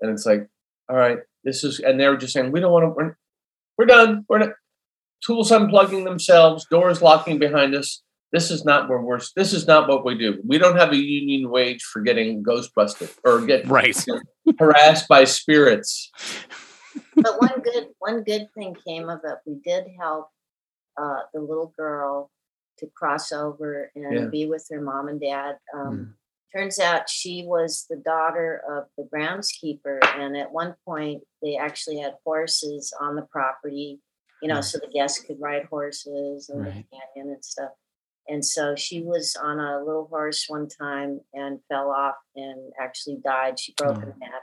And 0.00 0.10
it's 0.10 0.26
like, 0.26 0.48
all 0.88 0.96
right, 0.96 1.18
this 1.44 1.62
is, 1.62 1.78
and 1.80 2.00
they 2.00 2.08
were 2.08 2.16
just 2.16 2.32
saying, 2.32 2.50
we 2.50 2.60
don't 2.60 2.72
want 2.72 2.84
to, 2.84 2.88
we're, 2.88 3.16
we're 3.78 3.86
done. 3.86 4.24
We're 4.28 4.38
not, 4.38 4.50
tools 5.24 5.50
unplugging 5.50 6.04
themselves, 6.04 6.66
doors 6.70 7.02
locking 7.02 7.38
behind 7.38 7.74
us. 7.74 8.02
This 8.32 8.50
is 8.50 8.64
not 8.64 8.88
where 8.88 9.00
we're, 9.00 9.18
this 9.34 9.52
is 9.52 9.66
not 9.66 9.88
what 9.88 10.04
we 10.04 10.16
do. 10.16 10.40
We 10.46 10.58
don't 10.58 10.76
have 10.76 10.92
a 10.92 10.96
union 10.96 11.50
wage 11.50 11.82
for 11.82 12.00
getting 12.00 12.42
ghost 12.42 12.72
busted 12.74 13.10
or 13.24 13.40
get 13.44 13.68
Right. 13.68 13.96
harassed 14.58 15.08
by 15.08 15.24
spirits. 15.24 16.10
but 17.16 17.40
one 17.40 17.60
good 17.62 17.88
one 17.98 18.22
good 18.22 18.46
thing 18.56 18.76
came 18.86 19.08
of 19.08 19.20
it. 19.24 19.38
We 19.46 19.56
did 19.64 19.84
help 19.98 20.28
uh, 21.00 21.20
the 21.34 21.40
little 21.40 21.72
girl 21.76 22.30
to 22.78 22.86
cross 22.94 23.32
over 23.32 23.90
and 23.96 24.14
Yeah. 24.14 24.26
be 24.26 24.46
with 24.46 24.66
her 24.70 24.80
mom 24.80 25.08
and 25.08 25.20
dad. 25.20 25.58
Um, 25.74 26.14
Turns 26.52 26.80
out 26.80 27.08
she 27.08 27.44
was 27.46 27.86
the 27.88 27.94
daughter 27.94 28.60
of 28.68 28.86
the 28.98 29.04
groundskeeper, 29.14 30.00
and 30.18 30.36
at 30.36 30.50
one 30.50 30.74
point 30.84 31.22
they 31.42 31.56
actually 31.56 31.98
had 32.00 32.14
horses 32.24 32.92
on 33.00 33.14
the 33.14 33.22
property. 33.22 34.00
You 34.42 34.48
know, 34.48 34.56
Mm. 34.58 34.64
so 34.64 34.78
the 34.78 34.88
guests 34.92 35.20
could 35.24 35.40
ride 35.40 35.66
horses 35.66 36.48
and 36.48 36.62
Right. 36.62 36.84
the 36.90 36.96
canyon 37.14 37.34
and 37.34 37.44
stuff. 37.44 37.70
And 38.28 38.44
so 38.44 38.76
she 38.76 39.02
was 39.02 39.36
on 39.42 39.58
a 39.58 39.78
little 39.84 40.06
horse 40.08 40.44
one 40.48 40.68
time 40.68 41.20
and 41.34 41.58
fell 41.68 41.90
off 41.90 42.16
and 42.36 42.72
actually 42.80 43.18
died. 43.24 43.58
She 43.58 43.74
broke 43.76 43.98
her 43.98 44.14
Oh. 44.14 44.18
neck 44.18 44.42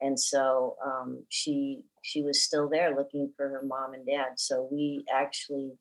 and 0.00 0.18
so 0.18 0.76
um, 0.84 1.24
she 1.28 1.80
she 2.02 2.22
was 2.22 2.42
still 2.42 2.68
there 2.68 2.94
looking 2.94 3.32
for 3.36 3.48
her 3.48 3.62
mom 3.64 3.94
and 3.94 4.06
dad. 4.06 4.32
So 4.36 4.68
we 4.70 5.04
actually 5.12 5.72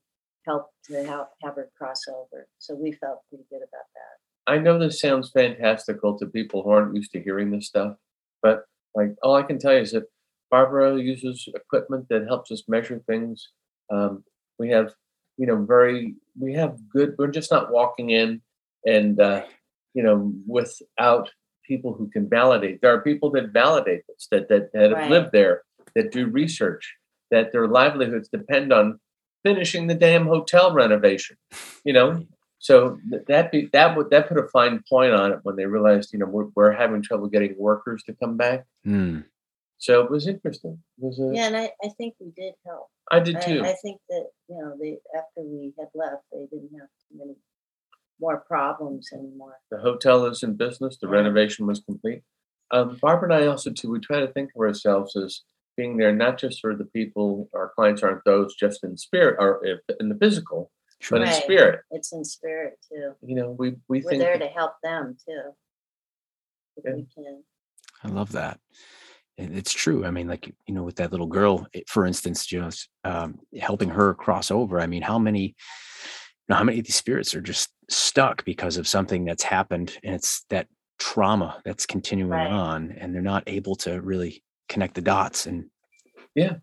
helped 0.45 0.73
to 0.85 1.03
help 1.05 1.29
have 1.43 1.55
her 1.55 1.69
cross 1.77 2.01
over. 2.07 2.47
So 2.59 2.75
we 2.75 2.93
felt 2.93 3.19
pretty 3.29 3.43
good 3.49 3.57
about 3.57 3.85
that. 3.93 4.51
I 4.51 4.57
know 4.57 4.79
this 4.79 4.99
sounds 4.99 5.31
fantastical 5.31 6.17
to 6.17 6.27
people 6.27 6.63
who 6.63 6.69
aren't 6.69 6.95
used 6.95 7.11
to 7.11 7.21
hearing 7.21 7.51
this 7.51 7.67
stuff, 7.67 7.97
but 8.41 8.65
like 8.95 9.15
all 9.21 9.35
I 9.35 9.43
can 9.43 9.59
tell 9.59 9.73
you 9.73 9.79
is 9.81 9.91
that 9.91 10.03
Barbara 10.49 10.97
uses 10.97 11.47
equipment 11.53 12.07
that 12.09 12.25
helps 12.27 12.51
us 12.51 12.63
measure 12.67 13.01
things. 13.07 13.49
Um, 13.91 14.23
we 14.57 14.69
have, 14.69 14.93
you 15.37 15.45
know, 15.47 15.63
very 15.65 16.15
we 16.39 16.53
have 16.53 16.77
good. 16.89 17.15
We're 17.17 17.27
just 17.27 17.51
not 17.51 17.71
walking 17.71 18.09
in 18.09 18.41
and 18.85 19.19
uh, 19.19 19.43
you 19.93 20.03
know 20.03 20.33
without 20.47 21.29
people 21.63 21.93
who 21.93 22.07
can 22.07 22.29
validate. 22.29 22.81
There 22.81 22.93
are 22.93 23.01
people 23.01 23.31
that 23.31 23.49
validate 23.49 24.03
this, 24.07 24.27
that 24.31 24.49
that, 24.49 24.71
that 24.73 24.91
have 24.91 25.09
lived 25.09 25.31
there, 25.31 25.63
that 25.95 26.11
do 26.11 26.27
research, 26.27 26.95
that 27.31 27.51
their 27.51 27.67
livelihoods 27.67 28.29
depend 28.29 28.71
on 28.71 28.99
finishing 29.43 29.87
the 29.87 29.95
damn 29.95 30.25
hotel 30.27 30.73
renovation. 30.73 31.37
You 31.83 31.93
know, 31.93 32.25
so 32.59 32.97
that 33.27 33.51
be, 33.51 33.69
that 33.73 33.95
would 33.95 34.09
that 34.09 34.27
put 34.27 34.37
a 34.37 34.47
fine 34.47 34.83
point 34.89 35.13
on 35.13 35.31
it 35.31 35.39
when 35.43 35.55
they 35.55 35.65
realized, 35.65 36.13
you 36.13 36.19
know, 36.19 36.25
we're, 36.25 36.47
we're 36.55 36.71
having 36.71 37.01
trouble 37.01 37.27
getting 37.27 37.55
workers 37.57 38.01
to 38.03 38.13
come 38.13 38.37
back. 38.37 38.65
Hmm. 38.83 39.19
So 39.77 40.01
it 40.03 40.09
was 40.09 40.27
interesting. 40.27 40.79
It 40.97 41.03
was 41.05 41.19
a, 41.19 41.35
Yeah, 41.35 41.47
and 41.47 41.57
I, 41.57 41.71
I 41.83 41.89
think 41.97 42.15
we 42.19 42.31
did 42.35 42.53
help. 42.65 42.87
I 43.11 43.19
did 43.19 43.41
too. 43.41 43.61
I, 43.63 43.69
I 43.71 43.75
think 43.81 43.99
that 44.09 44.27
you 44.47 44.57
know 44.57 44.75
they 44.79 44.97
after 45.15 45.41
we 45.41 45.73
had 45.77 45.89
left, 45.93 46.23
they 46.31 46.45
didn't 46.51 46.71
have 46.79 46.89
too 47.09 47.17
many 47.17 47.35
more 48.19 48.43
problems 48.47 49.09
anymore. 49.13 49.57
the 49.69 49.77
hotel 49.77 50.25
is 50.25 50.41
in 50.43 50.55
business. 50.55 50.97
The 50.97 51.07
Right. 51.07 51.17
renovation 51.17 51.67
was 51.67 51.81
complete. 51.81 52.23
Um, 52.71 52.97
Barbara 53.01 53.33
and 53.35 53.43
I 53.43 53.47
also 53.47 53.71
too. 53.71 53.91
We 53.91 53.99
try 53.99 54.21
to 54.21 54.31
think 54.31 54.51
of 54.55 54.61
ourselves 54.61 55.15
as 55.15 55.41
being 55.77 55.97
there 55.97 56.15
not 56.15 56.37
just 56.39 56.61
for 56.61 56.75
the 56.75 56.85
people. 56.85 57.49
Our 57.53 57.71
clients 57.75 58.01
aren't 58.01 58.23
those 58.25 58.55
just 58.55 58.83
in 58.83 58.97
spirit 58.97 59.35
or 59.39 59.63
if, 59.65 59.79
in 59.99 60.09
the 60.09 60.15
physical, 60.15 60.71
Sure. 60.99 61.19
but 61.19 61.27
in 61.27 61.33
spirit. 61.33 61.81
It's 61.91 62.13
in 62.13 62.23
spirit 62.23 62.79
too. 62.89 63.13
You 63.21 63.35
know, 63.35 63.51
we 63.51 63.75
we 63.89 64.01
We're 64.01 64.09
think 64.11 64.21
there 64.21 64.39
to 64.39 64.47
help 64.47 64.73
them 64.81 65.17
too. 65.27 65.51
If 66.77 66.85
Yeah. 66.85 66.93
we 66.95 67.07
can. 67.13 67.43
I 68.03 68.07
love 68.07 68.31
that. 68.31 68.59
And 69.37 69.57
it's 69.57 69.73
true. 69.73 70.05
I 70.05 70.11
mean, 70.11 70.27
like 70.27 70.53
you 70.65 70.73
know, 70.73 70.83
with 70.83 70.95
that 70.97 71.11
little 71.11 71.27
girl, 71.27 71.67
for 71.87 72.05
instance, 72.05 72.45
just 72.45 72.89
um, 73.03 73.39
helping 73.59 73.89
her 73.89 74.13
cross 74.13 74.49
over. 74.51 74.79
I 74.79 74.87
mean, 74.87 75.01
how 75.01 75.19
many, 75.19 75.41
you 75.43 75.53
know, 76.49 76.55
how 76.55 76.63
many 76.63 76.79
of 76.79 76.85
these 76.85 76.95
spirits 76.95 77.35
are 77.35 77.41
just 77.41 77.69
stuck 77.89 78.45
because 78.45 78.77
of 78.77 78.87
something 78.87 79.25
that's 79.25 79.43
happened, 79.43 79.97
and 80.03 80.15
it's 80.15 80.45
that 80.49 80.67
trauma 80.99 81.61
that's 81.65 81.85
continuing 81.85 82.31
Right. 82.31 82.49
on, 82.49 82.91
and 82.97 83.13
they're 83.13 83.21
not 83.21 83.43
able 83.47 83.75
to 83.77 83.99
really 84.01 84.41
connect 84.69 84.95
the 84.95 85.01
dots 85.01 85.45
and 85.45 85.65
yeah, 86.33 86.55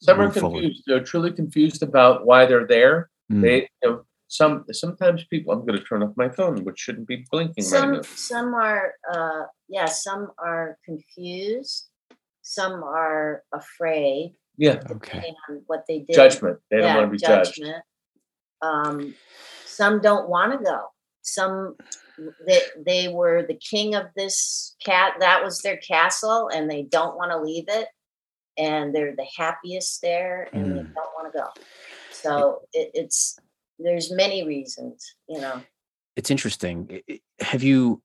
some 0.00 0.20
are 0.20 0.24
move 0.26 0.34
forward. 0.36 0.60
confused. 0.62 0.84
They're 0.86 1.04
truly 1.04 1.32
confused 1.32 1.82
about 1.82 2.24
why 2.24 2.46
they're 2.46 2.66
there. 2.66 3.10
Mm, 3.32 3.42
They, 3.42 3.56
you 3.82 3.90
know, 3.90 4.02
some 4.30 4.64
sometimes 4.70 5.24
people. 5.24 5.52
I'm 5.52 5.66
going 5.66 5.76
to 5.78 5.84
turn 5.84 6.04
off 6.04 6.16
my 6.16 6.28
phone, 6.28 6.64
which 6.64 6.78
shouldn't 6.78 7.08
be 7.08 7.26
blinking 7.32 7.64
right 7.64 7.80
Some 7.80 7.92
now. 7.94 8.00
some 8.16 8.54
are 8.54 8.94
uh 9.12 9.42
yeah, 9.68 9.86
some 9.86 10.28
are 10.38 10.78
confused, 10.84 11.88
some 12.42 12.84
are 12.84 13.42
afraid, 13.52 14.34
Yeah, 14.56 14.80
okay. 14.90 15.34
on 15.48 15.62
what 15.66 15.84
they 15.88 15.98
did. 16.00 16.14
judgment. 16.14 16.58
They 16.70 16.78
don't 16.78 16.94
want 16.94 17.06
to 17.08 17.10
be 17.10 17.18
judged. 17.18 17.56
judgment. 17.56 17.82
Um, 18.62 19.14
some 19.64 20.00
don't 20.00 20.28
want 20.28 20.52
to 20.52 20.64
go. 20.64 20.86
Some 21.22 21.76
they 22.46 22.60
they 22.86 23.08
were 23.08 23.44
the 23.46 23.58
king 23.58 23.96
of 23.96 24.06
this 24.14 24.76
cat. 24.84 25.14
That 25.18 25.42
was 25.42 25.60
their 25.62 25.78
castle, 25.78 26.50
and 26.54 26.70
they 26.70 26.82
don't 26.82 27.16
want 27.16 27.32
to 27.32 27.38
leave 27.40 27.64
it. 27.68 27.88
And 28.56 28.94
they're 28.94 29.16
the 29.16 29.26
happiest 29.36 30.02
there, 30.02 30.48
and 30.54 30.66
they 30.66 30.82
Mm. 30.82 30.94
don't 30.94 31.14
want 31.16 31.32
to 31.32 31.38
go. 31.38 31.46
So 32.12 32.60
it, 32.72 32.90
it's 32.94 33.38
there's 33.82 34.12
many 34.12 34.46
reasons, 34.46 35.14
you 35.28 35.40
know. 35.40 35.62
It's 36.16 36.30
interesting. 36.30 36.88
I- 36.90 37.02
I- 37.40 37.44
Have 37.44 37.62
you? 37.62 38.02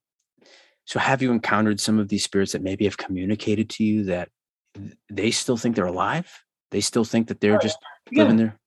So, 0.85 0.99
have 0.99 1.21
you 1.21 1.31
encountered 1.31 1.79
some 1.79 1.97
of 1.99 2.09
these 2.09 2.23
spirits 2.23 2.51
that 2.51 2.61
maybe 2.61 2.85
have 2.85 2.97
communicated 2.97 3.69
to 3.71 3.83
you 3.83 4.03
that 4.05 4.29
they 5.09 5.31
still 5.31 5.57
think 5.57 5.75
they're 5.75 5.85
alive? 5.85 6.31
They 6.71 6.81
still 6.81 7.05
think 7.05 7.27
that 7.29 7.41
they're 7.41 7.55
Oh, 7.55 7.59
just 7.59 7.77
Yeah. 8.11 8.23
living 8.23 8.37
there. 8.37 8.59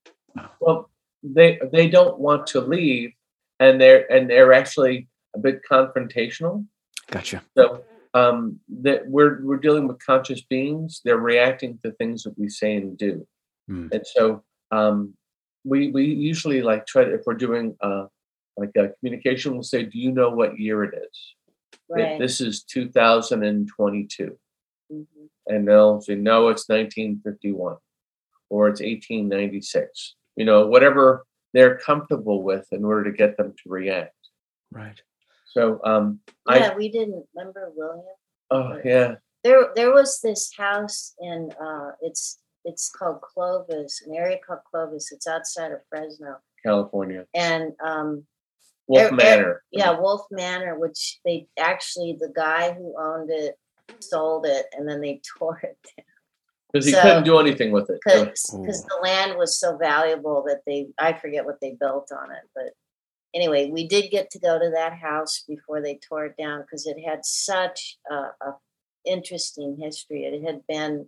Well, 0.60 0.90
they 1.22 1.60
they 1.72 1.88
don't 1.88 2.18
want 2.18 2.46
to 2.48 2.60
leave, 2.60 3.12
and 3.60 3.80
they're 3.80 4.10
and 4.12 4.28
they're 4.28 4.52
actually 4.52 5.08
a 5.34 5.38
bit 5.38 5.60
confrontational. 5.70 6.66
Gotcha. 7.10 7.42
So 7.56 7.84
um, 8.14 8.58
that 8.82 9.06
we're 9.08 9.42
we're 9.44 9.56
dealing 9.58 9.86
with 9.86 9.98
conscious 10.04 10.40
beings. 10.42 11.00
They're 11.04 11.18
reacting 11.18 11.78
to 11.84 11.92
things 11.92 12.22
that 12.24 12.36
we 12.38 12.48
say 12.48 12.76
and 12.76 12.96
do, 12.98 13.26
Mm. 13.70 13.92
and 13.92 14.06
so 14.06 14.42
um, 14.70 15.14
we 15.64 15.90
we 15.90 16.04
usually 16.04 16.62
like 16.62 16.86
try 16.86 17.04
to 17.04 17.14
if 17.14 17.22
we're 17.26 17.34
doing 17.34 17.76
uh, 17.80 18.06
like 18.56 18.70
a 18.76 18.90
communication, 19.00 19.52
we'll 19.52 19.62
say, 19.62 19.82
"Do 19.84 19.98
you 19.98 20.12
know 20.12 20.30
what 20.30 20.58
year 20.58 20.84
it 20.84 20.94
is?" 20.94 21.34
Right. 21.88 22.18
This 22.18 22.40
is 22.40 22.64
2022, 22.64 24.38
Mhm. 24.92 25.06
and 25.46 25.66
they'll 25.68 26.00
say, 26.00 26.14
"No, 26.14 26.48
it's 26.48 26.68
1951, 26.68 27.76
or 28.50 28.68
it's 28.68 28.80
1896." 28.80 30.14
You 30.36 30.44
know, 30.44 30.66
whatever 30.66 31.24
they're 31.54 31.78
comfortable 31.78 32.42
with 32.42 32.66
in 32.72 32.84
order 32.84 33.04
to 33.10 33.16
get 33.16 33.36
them 33.36 33.54
to 33.62 33.68
react. 33.70 34.14
Right. 34.70 35.00
So, 35.46 35.80
um, 35.84 36.20
Yeah, 36.48 36.72
I 36.72 36.76
we 36.76 36.90
didn't 36.90 37.26
remember 37.34 37.72
William. 37.74 38.04
oh 38.50 38.80
yeah, 38.84 39.16
There, 39.44 39.72
there 39.74 39.92
was 39.92 40.20
this 40.20 40.52
house 40.56 41.14
in 41.20 41.50
uh, 41.52 41.92
it's 42.02 42.38
it's 42.68 42.90
called 42.90 43.20
Clovis, 43.22 44.02
an 44.06 44.14
area 44.14 44.38
called 44.44 44.60
Clovis. 44.70 45.10
It's 45.12 45.26
outside 45.26 45.72
of 45.72 45.80
Fresno, 45.88 46.36
California 46.64 47.24
and 47.34 47.72
um, 47.84 48.24
Wolfe 48.86 49.10
Er- 49.10 49.14
er- 49.14 49.16
Manor. 49.16 49.62
yeah, 49.70 49.98
Wolfe 49.98 50.26
Manor, 50.30 50.78
which 50.78 51.20
they 51.24 51.46
actually 51.58 52.16
the 52.18 52.32
guy 52.34 52.72
who 52.72 52.94
owned 52.98 53.30
it 53.30 53.54
sold 54.00 54.46
it, 54.46 54.66
and 54.72 54.88
then 54.88 55.00
they 55.00 55.20
tore 55.38 55.60
it 55.62 55.78
down 55.96 56.04
because 56.72 56.86
he 56.86 56.92
so- 56.92 57.02
couldn't 57.02 57.24
do 57.24 57.38
anything 57.38 57.70
with 57.72 57.88
it. 57.90 57.98
So- 58.04 58.24
because 58.60 58.84
the 58.84 58.98
land 59.02 59.36
was 59.38 59.58
so 59.58 59.76
valuable 59.76 60.44
that 60.46 60.60
they 60.66 60.88
I 60.98 61.12
forget 61.14 61.44
what 61.44 61.60
they 61.60 61.76
built 61.80 62.10
on 62.12 62.30
it, 62.30 62.44
but 62.54 62.72
anyway, 63.34 63.70
we 63.70 63.86
did 63.88 64.10
get 64.10 64.30
to 64.30 64.38
go 64.38 64.58
to 64.58 64.70
that 64.74 64.94
house 64.94 65.44
before 65.48 65.80
they 65.82 65.98
tore 66.08 66.26
it 66.26 66.36
down 66.38 66.62
because 66.62 66.86
it 66.86 66.96
had 67.04 67.24
such 67.24 67.98
a, 68.10 68.14
a 68.14 68.56
interesting 69.04 69.76
history. 69.80 70.24
It 70.24 70.44
had 70.44 70.60
been, 70.66 71.06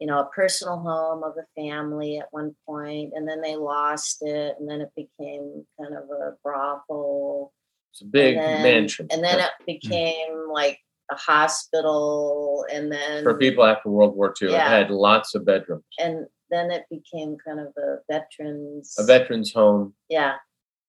you 0.00 0.06
know, 0.06 0.18
a 0.20 0.26
personal 0.34 0.78
home 0.78 1.22
of 1.22 1.34
a 1.38 1.46
family 1.60 2.18
at 2.18 2.26
one 2.32 2.54
point, 2.66 3.12
and 3.14 3.28
then 3.28 3.40
they 3.40 3.56
lost 3.56 4.18
it, 4.22 4.56
and 4.58 4.68
then 4.68 4.80
it 4.80 4.90
became 4.96 5.64
kind 5.80 5.94
of 5.94 6.04
a 6.10 6.32
brothel. 6.42 7.52
It's 7.92 8.02
a 8.02 8.06
big 8.06 8.36
and 8.36 8.44
then, 8.44 8.62
mansion. 8.62 9.06
and 9.10 9.22
then 9.22 9.38
it 9.40 9.50
became 9.66 10.48
like 10.50 10.78
a 11.10 11.16
hospital, 11.16 12.64
and 12.72 12.90
then 12.90 13.22
for 13.22 13.34
people 13.36 13.64
after 13.64 13.90
World 13.90 14.16
War 14.16 14.34
II, 14.40 14.50
Yeah. 14.50 14.66
it 14.66 14.68
had 14.68 14.90
lots 14.90 15.34
of 15.34 15.44
bedrooms. 15.44 15.84
and 15.98 16.26
then 16.50 16.70
it 16.70 16.84
became 16.90 17.36
kind 17.44 17.58
of 17.60 17.68
a 17.78 17.96
veterans 18.10 18.94
A 18.98 19.04
veterans 19.04 19.52
home. 19.52 19.94
yeah 20.10 20.34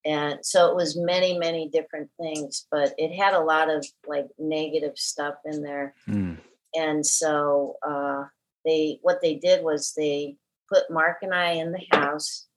and 0.03 0.45
so 0.45 0.69
it 0.69 0.75
was 0.75 0.95
many 0.97 1.39
many 1.39 1.69
different 1.69 2.09
things 2.21 2.67
but 2.69 2.93
it 2.97 3.11
had 3.15 3.33
a 3.33 3.39
lot 3.39 3.69
of 3.69 3.83
like 4.05 4.27
negative 4.37 4.95
stuff 4.97 5.35
in 5.45 5.63
there 5.63 5.95
Mm. 6.07 6.37
and 6.75 7.03
so 7.05 7.77
uh 7.87 8.25
they 8.65 8.99
what 9.01 9.21
they 9.21 9.35
did 9.35 9.63
was 9.63 9.93
they 9.95 10.35
put 10.71 10.89
mark 10.89 11.17
and 11.21 11.33
i 11.33 11.51
in 11.51 11.71
the 11.71 11.85
house 11.91 12.47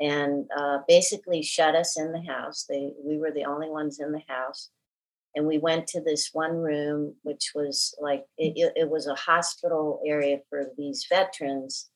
and 0.00 0.46
uh 0.56 0.78
basically 0.88 1.42
shut 1.42 1.74
us 1.74 1.98
in 1.98 2.12
the 2.12 2.22
house. 2.22 2.64
They 2.68 2.92
we 3.04 3.18
were 3.18 3.30
the 3.30 3.44
only 3.44 3.68
ones 3.68 4.00
in 4.00 4.10
the 4.12 4.22
house. 4.26 4.70
And 5.34 5.46
we 5.46 5.58
went 5.58 5.86
to 5.88 6.00
this 6.02 6.30
one 6.32 6.56
room 6.56 7.14
which 7.22 7.52
was 7.54 7.94
like 8.00 8.24
it, 8.36 8.72
it, 8.76 8.90
was 8.90 9.06
a 9.06 9.14
hospital 9.14 10.00
area 10.06 10.38
for 10.50 10.66
these 10.76 11.06
veterans. 11.08 11.88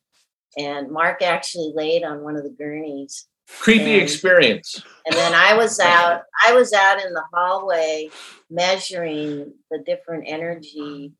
And 0.57 0.89
mark 0.89 1.21
actually 1.21 1.71
laid 1.75 2.03
on 2.03 2.21
one 2.23 2.35
of 2.35 2.43
the 2.43 2.55
gurneys. 2.57 3.27
Creepy 3.59 3.93
And- 3.93 4.01
experience. 4.01 4.81
and 5.05 5.15
then 5.15 5.33
I 5.33 5.53
was 5.55 5.79
out, 5.79 6.21
I 6.45 6.53
was 6.53 6.73
out 6.73 7.03
in 7.05 7.13
the 7.13 7.23
hallway 7.33 8.09
measuring 8.49 9.53
the 9.69 9.79
different 9.85 10.23
energy 10.27 11.13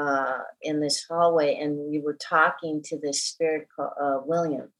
uh, 0.00 0.38
in 0.62 0.80
this 0.80 1.04
hallway, 1.08 1.54
and 1.56 1.78
we 1.90 2.00
were 2.00 2.16
talking 2.20 2.82
to 2.84 2.98
this 2.98 3.22
spirit 3.24 3.68
called 3.74 3.92
uh, 4.00 4.18
William. 4.24 4.72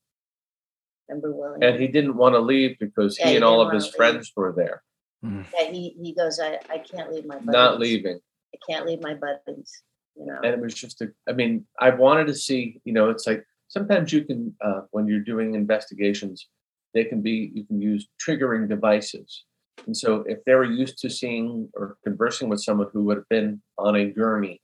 Remember 1.08 1.32
William? 1.32 1.62
And 1.62 1.80
he 1.80 1.88
didn't 1.88 2.16
want 2.16 2.34
to 2.34 2.40
leave 2.40 2.78
because 2.78 3.18
Yeah, 3.18 3.26
he 3.26 3.30
he 3.32 3.36
and 3.36 3.44
all 3.44 3.60
of 3.60 3.72
his 3.72 3.84
wanna 3.84 3.86
leave. 3.86 3.94
friends 3.96 4.32
were 4.36 4.52
there, 4.56 4.82
yeah, 5.22 5.70
he 5.70 5.96
he 6.02 6.14
goes, 6.14 6.40
I, 6.40 6.58
I 6.70 6.78
can't 6.78 7.12
leave 7.12 7.26
my 7.26 7.36
buddies. 7.36 7.52
not 7.52 7.78
leaving. 7.80 8.20
I 8.54 8.58
can't 8.70 8.86
leave 8.86 9.02
my 9.02 9.14
buddies. 9.14 9.82
You 10.14 10.26
know. 10.26 10.38
and 10.44 10.52
it 10.52 10.60
was 10.60 10.74
just 10.74 11.00
a 11.00 11.10
i 11.26 11.32
mean 11.32 11.64
i 11.80 11.88
wanted 11.88 12.26
to 12.26 12.34
see 12.34 12.82
you 12.84 12.92
know 12.92 13.08
it's 13.08 13.26
like 13.26 13.46
sometimes 13.68 14.12
you 14.12 14.26
can 14.26 14.54
uh, 14.62 14.82
when 14.90 15.06
you're 15.06 15.20
doing 15.20 15.54
investigations 15.54 16.48
they 16.92 17.04
can 17.04 17.22
be 17.22 17.50
you 17.54 17.64
can 17.64 17.80
use 17.80 18.06
triggering 18.22 18.68
devices 18.68 19.44
and 19.86 19.96
so 19.96 20.22
if 20.28 20.44
they 20.44 20.54
were 20.54 20.66
used 20.66 20.98
to 20.98 21.08
seeing 21.08 21.70
or 21.74 21.96
conversing 22.04 22.50
with 22.50 22.60
someone 22.60 22.88
who 22.92 23.04
would 23.04 23.16
have 23.16 23.28
been 23.30 23.62
on 23.78 23.96
a 23.96 24.04
gurney 24.04 24.60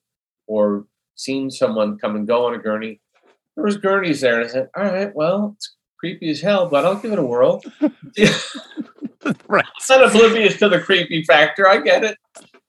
or 0.49 0.87
seen 1.15 1.51
someone 1.51 1.99
come 1.99 2.17
and 2.17 2.27
go 2.27 2.47
on 2.47 2.55
a 2.55 2.59
gurney 2.59 3.01
there 3.55 3.65
was 3.65 3.77
gurneys 3.77 4.21
there 4.21 4.41
and 4.41 4.49
i 4.49 4.53
said 4.53 4.69
all 4.77 4.85
right 4.85 5.15
well 5.15 5.53
it's 5.57 5.77
creepy 5.99 6.31
as 6.31 6.41
hell 6.41 6.69
but 6.69 6.85
i'll 6.85 6.97
give 6.97 7.13
it 7.13 7.19
a 7.19 7.23
whirl 7.23 7.63
right. 9.49 9.65
I'm 9.91 10.01
not 10.01 10.11
oblivious 10.11 10.59
to 10.59 10.69
the 10.69 10.81
creepy 10.81 11.23
factor 11.25 11.69
i 11.69 11.81
get 11.81 12.05
it 12.05 12.17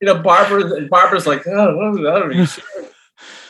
you 0.01 0.05
know 0.05 0.19
barbara 0.19 0.87
barbara's 0.89 1.27
like 1.27 1.45
oh, 1.47 1.51
I 1.51 2.19
don't 2.19 2.31
know. 2.31 2.45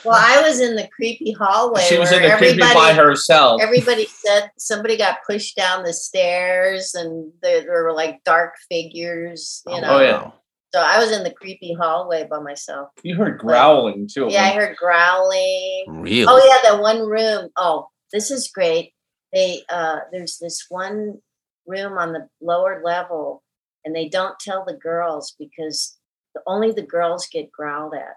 well, 0.04 0.18
I 0.18 0.42
was 0.42 0.60
in 0.60 0.76
the 0.76 0.88
creepy 0.96 1.32
hallway. 1.32 1.82
she 1.82 1.98
was 1.98 2.12
in 2.12 2.24
the 2.24 2.36
creepy 2.38 2.60
by 2.60 2.94
herself 2.94 3.62
everybody 3.62 4.06
said 4.06 4.52
somebody 4.58 4.98
got 4.98 5.20
pushed 5.26 5.56
down 5.56 5.84
the 5.84 5.94
stairs 5.94 6.94
and 6.94 7.32
there, 7.42 7.62
there 7.62 7.84
were 7.84 7.94
like 7.94 8.24
dark 8.26 8.56
figures 8.70 9.64
you 9.68 9.76
oh, 9.76 9.80
know 9.80 9.98
Oh, 9.98 10.02
yeah. 10.02 10.32
So 10.74 10.82
i 10.82 11.00
was 11.00 11.12
in 11.12 11.24
the 11.24 11.32
creepy 11.32 11.74
hallway 11.74 12.28
by 12.30 12.40
myself. 12.40 12.90
You 13.04 13.16
heard 13.16 13.40
growling 13.40 14.08
too. 14.08 14.28
yeah 14.30 14.44
i 14.44 14.52
heard 14.52 14.76
growling. 14.78 15.86
Really? 15.88 16.26
oh 16.28 16.38
yeah 16.38 16.70
that 16.70 16.82
one 16.82 17.02
room. 17.02 17.50
Oh 17.56 17.88
this 18.12 18.32
is 18.32 18.52
great. 18.54 18.94
They 19.34 19.62
uh 19.70 20.00
there's 20.12 20.38
this 20.40 20.66
one 20.70 21.20
room 21.68 21.98
on 21.98 22.14
the 22.14 22.28
lower 22.42 22.82
level 22.84 23.44
and 23.86 23.96
they 23.96 24.10
don't 24.10 24.40
tell 24.40 24.66
the 24.66 24.74
girls 24.74 25.36
because 25.40 25.98
the, 26.34 26.42
only 26.48 26.72
the 26.72 26.82
girls 26.82 27.28
get 27.32 27.52
growled 27.52 27.94
at. 27.94 28.16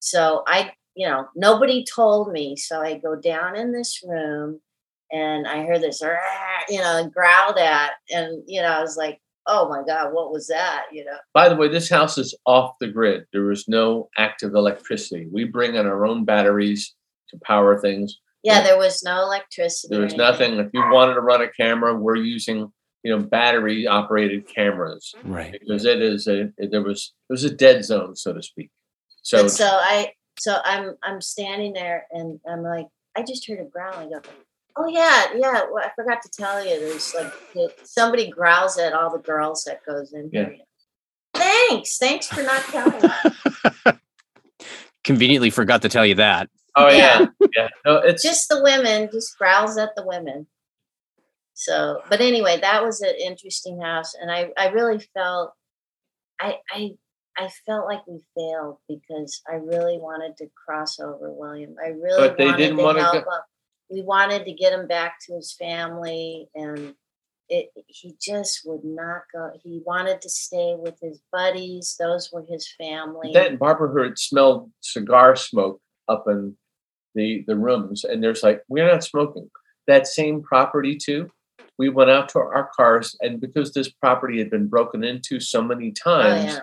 So 0.00 0.42
i 0.46 0.72
you 0.94 1.08
know 1.08 1.28
nobody 1.34 1.84
told 1.84 2.32
me. 2.32 2.56
So 2.56 2.80
i 2.80 2.98
go 2.98 3.16
down 3.16 3.56
in 3.56 3.72
this 3.72 4.00
room 4.06 4.60
and 5.12 5.46
i 5.46 5.64
heard 5.64 5.82
this 5.82 6.02
you 6.68 6.80
know 6.80 7.10
growled 7.12 7.58
at. 7.58 7.92
And 8.10 8.42
you 8.46 8.62
know 8.62 8.68
i 8.68 8.80
was 8.80 8.96
like 8.96 9.20
oh 9.46 9.68
my 9.68 9.82
god 9.86 10.12
what 10.12 10.30
was 10.32 10.46
that 10.48 10.84
you 10.92 11.04
know 11.04 11.16
By 11.34 11.48
the 11.48 11.56
way, 11.56 11.68
this 11.68 11.88
house 11.88 12.18
is 12.18 12.34
off 12.46 12.74
the 12.80 12.88
grid. 12.88 13.24
There 13.32 13.50
is 13.50 13.66
no 13.68 14.08
active 14.18 14.54
electricity. 14.54 15.26
We 15.30 15.44
bring 15.44 15.74
in 15.74 15.86
our 15.86 16.04
own 16.06 16.24
batteries 16.24 16.94
to 17.30 17.38
power 17.44 17.80
things. 17.80 18.18
yeah 18.42 18.58
Yeah. 18.58 18.62
there 18.64 18.78
was 18.78 19.02
no 19.02 19.22
electricity 19.22 19.94
There 19.94 20.04
was 20.04 20.14
nothing. 20.16 20.58
If 20.58 20.70
you 20.72 20.82
wanted 20.90 21.14
to 21.14 21.20
run 21.20 21.42
a 21.42 21.48
camera, 21.48 21.94
we're 21.94 22.16
using 22.16 22.70
you 23.02 23.10
know 23.16 23.22
battery 23.22 23.86
operated 23.86 24.46
cameras 24.46 25.14
Right. 25.24 25.52
because 25.52 25.84
it 25.86 26.00
is 26.02 26.26
a 26.26 26.50
it- 26.58 26.70
there 26.70 26.82
was 26.82 27.12
it 27.28 27.32
was 27.32 27.44
a 27.44 27.54
dead 27.64 27.84
zone 27.84 28.14
so 28.16 28.32
to 28.34 28.42
speak. 28.42 28.70
So, 29.22 29.40
and 29.40 29.50
so 29.50 29.66
I 29.66 30.12
so 30.38 30.58
I'm 30.64 30.96
I'm 31.02 31.20
standing 31.20 31.72
there 31.72 32.06
and 32.10 32.40
I'm 32.50 32.62
like 32.62 32.88
I 33.16 33.22
just 33.22 33.46
heard 33.48 33.60
a 33.60 33.64
growl. 33.64 33.94
I 33.94 34.06
go, 34.08 34.20
oh 34.82 34.88
yeah, 34.88 35.26
yeah. 35.36 35.62
Well, 35.70 35.84
I 35.84 35.90
forgot 35.94 36.22
to 36.22 36.30
tell 36.30 36.64
you. 36.64 36.78
There's 36.80 37.14
like 37.14 37.32
somebody 37.84 38.30
growls 38.30 38.78
at 38.78 38.92
all 38.92 39.10
the 39.10 39.18
girls 39.22 39.64
that 39.64 39.84
goes 39.84 40.12
in 40.12 40.30
here. 40.32 40.56
Thanks, 41.34 41.98
thanks 41.98 42.26
for 42.26 42.42
not 42.42 42.62
telling. 42.64 43.02
me. 43.02 43.92
Conveniently 45.04 45.50
forgot 45.50 45.82
to 45.82 45.88
tell 45.88 46.04
you 46.04 46.14
that. 46.16 46.48
oh 46.76 46.88
yeah, 46.88 47.26
Yeah. 47.40 47.46
yeah. 47.56 47.68
No, 47.86 47.96
it's 47.96 48.22
just 48.22 48.48
the 48.48 48.62
women, 48.62 49.08
just 49.12 49.36
growls 49.38 49.76
at 49.78 49.90
the 49.96 50.04
women. 50.06 50.46
So, 51.54 52.02
but 52.08 52.20
anyway, 52.20 52.58
that 52.60 52.82
was 52.82 53.00
an 53.00 53.14
interesting 53.20 53.80
house, 53.80 54.14
and 54.20 54.30
I 54.30 54.50
I 54.56 54.68
really 54.68 54.98
felt 55.14 55.52
I 56.40 56.56
I 56.70 56.90
I 57.38 57.48
felt 57.66 57.86
like 57.86 58.06
we 58.06 58.20
failed 58.36 58.78
because 58.88 59.40
I 59.50 59.54
really 59.54 59.98
wanted 59.98 60.36
to 60.38 60.48
cross 60.54 60.98
over 61.00 61.30
William. 61.32 61.76
I 61.82 61.88
really 61.88 62.28
But 62.28 62.36
they 62.38 62.46
wanted 62.46 62.58
didn't 62.58 62.76
to 62.78 62.82
wanna 62.84 63.00
help 63.02 63.12
go- 63.24 63.30
him. 63.30 63.40
We 63.90 64.02
wanted 64.02 64.44
to 64.44 64.52
get 64.52 64.72
him 64.72 64.86
back 64.86 65.18
to 65.26 65.34
his 65.34 65.52
family, 65.52 66.48
and 66.54 66.94
it 67.48 67.70
he 67.86 68.14
just 68.20 68.60
would 68.64 68.84
not 68.84 69.22
go. 69.32 69.50
He 69.62 69.82
wanted 69.84 70.22
to 70.22 70.30
stay 70.30 70.76
with 70.78 70.94
his 71.02 71.20
buddies; 71.32 71.96
those 71.98 72.30
were 72.32 72.44
his 72.48 72.72
family. 72.78 73.32
then 73.34 73.56
Barbara 73.56 73.88
heard 73.88 74.18
smelled 74.18 74.70
cigar 74.80 75.36
smoke 75.36 75.80
up 76.08 76.24
in 76.28 76.56
the 77.14 77.44
the 77.46 77.56
rooms, 77.56 78.04
and 78.04 78.22
there's 78.22 78.42
like 78.42 78.62
we're 78.68 78.90
not 78.90 79.04
smoking. 79.04 79.50
That 79.86 80.06
same 80.06 80.42
property 80.42 80.96
too. 80.96 81.30
We 81.78 81.88
went 81.88 82.10
out 82.10 82.28
to 82.30 82.38
our 82.38 82.70
cars, 82.76 83.16
and 83.20 83.40
because 83.40 83.72
this 83.72 83.90
property 83.90 84.38
had 84.38 84.50
been 84.50 84.68
broken 84.68 85.02
into 85.02 85.40
so 85.40 85.62
many 85.62 85.92
oh 86.06 86.10
times, 86.10 86.54
yeah, 86.54 86.60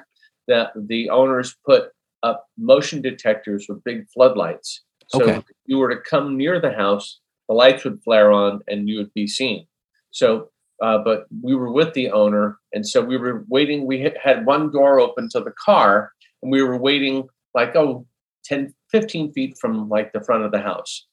that 0.48 0.72
the 0.76 1.10
owners 1.10 1.56
put 1.66 1.90
up 2.24 2.46
motion 2.58 3.02
detectors 3.02 3.66
with 3.68 3.84
big 3.84 4.08
floodlights. 4.14 4.84
So 5.08 5.24
Okay. 5.24 5.38
if 5.38 5.44
you 5.66 5.78
were 5.78 5.94
to 5.94 6.02
come 6.02 6.38
near 6.38 6.60
the 6.60 6.72
house, 6.74 7.20
the 7.48 7.56
lights 7.56 7.84
would 7.86 8.02
flare 8.04 8.32
on 8.32 8.62
and 8.68 8.88
you 8.90 8.98
would 8.98 9.14
be 9.14 9.28
seen. 9.28 9.68
So, 10.12 10.50
uh, 10.82 11.00
but 11.00 11.26
we 11.44 11.56
were 11.56 11.72
with 11.72 11.94
the 11.94 12.12
owner, 12.12 12.58
and 12.74 12.86
so 12.86 13.02
we 13.04 13.18
were 13.18 13.46
waiting. 13.50 13.86
We 13.86 14.02
had- 14.02 14.18
had 14.18 14.46
one 14.46 14.72
door 14.72 15.00
open 15.00 15.30
to 15.30 15.40
the 15.40 15.54
car, 15.66 16.12
and 16.42 16.52
we 16.52 16.62
were 16.62 16.78
waiting 16.78 17.28
like 17.56 17.76
oh 17.76 18.06
10, 18.44 18.74
15 18.92 19.32
feet 19.34 19.58
from 19.60 19.90
like 19.90 20.14
the 20.14 20.22
front 20.22 20.44
of 20.44 20.52
the 20.52 20.62
house. 20.62 21.08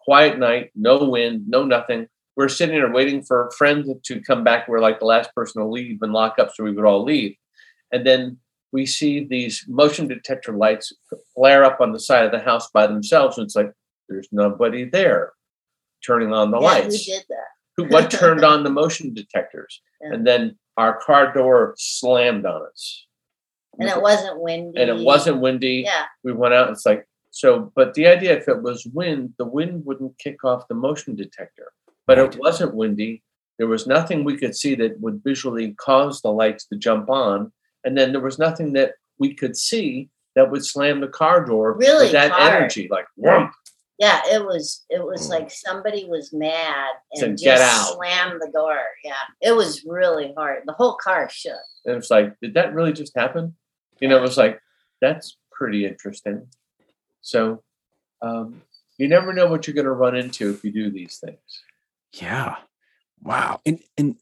Quiet 0.00 0.38
night, 0.38 0.70
no 0.74 1.04
wind, 1.04 1.44
no 1.48 1.64
nothing. 1.64 2.08
We're 2.36 2.48
sitting 2.48 2.76
there 2.76 2.90
waiting 2.90 3.22
for 3.22 3.46
a 3.46 3.52
friend 3.52 3.84
to 4.04 4.20
come 4.22 4.42
back. 4.44 4.68
We're 4.68 4.80
like 4.80 5.00
the 5.00 5.04
last 5.06 5.34
person 5.34 5.60
to 5.60 5.68
leave 5.68 5.98
and 6.02 6.12
lock 6.12 6.38
up, 6.38 6.50
so 6.54 6.64
we 6.64 6.72
would 6.72 6.84
all 6.84 7.02
leave. 7.04 7.36
And 7.92 8.06
then 8.06 8.38
we 8.72 8.86
see 8.86 9.24
these 9.24 9.64
motion 9.68 10.06
detector 10.08 10.52
lights 10.52 10.92
flare 11.34 11.64
up 11.64 11.80
on 11.80 11.92
the 11.92 12.00
side 12.00 12.24
of 12.26 12.32
the 12.32 12.38
house 12.40 12.70
by 12.70 12.86
themselves. 12.86 13.38
And 13.38 13.44
it's 13.46 13.56
like, 13.56 13.72
there's 14.08 14.28
nobody 14.32 14.84
there 14.84 15.32
turning 16.06 16.32
on 16.32 16.50
the 16.50 16.58
yeah, 16.60 16.66
lights. 16.66 17.04
who 17.06 17.12
did 17.12 17.24
that? 17.28 17.48
Who 17.76 17.84
what 17.88 18.10
turned 18.22 18.44
on 18.44 18.64
the 18.64 18.70
motion 18.70 19.14
detectors, 19.14 19.80
Yeah. 20.02 20.14
and 20.14 20.26
then 20.26 20.58
our 20.76 20.98
car 21.00 21.32
door 21.32 21.74
slammed 21.78 22.46
on 22.46 22.62
us, 22.66 23.06
and 23.78 23.88
it 23.88 24.00
wasn't 24.00 24.40
windy. 24.40 24.80
and 24.80 24.90
it 24.90 25.04
wasn't 25.04 25.40
windy. 25.40 25.82
Yeah, 25.86 26.04
We 26.24 26.32
went 26.32 26.54
out. 26.54 26.70
It's 26.70 26.86
like 26.86 27.06
so, 27.30 27.72
but 27.76 27.94
the 27.94 28.06
idea 28.06 28.36
if 28.36 28.48
it 28.48 28.62
was 28.62 28.86
wind, 28.86 29.34
the 29.38 29.44
wind 29.44 29.84
wouldn't 29.84 30.18
kick 30.18 30.44
off 30.44 30.66
the 30.68 30.74
motion 30.74 31.14
detector. 31.14 31.72
But 32.06 32.18
Right. 32.18 32.32
it 32.34 32.40
wasn't 32.40 32.74
windy. 32.74 33.22
There 33.58 33.66
was 33.68 33.86
nothing 33.86 34.24
we 34.24 34.36
could 34.38 34.56
see 34.56 34.74
that 34.76 35.00
would 35.00 35.22
visually 35.22 35.72
cause 35.74 36.20
the 36.22 36.32
lights 36.32 36.64
to 36.68 36.76
jump 36.76 37.10
on, 37.10 37.52
and 37.84 37.96
then 37.96 38.12
there 38.12 38.20
was 38.20 38.38
nothing 38.38 38.72
that 38.74 38.94
we 39.18 39.34
could 39.34 39.56
see 39.56 40.08
that 40.36 40.50
would 40.50 40.64
slam 40.64 41.00
the 41.00 41.08
car 41.08 41.44
door 41.44 41.74
Really 41.76 42.04
with 42.06 42.12
that 42.12 42.30
hard. 42.30 42.54
energy, 42.54 42.88
like 42.90 43.06
whomp. 43.18 43.50
yeah. 43.98 44.20
It 44.30 44.44
was. 44.44 44.84
It 44.90 45.02
was 45.04 45.26
Mm. 45.26 45.30
like 45.30 45.50
somebody 45.50 46.04
was 46.04 46.32
mad 46.32 46.90
Said, 47.14 47.28
and 47.30 47.38
"Get 47.38 47.58
just 47.58 47.62
out." 47.90 47.94
slammed 47.96 48.40
the 48.40 48.50
door. 48.52 48.78
Yeah, 49.04 49.14
it 49.40 49.52
was 49.52 49.84
really 49.84 50.32
hard. 50.36 50.62
The 50.66 50.72
whole 50.74 50.94
car 50.96 51.28
shook. 51.30 51.58
And 51.84 51.96
it's 51.96 52.10
like, 52.10 52.34
did 52.40 52.54
that 52.54 52.74
really 52.74 52.92
just 52.92 53.16
happen? 53.16 53.56
You 54.00 54.08
know, 54.08 54.16
it 54.18 54.22
was 54.22 54.36
like, 54.36 54.60
that's 55.00 55.36
pretty 55.50 55.84
interesting. 55.86 56.46
So 57.22 57.62
um, 58.22 58.62
you 58.98 59.08
never 59.08 59.32
know 59.32 59.46
what 59.46 59.66
you're 59.66 59.74
going 59.74 59.84
to 59.86 59.92
run 59.92 60.14
into 60.16 60.50
if 60.50 60.62
you 60.64 60.70
do 60.72 60.90
these 60.90 61.18
things. 61.18 61.62
Yeah. 62.12 62.56
Wow. 63.22 63.60
And 63.66 63.80
and 63.96 64.16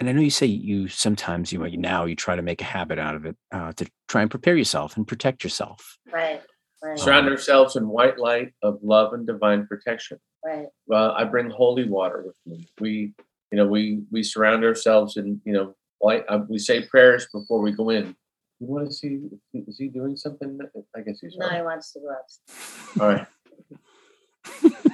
and 0.00 0.08
I 0.08 0.12
know 0.12 0.22
you 0.22 0.30
say 0.30 0.46
you 0.46 0.88
sometimes 0.88 1.52
you 1.52 1.58
know, 1.58 1.66
now 1.66 2.06
you 2.06 2.16
try 2.16 2.34
to 2.34 2.42
make 2.42 2.60
a 2.60 2.64
habit 2.64 2.98
out 2.98 3.14
of 3.14 3.26
it 3.26 3.36
uh, 3.52 3.72
to 3.74 3.86
try 4.08 4.22
and 4.22 4.30
prepare 4.30 4.56
yourself 4.56 4.96
and 4.96 5.06
protect 5.06 5.44
yourself. 5.44 5.98
Right. 6.10 6.40
Right. 6.82 6.98
Surround 6.98 7.28
ourselves 7.28 7.76
in 7.76 7.86
white 7.86 8.18
light 8.18 8.54
of 8.62 8.78
love 8.82 9.12
and 9.12 9.26
divine 9.26 9.66
protection. 9.66 10.18
Right. 10.42 10.68
Well, 10.86 11.12
I 11.12 11.24
bring 11.24 11.50
holy 11.50 11.86
water 11.86 12.24
with 12.26 12.36
me. 12.46 12.66
We, 12.80 13.12
you 13.52 13.56
know, 13.58 13.66
we 13.66 14.00
we 14.10 14.22
surround 14.22 14.64
ourselves 14.64 15.18
in, 15.18 15.42
you 15.44 15.52
know, 15.52 15.74
white. 15.98 16.24
Uh, 16.26 16.40
we 16.48 16.58
say 16.58 16.82
prayers 16.86 17.28
before 17.32 17.60
we 17.60 17.72
go 17.72 17.90
in. 17.90 18.16
You 18.60 18.66
want 18.66 18.86
to 18.88 18.94
see? 18.94 19.20
Is 19.52 19.76
he 19.78 19.88
doing 19.88 20.16
something? 20.16 20.58
I 20.96 21.00
guess 21.02 21.18
he's 21.20 21.36
No, 21.36 21.46
not. 21.46 21.56
he 21.56 21.62
wants 21.62 21.92
to 21.92 22.00
go 22.00 22.14
upstairs. 22.18 22.98
All 22.98 23.08
right. 23.08 23.26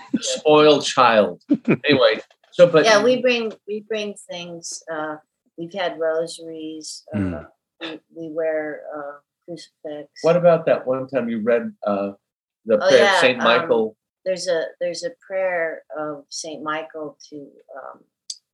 Spoiled 0.21 0.85
child. 0.85 1.43
Anyway, 1.85 2.21
so 2.57 2.67
but 2.67 2.87
yeah, 2.87 3.03
we 3.05 3.21
bring 3.21 3.53
we 3.69 3.81
bring 3.87 4.15
things. 4.31 4.83
Uh, 4.91 5.17
we've 5.59 5.75
had 5.75 5.99
rosaries. 5.99 7.05
Uh, 7.15 7.19
Mm. 7.19 7.49
we, 7.83 8.01
we 8.17 8.27
wear 8.33 8.81
uh, 8.97 9.17
crucifix. 9.45 10.09
what 10.23 10.37
about 10.37 10.65
that 10.65 10.87
one 10.87 11.07
time 11.07 11.29
you 11.29 11.41
read 11.53 11.65
uh 11.87 12.13
the 12.65 12.77
Oh, 12.83 12.89
prayer 12.89 13.05
yeah, 13.05 13.15
of 13.15 13.21
Saint 13.21 13.39
um, 13.41 13.45
Michael, 13.45 13.97
there's 14.25 14.49
a 14.49 14.61
there's 14.81 15.05
a 15.05 15.13
prayer 15.27 15.83
of 16.05 16.25
Saint 16.31 16.63
Michael 16.63 17.19
to 17.29 17.37
um, 17.77 18.01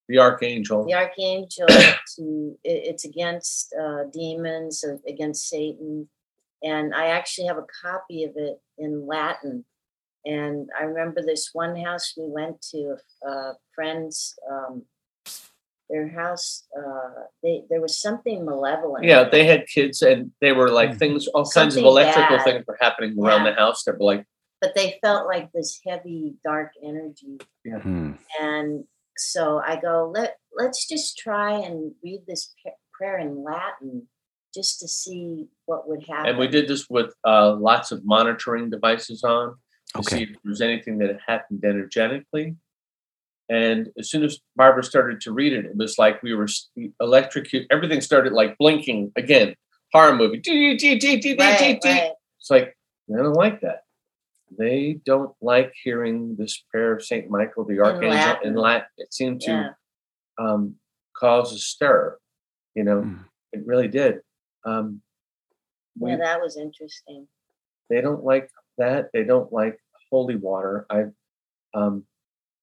the 0.08 0.18
archangel? 0.18 0.84
the 0.84 0.94
archangel. 0.94 1.68
to 2.16 2.24
it, 2.64 2.78
it's 2.90 3.04
against 3.04 3.72
uh, 3.80 4.02
demons, 4.12 4.84
against 5.06 5.48
Satan, 5.48 6.08
and 6.64 6.92
I 6.92 7.06
actually 7.18 7.46
have 7.46 7.58
a 7.58 7.66
copy 7.86 8.24
of 8.24 8.32
it 8.34 8.60
in 8.78 9.06
Latin. 9.06 9.64
And 10.24 10.68
I 10.78 10.84
remember 10.84 11.20
this 11.22 11.50
one 11.52 11.76
house 11.76 12.14
we 12.16 12.26
went 12.28 12.60
to, 12.70 12.96
uh, 13.26 13.52
friends. 13.74 14.34
Um, 14.50 14.84
their 15.90 16.08
house, 16.08 16.66
uh, 16.74 17.24
they, 17.42 17.64
there 17.68 17.80
was 17.82 18.00
something 18.00 18.46
malevolent. 18.46 19.04
Yeah, 19.04 19.28
they 19.28 19.44
had 19.44 19.66
kids 19.66 20.00
and 20.00 20.30
they 20.40 20.52
were 20.52 20.70
like 20.70 20.92
Mm. 20.92 20.98
things, 20.98 21.26
all 21.28 21.44
kinds 21.44 21.76
of 21.76 21.84
electrical 21.84 22.38
bad. 22.38 22.44
things 22.44 22.64
were 22.66 22.78
happening 22.80 23.18
around 23.18 23.44
Yeah. 23.44 23.50
the 23.50 23.56
house 23.56 23.84
that 23.84 23.98
were 23.98 24.06
like, 24.06 24.26
but 24.62 24.74
they 24.74 24.98
felt 25.02 25.26
like 25.26 25.52
this 25.52 25.80
heavy, 25.86 26.36
dark 26.42 26.70
energy. 26.82 27.36
Hmm. 27.66 28.12
And 28.40 28.84
so 29.18 29.58
I 29.58 29.76
go, 29.78 30.10
let 30.14 30.38
let's 30.56 30.88
just 30.88 31.18
try 31.18 31.58
and 31.58 31.94
read 32.02 32.20
this 32.26 32.54
prayer 32.92 33.18
in 33.18 33.42
Latin, 33.44 34.08
just 34.54 34.80
to 34.80 34.88
see 34.88 35.48
what 35.66 35.88
would 35.88 36.06
happen. 36.08 36.30
and 36.30 36.38
we 36.38 36.48
did 36.48 36.68
this 36.68 36.88
with 36.88 37.12
uh, 37.26 37.54
lots 37.56 37.92
of 37.92 38.02
monitoring 38.04 38.70
devices 38.70 39.24
on 39.24 39.56
to 39.94 40.00
Okay. 40.00 40.16
see 40.16 40.22
if 40.24 40.28
there 40.30 40.50
was 40.50 40.60
anything 40.60 40.98
that 40.98 41.08
had 41.08 41.20
happened 41.26 41.64
energetically. 41.64 42.56
And 43.48 43.88
as 43.98 44.10
soon 44.10 44.22
as 44.24 44.38
Barbara 44.56 44.82
started 44.84 45.20
to 45.22 45.32
read 45.32 45.52
it, 45.52 45.64
it 45.66 45.76
was 45.76 45.98
like 45.98 46.22
we 46.22 46.34
were 46.34 46.48
electrocuted. 47.00 47.68
Everything 47.70 48.00
started 48.00 48.32
like 48.32 48.56
blinking 48.58 49.12
again. 49.16 49.54
Horror 49.92 50.14
movie. 50.14 50.40
It's 50.44 52.50
like 52.50 52.76
they 53.08 53.16
don't 53.16 53.34
like 53.34 53.60
that. 53.60 53.82
They 54.58 55.00
don't 55.04 55.34
like 55.42 55.72
hearing 55.82 56.36
this 56.36 56.62
prayer 56.70 56.94
of 56.96 57.04
Saint 57.04 57.28
Michael 57.30 57.64
the 57.64 57.80
Archangel 57.80 58.10
in 58.42 58.54
Latin. 58.54 58.54
Latin. 58.54 58.86
It 58.98 59.12
seemed 59.14 59.40
to 59.42 59.50
Yeah. 59.50 59.68
um, 60.38 60.76
cause 61.14 61.52
a 61.54 61.58
stir. 61.58 62.18
You 62.74 62.84
know, 62.84 63.02
Mm. 63.02 63.24
it 63.52 63.66
really 63.66 63.88
did. 63.88 64.22
Um, 64.64 65.02
we, 65.98 66.10
yeah, 66.12 66.16
that 66.18 66.40
was 66.40 66.56
interesting. 66.56 67.28
they 67.90 68.00
don't 68.00 68.24
like 68.24 68.50
that. 68.78 69.10
They 69.12 69.24
don't 69.24 69.52
like 69.52 69.78
holy 70.10 70.36
water. 70.36 70.86
I, 70.90 71.04
um, 71.74 72.04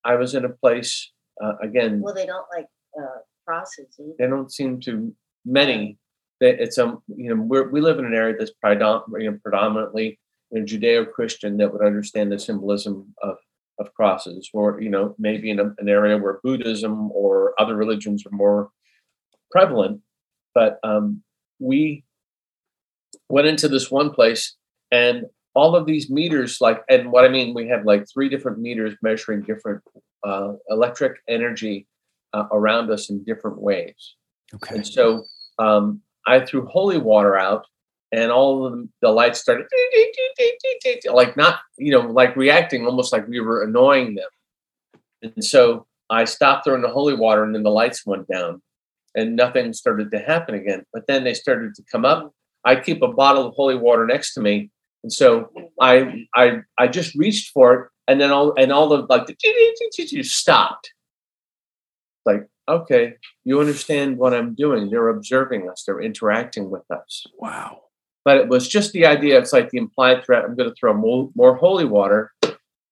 I 0.03 0.15
was 0.15 0.35
in 0.35 0.45
a 0.45 0.49
place 0.49 1.11
uh, 1.43 1.53
again. 1.61 2.01
Well, 2.01 2.13
they 2.13 2.25
don't 2.25 2.47
like 2.55 2.67
uh, 2.97 3.19
crosses 3.45 3.95
either. 3.99 4.13
They 4.17 4.27
don't 4.27 4.51
seem 4.51 4.79
to 4.81 5.13
many. 5.45 5.97
That 6.41 6.61
it's 6.61 6.77
um 6.77 7.03
you 7.07 7.35
know 7.35 7.41
we're, 7.41 7.69
we 7.69 7.81
live 7.81 7.99
in 7.99 8.05
an 8.05 8.13
area 8.13 8.35
that's 8.37 8.53
predom- 8.63 9.03
you 9.19 9.29
know, 9.29 9.37
predominantly 9.43 10.17
you 10.51 10.59
know, 10.59 10.65
Judeo-Christian 10.65 11.57
that 11.57 11.73
would 11.73 11.85
understand 11.85 12.31
the 12.31 12.39
symbolism 12.39 13.13
of 13.21 13.37
of 13.77 13.93
crosses, 13.93 14.49
or 14.53 14.81
you 14.81 14.89
know 14.89 15.15
maybe 15.19 15.49
in 15.49 15.59
a, 15.59 15.73
an 15.77 15.89
area 15.89 16.17
where 16.17 16.39
Buddhism 16.43 17.11
or 17.11 17.53
other 17.59 17.75
religions 17.75 18.25
are 18.25 18.35
more 18.35 18.69
prevalent. 19.51 20.01
But 20.53 20.79
um, 20.83 21.23
we 21.59 22.03
went 23.29 23.47
into 23.47 23.67
this 23.67 23.91
one 23.91 24.11
place, 24.11 24.55
and 24.91 25.25
all 25.59 25.75
of 25.75 25.85
these 25.85 26.05
meters, 26.19 26.51
like, 26.67 26.79
and 26.93 27.11
what 27.13 27.25
I 27.27 27.29
mean, 27.37 27.53
we 27.53 27.67
have 27.73 27.83
like 27.91 28.03
three 28.13 28.29
different 28.33 28.59
meters 28.59 28.93
measuring 29.01 29.41
different 29.51 29.81
uh, 30.29 30.53
electric 30.75 31.13
energy 31.27 31.77
uh, 32.35 32.47
around 32.57 32.85
us 32.95 33.09
in 33.11 33.23
different 33.31 33.59
ways. 33.69 34.15
Okay. 34.55 34.75
And 34.75 34.87
so 34.87 35.03
um, 35.65 35.83
I 36.25 36.35
threw 36.45 36.65
holy 36.65 36.97
water 36.97 37.33
out, 37.47 37.63
and 38.17 38.31
all 38.31 38.65
of 38.65 38.71
the, 38.73 38.89
the 39.03 39.11
lights 39.19 39.39
started 39.39 39.65
like 41.21 41.35
not, 41.43 41.59
you 41.77 41.91
know, 41.91 42.03
like 42.21 42.33
reacting 42.45 42.85
almost 42.85 43.11
like 43.13 43.27
we 43.27 43.41
were 43.41 43.59
annoying 43.63 44.15
them. 44.15 44.31
And 45.21 45.43
so 45.53 45.85
I 46.09 46.23
stopped 46.35 46.61
throwing 46.63 46.81
the 46.81 46.95
holy 46.99 47.15
water, 47.25 47.43
and 47.43 47.53
then 47.53 47.63
the 47.63 47.77
lights 47.81 48.05
went 48.05 48.27
down, 48.35 48.61
and 49.13 49.35
nothing 49.35 49.73
started 49.73 50.09
to 50.11 50.19
happen 50.19 50.55
again. 50.55 50.81
But 50.93 51.03
then 51.09 51.23
they 51.23 51.33
started 51.33 51.75
to 51.75 51.83
come 51.91 52.05
up. 52.05 52.21
I 52.63 52.73
keep 52.77 53.01
a 53.01 53.13
bottle 53.23 53.45
of 53.45 53.53
holy 53.55 53.79
water 53.87 54.05
next 54.05 54.33
to 54.35 54.41
me, 54.41 54.71
and 55.03 55.11
so 55.11 55.49
I 55.79 56.25
I 56.35 56.59
I 56.77 56.87
just 56.87 57.15
reached 57.15 57.51
for 57.51 57.73
it, 57.73 57.89
and 58.07 58.19
then 58.19 58.31
all 58.31 58.53
and 58.57 58.71
all 58.71 58.89
the 58.89 59.05
like 59.09 59.27
the 59.27 60.23
stopped. 60.23 60.93
Like, 62.25 62.47
okay, 62.67 63.13
you 63.45 63.59
understand 63.59 64.17
what 64.17 64.33
I'm 64.33 64.55
doing. 64.55 64.89
They're 64.89 65.09
observing 65.09 65.69
us. 65.69 65.83
They're 65.85 66.01
interacting 66.01 66.69
with 66.69 66.83
us. 66.91 67.25
Wow. 67.37 67.81
But 68.25 68.37
it 68.37 68.49
was 68.49 68.67
just 68.67 68.91
the 68.91 69.05
idea. 69.05 69.39
It's 69.39 69.53
like 69.53 69.69
the 69.69 69.77
implied 69.77 70.23
threat. 70.23 70.43
I'm 70.43 70.55
going 70.55 70.69
to 70.69 70.75
throw 70.75 70.93
more, 70.93 71.29
more 71.35 71.55
holy 71.55 71.85
water, 71.85 72.33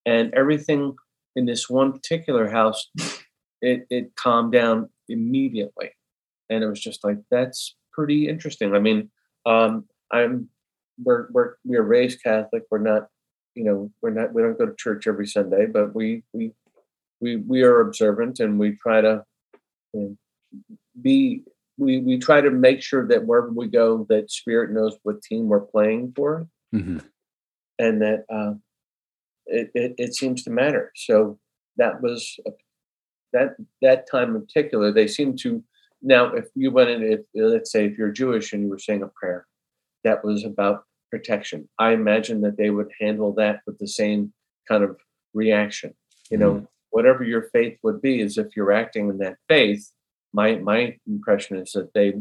and 0.06 0.34
everything 0.34 0.96
in 1.36 1.46
this 1.46 1.70
one 1.70 1.92
particular 1.92 2.50
house, 2.50 2.90
it 3.62 3.86
it 3.90 4.16
calmed 4.16 4.54
down 4.54 4.90
immediately, 5.10 5.92
and 6.50 6.64
it 6.64 6.68
was 6.68 6.80
just 6.80 7.04
like 7.04 7.18
that's 7.30 7.76
pretty 7.94 8.28
interesting. 8.28 8.74
I 8.74 8.80
mean, 8.80 9.12
um, 9.46 9.86
I'm 10.12 10.50
we're 11.04 11.28
we're 11.32 11.56
we're 11.64 11.84
raised 11.84 12.24
Catholic. 12.24 12.64
We're 12.70 12.80
not, 12.80 13.08
you 13.56 13.64
know, 13.64 13.92
we're 14.02 14.12
not 14.12 14.34
we 14.34 14.42
don't 14.42 14.58
go 14.58 14.66
to 14.66 14.76
church 14.76 15.08
every 15.08 15.28
Sunday, 15.28 15.66
but 15.66 15.96
we 15.96 16.24
we 16.34 16.54
we 17.20 17.38
we 17.38 17.64
are 17.64 17.82
observant 17.82 18.40
and 18.40 18.60
we 18.60 18.76
try 18.76 19.02
to 19.02 19.24
you 19.94 20.00
know, 20.00 20.18
be 21.02 21.44
we 21.78 22.00
we 22.00 22.18
try 22.18 22.42
to 22.42 22.52
make 22.52 22.82
sure 22.82 23.08
that 23.08 23.26
wherever 23.26 23.52
we 23.52 23.68
go 23.68 24.06
that 24.10 24.32
spirit 24.32 24.72
knows 24.72 24.98
what 25.04 25.22
team 25.22 25.48
we're 25.48 25.60
playing 25.60 26.14
for. 26.16 26.48
Hmm 26.72 27.00
and 27.80 28.02
that 28.02 28.26
uh, 28.30 28.54
it, 29.46 29.72
it 29.74 29.96
it 29.98 30.16
seems 30.16 30.44
to 30.44 30.50
matter. 30.50 30.92
So 30.96 31.40
that 31.78 32.02
was 32.02 32.40
a, 32.46 32.52
that 33.34 33.56
that 33.82 34.10
time 34.10 34.36
in 34.36 34.42
particular 34.42 34.92
they 34.92 35.08
seem 35.08 35.36
to 35.38 35.64
now 36.02 36.34
if 36.34 36.46
you 36.56 36.72
went 36.72 36.90
in 36.90 37.04
if 37.04 37.22
let's 37.36 37.72
say 37.72 37.86
if 37.86 37.98
you're 37.98 38.12
jewish 38.12 38.54
and 38.54 38.64
you 38.64 38.70
were 38.70 38.80
saying 38.80 39.04
a 39.04 39.08
prayer 39.08 39.46
that 40.04 40.24
was 40.24 40.46
about 40.46 40.86
protection 41.10 41.68
i 41.80 41.92
imagine 41.92 42.42
that 42.42 42.58
they 42.58 42.70
would 42.70 42.92
handle 43.00 43.34
that 43.34 43.60
with 43.66 43.78
the 43.80 43.88
same 43.88 44.34
kind 44.68 44.84
of 44.84 44.98
reaction 45.34 45.94
you 46.30 46.38
know 46.38 46.68
whatever 46.90 47.24
your 47.24 47.44
faith 47.54 47.78
would 47.84 48.02
be 48.02 48.22
is 48.22 48.38
if 48.38 48.56
you're 48.56 48.72
acting 48.72 49.10
in 49.10 49.18
that 49.18 49.38
faith 49.48 49.92
my 50.34 50.56
my 50.56 50.98
impression 51.08 51.58
is 51.58 51.72
that 51.72 51.94
they 51.94 52.14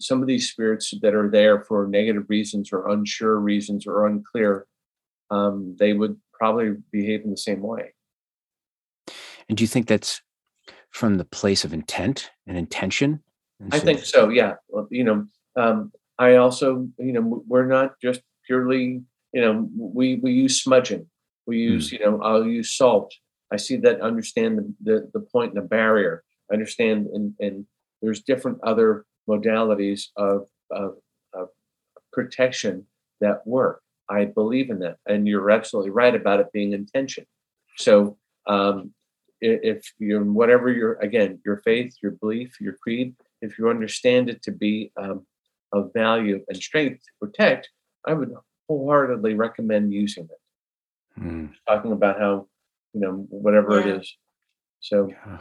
some 0.00 0.20
of 0.20 0.26
these 0.26 0.50
spirits 0.50 0.92
that 1.02 1.14
are 1.14 1.30
there 1.30 1.64
for 1.64 1.86
negative 1.86 2.24
reasons 2.28 2.72
or 2.72 2.88
unsure 2.88 3.38
reasons 3.38 3.86
or 3.86 4.06
unclear 4.06 4.66
um, 5.30 5.76
they 5.78 5.92
would 5.92 6.16
probably 6.32 6.74
behave 6.90 7.24
in 7.24 7.30
the 7.30 7.36
same 7.36 7.62
way 7.62 7.92
And 9.48 9.56
do 9.56 9.64
you 9.64 9.68
think 9.68 9.86
that's 9.86 10.22
from 10.92 11.16
the 11.16 11.24
place 11.24 11.64
of 11.64 11.72
intent 11.72 12.30
and 12.46 12.56
intention. 12.56 13.22
I 13.72 13.78
think 13.78 14.04
so. 14.04 14.28
Yeah. 14.28 14.54
Well, 14.68 14.86
you 14.90 15.04
know, 15.04 15.26
um, 15.56 15.90
I 16.18 16.36
also, 16.36 16.88
you 16.98 17.12
know, 17.12 17.42
we're 17.46 17.66
not 17.66 17.94
just 18.00 18.20
purely, 18.46 19.02
you 19.32 19.40
know, 19.40 19.68
we 19.76 20.16
we 20.16 20.32
use 20.32 20.62
smudging. 20.62 21.06
We 21.46 21.58
use, 21.58 21.88
mm. 21.88 21.92
you 21.92 21.98
know, 22.00 22.20
I'll 22.22 22.46
use 22.46 22.76
salt. 22.76 23.12
I 23.50 23.56
see 23.56 23.76
that. 23.78 24.00
Understand 24.00 24.58
the 24.58 24.74
the, 24.82 25.10
the 25.14 25.20
point 25.20 25.54
and 25.54 25.62
the 25.62 25.68
barrier. 25.68 26.22
Understand, 26.52 27.08
and 27.08 27.34
and 27.40 27.66
there's 28.02 28.22
different 28.22 28.58
other 28.62 29.04
modalities 29.28 30.06
of, 30.16 30.46
of, 30.70 30.96
of 31.32 31.48
protection 32.12 32.86
that 33.20 33.46
work. 33.46 33.80
I 34.08 34.26
believe 34.26 34.68
in 34.68 34.80
that, 34.80 34.96
and 35.06 35.26
you're 35.26 35.50
absolutely 35.50 35.90
right 35.90 36.14
about 36.14 36.40
it 36.40 36.52
being 36.52 36.72
intention. 36.72 37.24
So, 37.78 38.18
um, 38.46 38.92
if 39.40 39.92
you're 39.98 40.22
whatever 40.22 40.70
your 40.70 40.94
again 40.94 41.40
your 41.44 41.62
faith, 41.64 41.94
your 42.02 42.12
belief, 42.12 42.60
your 42.60 42.74
creed, 42.74 43.14
if 43.40 43.58
you 43.58 43.70
understand 43.70 44.28
it 44.28 44.42
to 44.42 44.52
be 44.52 44.92
um, 44.96 45.24
of 45.72 45.90
value 45.94 46.40
and 46.48 46.56
strength 46.56 47.02
to 47.02 47.26
protect, 47.26 47.68
I 48.06 48.14
would 48.14 48.32
wholeheartedly 48.68 49.34
recommend 49.34 49.92
using 49.92 50.24
it. 50.24 51.20
Mm. 51.20 51.52
Talking 51.68 51.92
about 51.92 52.18
how 52.18 52.46
you 52.94 53.00
know 53.00 53.26
whatever 53.30 53.80
yeah. 53.80 53.86
it 53.86 54.00
is. 54.00 54.16
So. 54.80 55.08
Yeah. 55.08 55.38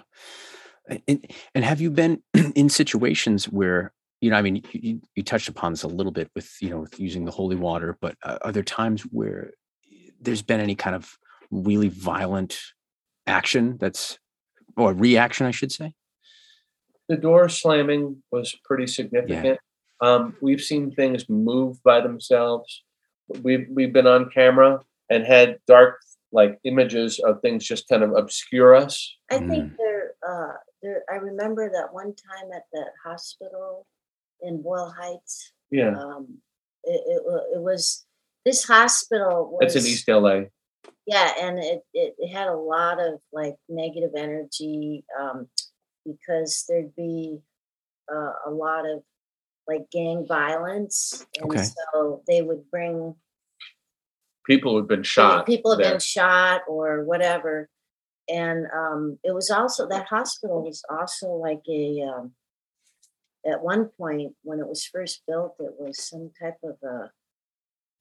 And, 1.07 1.25
and 1.55 1.63
have 1.63 1.79
you 1.79 1.91
been 1.91 2.21
in 2.55 2.67
situations 2.67 3.45
where 3.45 3.93
you 4.21 4.29
know, 4.29 4.37
I 4.37 4.41
mean, 4.43 4.63
you, 4.71 5.01
you, 5.15 5.23
touched 5.23 5.49
upon 5.49 5.73
this 5.73 5.81
a 5.81 5.87
little 5.87 6.11
bit 6.11 6.29
with, 6.35 6.55
you 6.61 6.69
know, 6.69 6.79
with 6.79 6.99
using 6.99 7.25
the 7.25 7.31
holy 7.31 7.55
water, 7.55 7.97
but 7.99 8.15
uh, 8.23 8.37
are 8.43 8.51
there 8.51 8.63
times 8.63 9.01
where 9.01 9.51
there's 10.21 10.43
been 10.43 10.59
any 10.59 10.75
kind 10.75 10.95
of 10.95 11.17
really 11.49 11.89
violent 11.89 12.59
action 13.25 13.77
that's, 13.79 14.19
or 14.77 14.93
reaction, 14.93 15.47
I 15.47 15.51
should 15.51 15.71
say? 15.71 15.93
The 17.09 17.17
door 17.17 17.49
slamming 17.49 18.21
was 18.31 18.55
pretty 18.63 18.85
significant. 18.85 19.59
Yeah. 20.01 20.07
Um, 20.07 20.35
we've 20.41 20.61
seen 20.61 20.91
things 20.91 21.29
move 21.29 21.81
by 21.83 22.01
themselves. 22.01 22.83
We've 23.41 23.67
we've 23.69 23.93
been 23.93 24.07
on 24.07 24.29
camera 24.29 24.81
and 25.09 25.25
had 25.25 25.59
dark 25.67 25.99
like 26.31 26.59
images 26.63 27.19
of 27.19 27.41
things 27.41 27.65
just 27.65 27.87
kind 27.87 28.03
of 28.03 28.13
obscure 28.15 28.75
us. 28.75 29.15
I 29.29 29.39
think 29.39 29.73
mm. 29.73 29.77
there, 29.77 30.13
uh, 30.27 30.53
there. 30.81 31.03
I 31.11 31.15
remember 31.15 31.69
that 31.69 31.93
one 31.93 32.13
time 32.15 32.51
at 32.55 32.63
the 32.71 32.85
hospital 33.03 33.85
in 34.41 34.61
Boyle 34.61 34.93
Heights. 34.97 35.53
Yeah. 35.69 35.95
Um, 35.97 36.37
it, 36.83 37.01
it, 37.05 37.21
it 37.55 37.61
was 37.61 38.05
this 38.45 38.63
hospital 38.65 39.57
was. 39.61 39.75
It's 39.75 39.85
in 39.85 39.91
East 39.91 40.07
LA. 40.07 40.43
Yeah, 41.05 41.31
and 41.39 41.59
it, 41.59 41.81
it, 41.93 42.15
it 42.17 42.33
had 42.33 42.47
a 42.47 42.55
lot 42.55 42.99
of 42.99 43.19
like 43.33 43.55
negative 43.67 44.11
energy 44.15 45.03
um, 45.19 45.47
because 46.05 46.65
there'd 46.67 46.95
be 46.95 47.39
uh, 48.11 48.31
a 48.47 48.49
lot 48.49 48.85
of 48.89 49.03
like 49.67 49.89
gang 49.91 50.25
violence, 50.27 51.25
and 51.39 51.51
okay. 51.51 51.63
so 51.63 52.23
they 52.27 52.41
would 52.41 52.69
bring 52.69 53.15
people 54.45 54.77
who've 54.77 54.87
been 54.87 55.03
shot. 55.03 55.45
People 55.45 55.71
have 55.71 55.79
there. 55.79 55.91
been 55.91 55.99
shot 55.99 56.61
or 56.67 57.03
whatever, 57.03 57.69
and 58.29 58.67
um, 58.75 59.17
it 59.23 59.33
was 59.33 59.49
also 59.49 59.87
that 59.87 60.07
hospital 60.07 60.63
was 60.63 60.83
also 60.89 61.27
like 61.27 61.61
a 61.69 62.01
um, 62.01 62.31
at 63.45 63.61
one 63.61 63.89
point 63.97 64.33
when 64.43 64.59
it 64.59 64.67
was 64.67 64.85
first 64.85 65.23
built, 65.27 65.55
it 65.59 65.73
was 65.79 66.01
some 66.01 66.31
type 66.39 66.57
of 66.63 66.77
a 66.83 67.11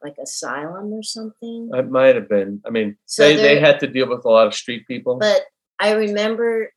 like 0.02 0.16
asylum 0.22 0.92
or 0.92 1.02
something. 1.02 1.70
It 1.74 1.90
might 1.90 2.14
have 2.14 2.28
been. 2.28 2.60
I 2.66 2.70
mean, 2.70 2.96
so 3.06 3.22
they, 3.22 3.36
they 3.36 3.60
had 3.60 3.80
to 3.80 3.86
deal 3.86 4.08
with 4.08 4.24
a 4.24 4.28
lot 4.28 4.46
of 4.46 4.54
street 4.54 4.86
people. 4.86 5.16
But 5.18 5.42
I 5.78 5.92
remember 5.92 6.72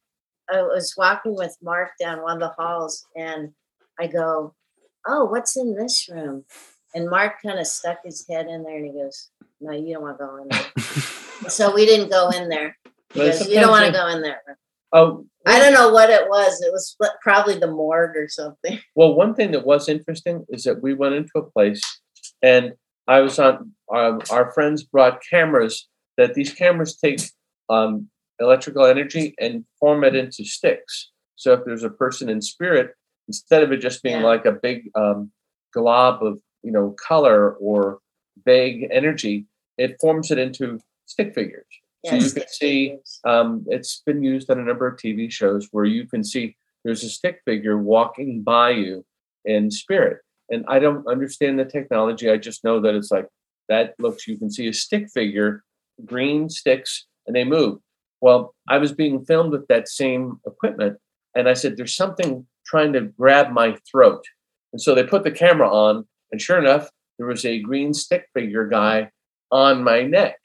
I 0.51 0.61
was 0.61 0.93
walking 0.97 1.35
with 1.35 1.55
Mark 1.61 1.91
down 1.99 2.21
one 2.21 2.41
of 2.41 2.49
the 2.49 2.61
halls 2.61 3.05
and 3.15 3.51
I 3.99 4.07
go, 4.07 4.55
Oh, 5.05 5.25
what's 5.25 5.57
in 5.57 5.75
this 5.75 6.07
room? 6.09 6.45
And 6.95 7.09
Mark 7.09 7.41
kind 7.41 7.59
of 7.59 7.67
stuck 7.67 7.99
his 8.03 8.25
head 8.29 8.47
in 8.47 8.63
there 8.63 8.77
and 8.77 8.85
he 8.85 8.91
goes, 8.91 9.29
No, 9.59 9.71
you 9.71 9.93
don't 9.93 10.03
want 10.03 10.17
to 10.17 10.25
go 10.25 10.37
in 10.37 10.47
there. 10.49 11.49
so 11.49 11.73
we 11.73 11.85
didn't 11.85 12.09
go 12.09 12.29
in 12.29 12.49
there. 12.49 12.77
Because 13.09 13.47
you 13.47 13.55
don't 13.55 13.71
want 13.71 13.85
to 13.85 13.91
go 13.91 14.07
in 14.07 14.21
there. 14.21 14.41
Oh, 14.91 15.25
I 15.45 15.59
don't 15.59 15.73
know 15.73 15.89
what 15.89 16.09
it 16.09 16.29
was. 16.29 16.61
It 16.61 16.71
was 16.71 16.95
probably 17.21 17.57
the 17.57 17.67
morgue 17.71 18.15
or 18.15 18.27
something. 18.29 18.79
Well, 18.95 19.15
one 19.15 19.33
thing 19.33 19.51
that 19.51 19.65
was 19.65 19.89
interesting 19.89 20.45
is 20.49 20.63
that 20.63 20.81
we 20.83 20.93
went 20.93 21.15
into 21.15 21.31
a 21.35 21.49
place 21.49 21.81
and 22.41 22.73
I 23.07 23.21
was 23.21 23.39
on, 23.39 23.71
um, 23.93 24.21
our 24.29 24.51
friends 24.53 24.83
brought 24.83 25.21
cameras 25.27 25.87
that 26.17 26.35
these 26.35 26.53
cameras 26.53 26.95
take 26.95 27.19
um, 27.69 28.09
electrical 28.39 28.85
energy 28.85 29.33
and 29.39 29.65
form 29.79 30.03
it 30.03 30.15
into 30.15 30.45
sticks. 30.45 31.09
So 31.35 31.53
if 31.53 31.65
there's 31.65 31.83
a 31.83 31.89
person 31.89 32.29
in 32.29 32.41
spirit, 32.41 32.91
instead 33.27 33.63
of 33.63 33.71
it 33.71 33.77
just 33.77 34.03
being 34.03 34.21
yeah. 34.21 34.25
like 34.25 34.45
a 34.45 34.51
big 34.51 34.89
um, 34.95 35.31
glob 35.73 36.23
of, 36.23 36.39
you 36.61 36.71
know, 36.71 36.95
color 36.99 37.53
or 37.53 37.99
vague 38.45 38.87
energy, 38.91 39.45
it 39.77 39.97
forms 39.99 40.31
it 40.31 40.37
into 40.37 40.79
stick 41.05 41.33
figures. 41.33 41.65
So 42.05 42.15
you 42.15 42.31
can 42.31 42.47
see 42.49 42.97
um, 43.23 43.65
it's 43.67 44.01
been 44.05 44.23
used 44.23 44.49
on 44.49 44.59
a 44.59 44.63
number 44.63 44.85
of 44.85 44.97
TV 44.97 45.31
shows 45.31 45.69
where 45.71 45.85
you 45.85 46.05
can 46.05 46.23
see 46.23 46.57
there's 46.83 47.03
a 47.03 47.09
stick 47.09 47.39
figure 47.45 47.77
walking 47.77 48.41
by 48.41 48.71
you 48.71 49.05
in 49.45 49.71
spirit. 49.71 50.19
And 50.49 50.65
I 50.67 50.79
don't 50.79 51.07
understand 51.07 51.57
the 51.57 51.65
technology. 51.65 52.29
I 52.29 52.35
just 52.37 52.63
know 52.65 52.81
that 52.81 52.93
it's 52.93 53.09
like 53.09 53.27
that 53.69 53.95
looks, 53.99 54.27
you 54.27 54.37
can 54.37 54.51
see 54.51 54.67
a 54.67 54.73
stick 54.73 55.09
figure, 55.13 55.63
green 56.03 56.49
sticks, 56.49 57.05
and 57.25 57.35
they 57.35 57.45
move. 57.45 57.79
Well, 58.19 58.53
I 58.67 58.77
was 58.77 58.91
being 58.91 59.23
filmed 59.23 59.51
with 59.51 59.67
that 59.67 59.87
same 59.87 60.39
equipment, 60.45 60.97
and 61.35 61.47
I 61.47 61.53
said, 61.53 61.77
There's 61.77 61.95
something 61.95 62.45
trying 62.65 62.93
to 62.93 63.01
grab 63.01 63.51
my 63.51 63.77
throat. 63.89 64.23
And 64.71 64.81
so 64.81 64.95
they 64.95 65.03
put 65.03 65.23
the 65.23 65.31
camera 65.31 65.69
on, 65.69 66.05
and 66.31 66.41
sure 66.41 66.57
enough, 66.57 66.89
there 67.17 67.27
was 67.27 67.45
a 67.45 67.59
green 67.59 67.93
stick 67.93 68.27
figure 68.33 68.67
guy 68.67 69.11
on 69.51 69.83
my 69.83 70.03
neck. 70.03 70.37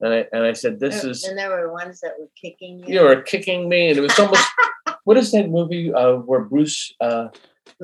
And 0.00 0.14
I 0.14 0.26
and 0.32 0.44
I 0.44 0.52
said, 0.52 0.80
"This 0.80 1.02
there, 1.02 1.10
is." 1.10 1.24
And 1.24 1.36
there 1.36 1.50
were 1.50 1.72
ones 1.72 2.00
that 2.00 2.12
were 2.18 2.28
kicking 2.40 2.80
you. 2.80 2.94
You 2.94 3.02
were 3.02 3.20
kicking 3.22 3.68
me, 3.68 3.88
and 3.88 3.98
it 3.98 4.00
was 4.00 4.18
almost. 4.18 4.46
what 5.04 5.16
is 5.16 5.30
that 5.32 5.50
movie 5.50 5.92
uh, 5.92 6.16
where 6.16 6.40
Bruce? 6.40 6.94
Uh, 7.00 7.28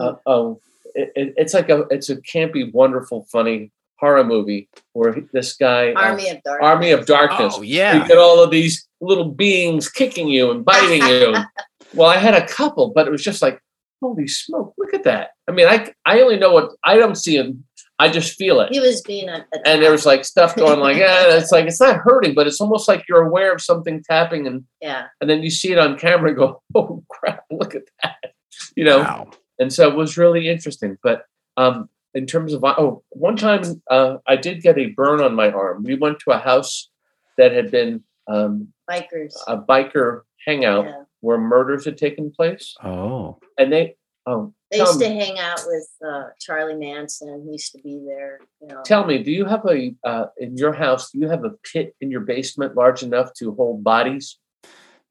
uh, 0.00 0.14
oh, 0.24 0.60
it, 0.94 1.12
it, 1.14 1.34
it's 1.36 1.54
like 1.54 1.68
a 1.68 1.80
it's 1.90 2.08
a 2.08 2.16
campy, 2.16 2.72
wonderful, 2.72 3.26
funny 3.30 3.70
horror 3.98 4.24
movie 4.24 4.68
where 4.92 5.16
this 5.32 5.56
guy 5.56 5.92
uh, 5.92 6.00
Army 6.00 6.28
of 6.28 6.42
Darkness. 6.42 6.66
Army 6.66 6.90
of 6.90 7.06
Darkness. 7.06 7.54
Oh 7.56 7.62
yeah. 7.62 8.02
You 8.02 8.08
get 8.08 8.18
all 8.18 8.42
of 8.42 8.50
these 8.50 8.86
little 9.00 9.30
beings 9.30 9.90
kicking 9.90 10.28
you 10.28 10.50
and 10.50 10.64
biting 10.64 11.06
you. 11.06 11.34
well, 11.94 12.08
I 12.08 12.16
had 12.16 12.34
a 12.34 12.46
couple, 12.46 12.92
but 12.94 13.06
it 13.06 13.10
was 13.10 13.22
just 13.22 13.42
like, 13.42 13.60
holy 14.08 14.28
smoke! 14.28 14.74
Look 14.78 14.94
at 14.94 15.04
that. 15.04 15.30
I 15.48 15.52
mean, 15.52 15.66
I 15.66 15.92
I 16.04 16.20
only 16.20 16.38
know 16.38 16.52
what 16.52 16.72
I 16.84 16.96
don't 16.96 17.16
see 17.16 17.36
him 17.36 17.64
I 17.98 18.10
just 18.10 18.36
feel 18.36 18.60
it. 18.60 18.72
He 18.72 18.80
was 18.80 19.00
being 19.02 19.28
a, 19.28 19.46
a 19.54 19.68
and 19.68 19.82
there 19.82 19.90
was 19.90 20.04
like 20.04 20.24
stuff 20.24 20.54
going 20.54 20.80
like, 20.80 20.96
yeah, 20.98 21.36
it's 21.36 21.50
like 21.50 21.66
it's 21.66 21.80
not 21.80 21.96
hurting, 21.96 22.34
but 22.34 22.46
it's 22.46 22.60
almost 22.60 22.88
like 22.88 23.04
you're 23.08 23.26
aware 23.26 23.54
of 23.54 23.62
something 23.62 24.02
tapping 24.02 24.46
and 24.46 24.64
yeah, 24.80 25.06
and 25.20 25.30
then 25.30 25.42
you 25.42 25.50
see 25.50 25.72
it 25.72 25.78
on 25.78 25.98
camera 25.98 26.28
and 26.28 26.38
go, 26.38 26.62
oh 26.74 27.02
crap, 27.08 27.44
look 27.50 27.74
at 27.74 27.84
that, 28.02 28.34
you 28.74 28.84
know. 28.84 28.98
Wow. 28.98 29.30
And 29.58 29.72
so 29.72 29.88
it 29.88 29.96
was 29.96 30.18
really 30.18 30.48
interesting. 30.48 30.98
But 31.02 31.24
um, 31.56 31.88
in 32.12 32.26
terms 32.26 32.52
of 32.52 32.62
oh, 32.64 33.02
one 33.10 33.36
time 33.36 33.62
uh, 33.90 34.18
I 34.26 34.36
did 34.36 34.62
get 34.62 34.78
a 34.78 34.88
burn 34.88 35.22
on 35.22 35.34
my 35.34 35.50
arm. 35.50 35.82
We 35.82 35.94
went 35.94 36.18
to 36.20 36.32
a 36.32 36.38
house 36.38 36.90
that 37.38 37.52
had 37.52 37.70
been 37.70 38.04
um, 38.28 38.72
bikers, 38.90 39.32
a 39.46 39.56
biker 39.56 40.22
hangout 40.46 40.84
yeah. 40.84 41.02
Where 41.26 41.38
murders 41.38 41.84
had 41.84 41.98
taken 41.98 42.30
place. 42.30 42.74
Oh, 42.84 43.38
and 43.58 43.72
they 43.72 43.96
oh 44.26 44.54
they 44.70 44.78
used 44.78 45.00
to 45.00 45.08
hang 45.08 45.40
out 45.40 45.60
with 45.66 45.88
uh, 46.06 46.24
Charlie 46.38 46.76
Manson. 46.76 47.42
He 47.44 47.50
used 47.50 47.72
to 47.72 47.82
be 47.82 48.00
there. 48.06 48.38
You 48.60 48.68
know. 48.68 48.82
Tell 48.84 49.04
me, 49.04 49.22
do 49.24 49.32
you 49.32 49.44
have 49.44 49.64
a 49.68 49.92
uh, 50.04 50.26
in 50.38 50.56
your 50.56 50.72
house? 50.72 51.10
Do 51.10 51.18
you 51.18 51.28
have 51.28 51.44
a 51.44 51.50
pit 51.72 51.96
in 52.00 52.12
your 52.12 52.20
basement 52.20 52.76
large 52.76 53.02
enough 53.02 53.32
to 53.38 53.52
hold 53.54 53.82
bodies? 53.82 54.38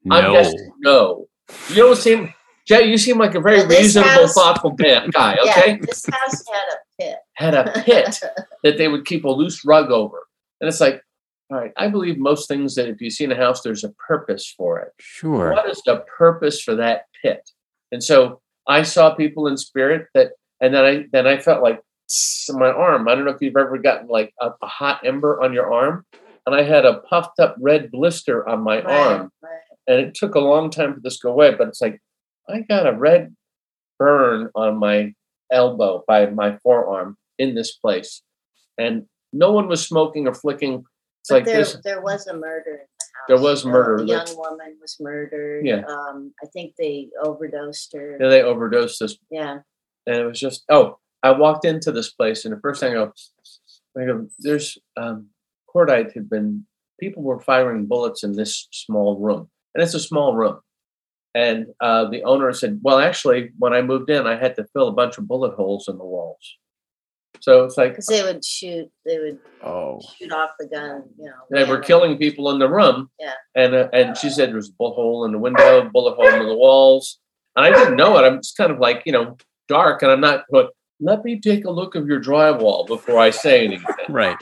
No. 0.04 0.16
I'm 0.16 0.32
guessing 0.32 0.70
no. 0.78 1.26
You 1.68 1.76
don't 1.76 1.96
seem, 1.96 2.32
Jay. 2.66 2.88
You 2.88 2.96
seem 2.96 3.18
like 3.18 3.34
a 3.34 3.40
very 3.40 3.58
well, 3.58 3.68
reasonable, 3.68 4.10
house, 4.10 4.32
thoughtful 4.32 4.70
guy. 4.70 5.04
Okay, 5.16 5.72
yeah, 5.72 5.76
this 5.82 6.06
house 6.06 6.42
had 6.50 6.68
a 6.72 7.02
pit. 7.02 7.18
Had 7.34 7.54
a 7.54 7.82
pit 7.84 8.20
that 8.64 8.78
they 8.78 8.88
would 8.88 9.04
keep 9.04 9.24
a 9.24 9.30
loose 9.30 9.66
rug 9.66 9.90
over, 9.90 10.26
and 10.62 10.68
it's 10.68 10.80
like, 10.80 11.02
all 11.50 11.58
right. 11.58 11.72
I 11.76 11.88
believe 11.88 12.18
most 12.18 12.48
things 12.48 12.74
that 12.74 12.88
if 12.88 13.00
you 13.00 13.10
see 13.10 13.24
in 13.24 13.32
a 13.32 13.36
house, 13.36 13.62
there's 13.62 13.84
a 13.84 13.90
purpose 13.90 14.52
for 14.56 14.80
it. 14.80 14.92
Sure. 14.98 15.52
What 15.52 15.68
is 15.68 15.80
the 15.86 16.04
purpose 16.18 16.60
for 16.60 16.74
that 16.74 17.02
pit? 17.22 17.48
And 17.92 18.02
so 18.02 18.40
I 18.66 18.82
saw 18.82 19.14
people 19.14 19.46
in 19.46 19.56
spirit 19.56 20.08
that, 20.14 20.32
and 20.60 20.74
then 20.74 20.84
I 20.84 21.04
then 21.12 21.26
I 21.26 21.38
felt 21.38 21.62
like 21.62 21.80
my 22.50 22.70
arm. 22.70 23.08
I 23.08 23.14
don't 23.14 23.24
know 23.24 23.30
if 23.30 23.40
you've 23.40 23.56
ever 23.56 23.78
gotten 23.78 24.08
like 24.08 24.32
a, 24.40 24.50
a 24.62 24.66
hot 24.66 25.00
ember 25.04 25.42
on 25.42 25.52
your 25.52 25.72
arm, 25.72 26.04
and 26.46 26.54
I 26.54 26.62
had 26.62 26.84
a 26.84 27.00
puffed 27.00 27.38
up 27.38 27.56
red 27.60 27.90
blister 27.90 28.48
on 28.48 28.62
my 28.62 28.76
right, 28.76 28.86
arm, 28.86 29.30
right. 29.42 29.52
and 29.86 30.00
it 30.00 30.14
took 30.14 30.34
a 30.34 30.40
long 30.40 30.70
time 30.70 30.94
for 30.94 31.00
this 31.00 31.18
to 31.18 31.28
go 31.28 31.32
away. 31.32 31.54
But 31.54 31.68
it's 31.68 31.80
like 31.80 32.00
I 32.48 32.60
got 32.60 32.86
a 32.86 32.92
red 32.92 33.34
burn 33.98 34.50
on 34.54 34.78
my 34.78 35.14
elbow 35.52 36.04
by 36.06 36.26
my 36.26 36.58
forearm 36.58 37.16
in 37.38 37.54
this 37.54 37.72
place, 37.72 38.22
and 38.78 39.06
no 39.32 39.52
one 39.52 39.68
was 39.68 39.86
smoking 39.86 40.26
or 40.26 40.34
flicking. 40.34 40.84
It's 41.26 41.30
but 41.30 41.34
like 41.38 41.44
there, 41.46 41.56
this. 41.56 41.76
There 41.82 42.00
was 42.00 42.28
a 42.28 42.36
murder 42.36 42.70
in 42.70 42.86
the 42.86 43.34
There 43.34 43.42
was 43.42 43.66
murder. 43.66 43.96
A 43.96 44.06
young 44.06 44.36
woman 44.36 44.76
was 44.80 44.96
murdered. 45.00 45.66
Yeah. 45.66 45.82
Um, 45.84 46.32
I 46.40 46.46
think 46.46 46.74
they 46.78 47.08
overdosed 47.20 47.92
her. 47.94 48.16
Yeah, 48.20 48.28
they 48.28 48.42
overdosed 48.42 49.00
this 49.00 49.18
Yeah. 49.28 49.58
and 50.06 50.16
it 50.16 50.24
was 50.24 50.38
just 50.38 50.62
oh 50.68 50.98
i 51.24 51.30
walked 51.32 51.64
into 51.64 51.90
this 51.90 52.10
place 52.12 52.44
and 52.44 52.54
the 52.54 52.60
first 52.60 52.78
thing 52.80 52.92
i 52.92 52.94
go, 52.94 53.12
I 53.98 54.04
go 54.04 54.28
there's 54.38 54.78
um 54.96 55.30
cordite 55.74 56.12
had 56.14 56.30
been 56.30 56.64
people 57.00 57.24
were 57.24 57.40
firing 57.40 57.86
bullets 57.86 58.22
in 58.22 58.32
this 58.36 58.68
small 58.70 59.18
room 59.18 59.48
and 59.74 59.82
it's 59.82 59.94
a 59.94 60.00
small 60.00 60.36
room 60.36 60.60
and 61.34 61.66
uh, 61.80 62.08
the 62.08 62.22
owner 62.22 62.52
said 62.52 62.78
well 62.82 63.00
actually 63.00 63.50
when 63.58 63.72
i 63.72 63.82
moved 63.82 64.10
in 64.10 64.26
i 64.28 64.36
had 64.36 64.54
to 64.56 64.64
fill 64.72 64.86
a 64.88 64.92
bunch 65.00 65.18
of 65.18 65.26
bullet 65.26 65.54
holes 65.56 65.88
in 65.88 65.98
the 65.98 66.04
walls 66.04 66.56
so 67.40 67.64
it's 67.64 67.76
like 67.76 67.92
Because 67.92 68.06
they 68.06 68.22
would 68.22 68.44
shoot, 68.44 68.90
they 69.04 69.18
would 69.18 69.38
Oh, 69.62 70.00
shoot 70.18 70.32
off 70.32 70.50
the 70.58 70.66
gun, 70.66 71.04
you 71.18 71.26
know. 71.26 71.32
they 71.50 71.64
were 71.64 71.78
killing 71.78 72.16
people 72.18 72.50
in 72.50 72.58
the 72.58 72.68
room 72.68 73.10
Yeah. 73.20 73.32
and 73.54 73.74
uh, 73.74 73.88
and 73.92 74.16
she 74.16 74.30
said 74.30 74.48
there 74.50 74.56
was 74.56 74.68
a 74.70 74.72
bullet 74.72 74.94
hole 74.94 75.24
in 75.24 75.32
the 75.32 75.38
window 75.38 75.88
bullet 75.92 76.14
hole 76.16 76.28
in 76.28 76.46
the 76.46 76.54
walls 76.54 77.18
and 77.56 77.64
i 77.66 77.70
didn't 77.70 77.96
know 77.96 78.16
it 78.18 78.22
i'm 78.26 78.38
just 78.38 78.56
kind 78.56 78.70
of 78.72 78.78
like 78.78 79.02
you 79.06 79.12
know 79.12 79.36
dark 79.68 80.02
and 80.02 80.10
i'm 80.12 80.20
not 80.20 80.44
going 80.52 80.68
let 81.00 81.24
me 81.24 81.38
take 81.40 81.64
a 81.64 81.70
look 81.70 81.94
of 81.94 82.06
your 82.06 82.20
drywall 82.20 82.86
before 82.86 83.18
i 83.18 83.30
say 83.30 83.64
anything 83.64 83.94
right. 84.08 84.38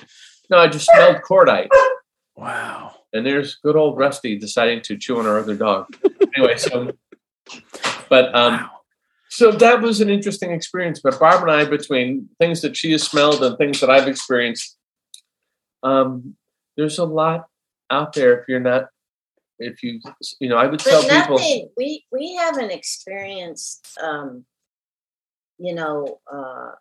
No, 0.51 0.59
I 0.59 0.69
just 0.69 0.87
smelled 0.93 1.23
cordite. 1.29 1.69
Wow. 2.37 2.97
And 3.15 3.25
there's 3.25 3.55
good 3.57 3.77
old 3.77 3.97
Rusty 3.97 4.39
deciding 4.39 4.83
to 4.83 4.99
chew 4.99 5.19
on 5.19 5.27
our 5.27 5.39
other 5.39 5.55
dog. 5.55 5.87
anyway, 6.37 6.57
so 6.59 6.93
but 8.11 8.35
um 8.35 8.55
wow. 8.55 8.71
So 9.35 9.51
that 9.51 9.83
was 9.83 10.01
an 10.01 10.09
interesting 10.09 10.53
experience. 10.53 11.01
But 11.03 11.19
Barb 11.19 11.43
and 11.43 11.51
I, 11.51 11.65
between 11.65 12.29
things 12.39 12.63
that 12.63 12.77
she 12.77 12.93
has 12.93 13.03
smelled 13.03 13.43
and 13.43 13.59
things 13.59 13.81
that 13.81 13.91
I've 13.91 14.07
experienced, 14.07 14.77
um, 15.83 16.37
there's 16.77 16.99
a 16.99 17.05
lot 17.05 17.47
out 17.91 18.13
there 18.13 18.39
if 18.41 18.49
you're 18.49 18.61
not 18.61 18.87
if 19.59 19.83
you 19.83 20.01
you 20.39 20.49
know, 20.49 20.57
I 20.57 20.67
would 20.67 20.79
tell 20.79 21.03
But 21.03 21.23
people 21.23 21.39
nothing, 21.39 21.69
we, 21.77 22.05
we 22.13 22.35
haven't 22.35 22.71
experienced, 22.71 23.99
um, 24.03 24.45
you 25.59 25.75
know, 25.75 26.21
uh, 26.33 26.73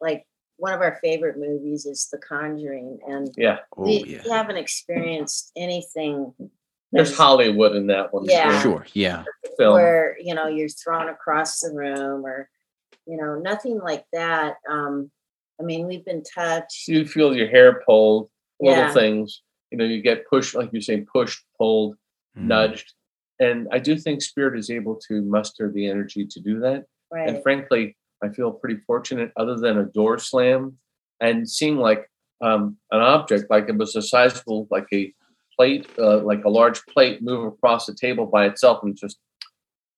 like 0.00 0.26
one 0.56 0.74
of 0.74 0.80
our 0.82 0.98
favorite 1.02 1.38
movies 1.38 1.86
is 1.86 2.08
The 2.10 2.18
Conjuring. 2.18 2.98
And 3.06 3.30
yeah, 3.36 3.58
Oh, 3.76 3.84
we, 3.84 4.04
yeah. 4.04 4.22
we 4.24 4.30
haven't 4.30 4.56
experienced 4.56 5.52
anything 5.56 6.34
there's 6.92 7.16
Hollywood 7.16 7.76
in 7.76 7.86
that 7.88 8.12
one. 8.12 8.24
Yeah. 8.24 8.62
Sure. 8.62 8.86
Yeah. 8.94 9.24
Film. 9.58 9.74
where, 9.74 10.16
you 10.20 10.34
know, 10.34 10.46
you're 10.46 10.68
thrown 10.68 11.08
across 11.08 11.60
the 11.60 11.72
room 11.74 12.24
or, 12.24 12.48
you 13.06 13.16
know, 13.16 13.34
nothing 13.38 13.78
like 13.78 14.04
that. 14.12 14.54
Um, 14.70 15.10
I 15.60 15.64
mean, 15.64 15.86
we've 15.86 16.04
been 16.04 16.22
touched. 16.22 16.86
you 16.88 17.04
feel 17.06 17.34
your 17.36 17.48
hair 17.48 17.82
pulled, 17.84 18.30
little 18.60 18.84
Yeah. 18.84 18.92
things. 18.92 19.42
You 19.70 19.78
know, 19.78 19.84
you 19.84 20.00
get 20.00 20.26
pushed, 20.28 20.54
like 20.54 20.70
you 20.72 20.80
say, 20.80 21.00
pushed, 21.00 21.44
pulled. 21.58 21.96
Mm. 22.36 22.46
nudged. 22.46 22.92
And 23.40 23.66
I 23.72 23.78
do 23.78 23.96
think 23.96 24.22
spirit 24.22 24.58
is 24.58 24.70
able 24.70 24.96
to 25.08 25.22
muster 25.22 25.70
the 25.72 25.86
energy 25.88 26.24
to 26.26 26.40
do 26.40 26.60
that. 26.60 26.84
Right. 27.10 27.28
And 27.28 27.42
frankly, 27.42 27.96
I 28.22 28.28
feel 28.28 28.52
pretty 28.52 28.80
fortunate, 28.86 29.32
other 29.36 29.56
than 29.56 29.78
a 29.78 29.84
door 29.84 30.18
slam 30.18 30.78
and 31.20 31.48
seeing 31.48 31.76
like 31.78 32.08
um, 32.40 32.76
an 32.92 33.00
object, 33.00 33.50
like 33.50 33.68
it 33.68 33.76
was 33.76 33.96
a 33.96 34.02
sizable, 34.02 34.68
like 34.70 34.86
a 34.92 35.12
plate, 35.56 35.88
uh, 35.98 36.18
like 36.18 36.44
a 36.44 36.48
large 36.48 36.84
plate 36.86 37.22
move 37.22 37.44
across 37.52 37.86
the 37.86 37.94
table 37.94 38.26
by 38.26 38.46
itself, 38.46 38.82
and 38.84 38.96
just 38.96 39.18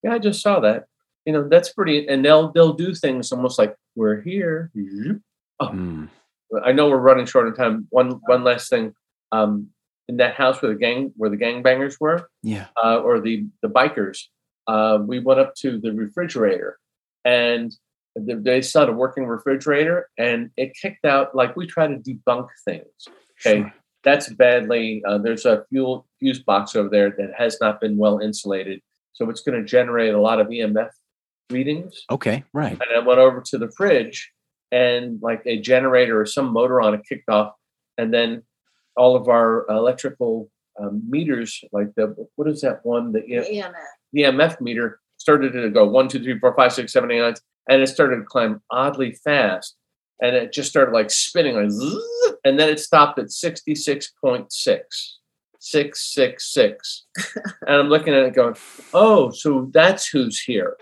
yeah, 0.03 0.15
I 0.15 0.19
just 0.19 0.43
saw 0.43 0.61
that. 0.61 0.85
You 1.27 1.33
know, 1.33 1.49
that's 1.49 1.73
pretty. 1.73 2.09
And 2.09 2.25
they'll 2.25 2.51
they'll 2.53 2.73
do 2.73 2.95
things 2.95 3.31
almost 3.33 3.59
like 3.59 3.75
we're 3.95 4.21
here. 4.23 4.71
Mm. 4.77 5.21
I 6.65 6.73
know 6.73 6.89
we're 6.89 6.97
running 6.99 7.27
short 7.27 7.47
on 7.47 7.55
time. 7.55 7.87
One 7.91 8.21
one 8.27 8.45
last 8.45 8.71
thing. 8.71 8.95
Um, 9.33 9.69
in 10.09 10.17
that 10.17 10.35
house 10.35 10.61
where 10.61 10.73
the 10.73 10.79
gang 10.79 11.13
where 11.17 11.31
the 11.31 11.37
gangbangers 11.37 11.95
were, 12.01 12.29
Yeah. 12.43 12.67
uh, 12.83 12.99
or 12.99 13.21
the 13.21 13.47
the 13.63 13.69
bikers, 13.69 14.25
uh, 14.67 14.99
we 15.07 15.21
went 15.21 15.39
up 15.39 15.55
to 15.57 15.79
the 15.79 15.93
refrigerator, 15.93 16.79
and 17.25 17.73
the, 18.17 18.35
they 18.35 18.61
saw 18.61 18.87
a 18.87 18.93
working 18.93 19.27
refrigerator, 19.27 20.09
and 20.19 20.51
it 20.57 20.75
kicked 20.75 21.05
out 21.05 21.37
like 21.37 21.55
we 21.55 21.67
try 21.67 21.87
to 21.87 21.95
debunk 21.97 22.49
things. 22.65 22.87
Okay, 23.47 23.61
Sure. 23.61 23.75
that's 24.03 24.33
badly. 24.33 25.05
Uh, 25.07 25.19
there's 25.19 25.47
a 25.47 25.65
fuel 25.69 26.09
fuse 26.19 26.43
box 26.43 26.75
over 26.75 26.89
there 26.89 27.11
that 27.17 27.31
has 27.39 27.59
not 27.61 27.81
been 27.81 27.97
well 27.97 28.19
insulated, 28.19 28.81
so 29.13 29.29
it's 29.31 29.41
going 29.43 29.59
to 29.61 29.65
generate 29.67 30.15
a 30.15 30.21
lot 30.21 30.41
of 30.41 30.49
EMF 30.49 30.91
readings. 31.51 32.05
Okay. 32.11 32.45
Right. 32.53 32.73
And 32.73 32.83
I 32.95 32.99
went 33.07 33.19
over 33.19 33.41
to 33.47 33.59
the 33.59 33.71
fridge, 33.77 34.31
and 34.73 35.21
like 35.23 35.43
a 35.47 35.59
generator 35.61 36.21
or 36.21 36.27
some 36.27 36.53
motor 36.53 36.81
on 36.81 36.95
it 36.95 37.01
kicked 37.09 37.29
off, 37.29 37.55
and 37.99 38.13
then 38.15 38.43
all 38.97 39.17
of 39.17 39.29
our 39.29 39.67
electrical 39.69 40.51
um, 40.81 41.03
meters, 41.09 41.63
like 41.73 41.89
the 41.97 42.15
what 42.37 42.49
is 42.49 42.61
that 42.63 42.81
one? 42.85 43.13
The 43.13 43.25
E- 43.25 43.57
Yeah, 43.57 43.71
man. 43.71 43.75
the 44.13 44.23
EMF 44.23 44.61
meter 44.61 45.01
started 45.17 45.53
to 45.53 45.69
go 45.71 45.87
one, 45.89 46.09
two, 46.09 46.23
three, 46.23 46.39
four, 46.39 46.55
five, 46.55 46.73
six, 46.73 46.93
seven, 46.93 47.11
eight, 47.11 47.21
nine, 47.21 47.35
and 47.69 47.83
it 47.83 47.89
started 47.89 48.17
to 48.17 48.23
climb 48.23 48.63
oddly 48.71 49.13
fast, 49.13 49.77
and 50.23 50.35
it 50.37 50.53
just 50.53 50.71
started 50.71 50.93
like 50.93 51.11
spinning, 51.11 51.57
like, 51.57 51.71
zzz, 51.71 52.33
and 52.45 52.59
then 52.59 52.69
it 52.69 52.79
stopped 52.81 53.19
at 53.19 53.31
sixty 53.31 53.75
six 55.61 56.15
point 56.17 56.41
six. 56.41 56.53
Six. 56.53 57.07
Six 57.07 57.07
six, 57.25 57.57
and 57.67 57.77
I'm 57.77 57.89
looking 57.89 58.13
at 58.13 58.25
it 58.25 58.35
going, 58.35 58.57
"Oh, 58.93 59.31
so 59.31 59.71
that's 59.73 60.09
who's 60.09 60.41
here." 60.41 60.77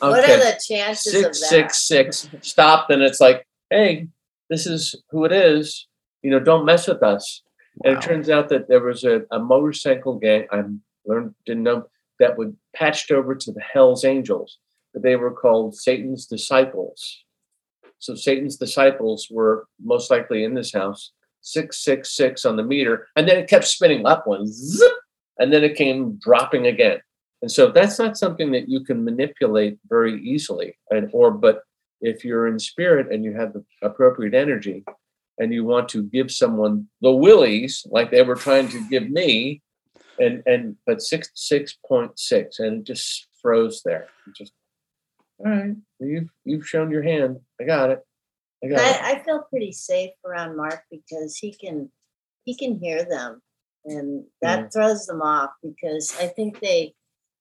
What 0.00 0.28
are 0.30 0.36
the 0.36 0.60
chances 0.66 1.14
of 1.14 1.22
that? 1.22 1.34
six 1.34 1.88
six 1.88 2.18
six. 2.18 2.48
Stopped 2.48 2.90
and 2.90 3.02
it's 3.02 3.20
like 3.20 3.46
hey 3.70 4.08
this 4.48 4.66
is 4.66 4.94
who 5.10 5.24
it 5.24 5.32
is. 5.32 5.86
You 6.22 6.30
know 6.30 6.40
don't 6.40 6.64
mess 6.64 6.86
with 6.86 7.02
us. 7.02 7.42
And 7.84 7.96
it 7.96 8.02
turns 8.02 8.28
out 8.28 8.48
that 8.48 8.68
there 8.68 8.82
was 8.82 9.04
a, 9.04 9.22
a 9.30 9.38
motorcycle 9.38 10.18
gang 10.18 10.46
i 10.50 10.62
learned 11.06 11.34
didn't 11.46 11.62
know 11.62 11.86
that 12.18 12.36
would 12.36 12.56
patched 12.74 13.12
over 13.12 13.36
to 13.36 13.52
the 13.52 13.60
hell's 13.60 14.04
angels 14.04 14.58
but 14.92 15.02
they 15.02 15.16
were 15.16 15.30
called 15.30 15.76
satan's 15.76 16.26
disciples. 16.26 17.24
So 18.00 18.14
satan's 18.14 18.56
disciples 18.56 19.28
were 19.30 19.66
most 19.82 20.10
likely 20.10 20.44
in 20.44 20.54
this 20.54 20.72
house 20.72 21.12
666 21.40 22.44
on 22.44 22.56
the 22.56 22.62
meter 22.62 23.06
and 23.16 23.28
then 23.28 23.38
it 23.38 23.48
kept 23.48 23.66
spinning 23.66 24.06
up 24.06 24.26
one 24.26 24.46
zip, 24.46 24.92
and 25.38 25.52
then 25.52 25.64
it 25.64 25.76
came 25.76 26.18
dropping 26.22 26.66
again 26.66 27.00
and 27.42 27.50
so 27.50 27.70
that's 27.70 27.98
not 27.98 28.16
something 28.16 28.52
that 28.52 28.68
you 28.68 28.80
can 28.80 29.04
manipulate 29.04 29.78
very 29.88 30.20
easily. 30.22 30.76
And 30.90 31.08
or 31.12 31.30
but 31.30 31.62
if 32.00 32.24
you're 32.24 32.46
in 32.46 32.58
spirit 32.58 33.12
and 33.12 33.24
you 33.24 33.34
have 33.34 33.52
the 33.52 33.64
appropriate 33.82 34.34
energy 34.34 34.84
and 35.38 35.52
you 35.52 35.64
want 35.64 35.88
to 35.90 36.02
give 36.02 36.30
someone 36.30 36.88
the 37.00 37.12
willies 37.12 37.86
like 37.90 38.10
they 38.10 38.22
were 38.22 38.34
trying 38.34 38.68
to 38.70 38.88
give 38.88 39.08
me, 39.08 39.62
and 40.18 40.42
and 40.46 40.76
but 40.86 41.00
six 41.00 41.30
six 41.34 41.76
point 41.86 42.18
six 42.18 42.58
and 42.58 42.80
it 42.80 42.84
just 42.84 43.28
froze 43.40 43.82
there. 43.84 44.08
It 44.26 44.34
just 44.34 44.52
all 45.38 45.46
right, 45.50 45.76
you've 46.00 46.30
you've 46.44 46.66
shown 46.66 46.90
your 46.90 47.02
hand. 47.02 47.38
I 47.60 47.64
got 47.64 47.90
it. 47.90 48.00
I. 48.62 48.66
I, 48.76 49.10
I 49.12 49.22
feel 49.24 49.44
pretty 49.50 49.72
safe 49.72 50.10
around 50.24 50.56
Mark 50.56 50.82
because 50.90 51.36
he 51.36 51.52
can 51.54 51.90
he 52.44 52.56
can 52.56 52.78
hear 52.78 53.04
them 53.04 53.40
and 53.84 54.24
that 54.42 54.72
throws 54.72 55.06
them 55.06 55.22
off 55.22 55.50
because 55.62 56.14
I 56.20 56.26
think 56.26 56.60
they 56.60 56.94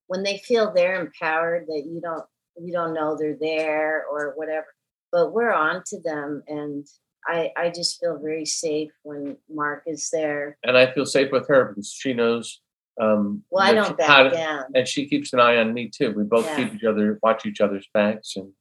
when 0.08 0.24
they 0.24 0.38
feel 0.38 0.72
they're 0.74 1.00
empowered 1.02 1.66
that 1.68 1.84
you 1.86 2.02
don't 2.02 2.24
you 2.64 2.72
don't 2.74 2.94
know 2.94 3.16
they're 3.18 3.38
there 3.40 4.06
or 4.12 4.34
whatever. 4.36 4.68
But 5.12 5.32
we're 5.34 5.54
on 5.54 5.84
to 5.88 6.00
them 6.02 6.44
and 6.48 6.86
I 7.26 7.52
I 7.58 7.70
just 7.70 8.00
feel 8.00 8.20
very 8.22 8.46
safe 8.46 8.92
when 9.04 9.38
Mark 9.50 9.84
is 9.88 10.10
there. 10.12 10.58
And 10.64 10.78
I 10.78 10.92
feel 10.94 11.06
safe 11.06 11.32
with 11.32 11.48
her 11.48 11.66
because 11.66 11.92
she 11.92 12.14
knows 12.14 12.62
um 13.02 13.44
Well, 13.52 13.64
I 13.64 13.74
don't 13.74 13.88
she- 13.90 13.94
back 13.94 14.32
to- 14.32 14.38
down. 14.38 14.64
and 14.76 14.88
she 14.88 15.08
keeps 15.08 15.34
an 15.34 15.40
eye 15.40 15.58
on 15.58 15.74
me 15.74 15.90
too. 15.90 16.12
We 16.12 16.24
both 16.24 16.46
Yeah. 16.46 16.58
keep 16.58 16.76
each 16.76 16.84
other, 16.84 17.20
watch 17.24 17.46
each 17.46 17.62
other's 17.62 17.88
backs, 17.94 18.36
and 18.36 18.52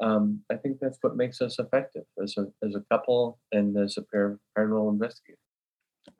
um, 0.00 0.40
I 0.50 0.56
think 0.56 0.78
that's 0.80 0.98
what 1.02 1.16
makes 1.16 1.40
us 1.40 1.58
effective 1.58 2.04
as 2.22 2.34
a 2.38 2.46
as 2.66 2.74
a 2.74 2.82
couple 2.90 3.38
and 3.52 3.76
as 3.76 3.96
a 3.96 4.02
pair 4.02 4.32
of 4.32 4.38
paranormal 4.56 4.90
investigators. 4.92 5.38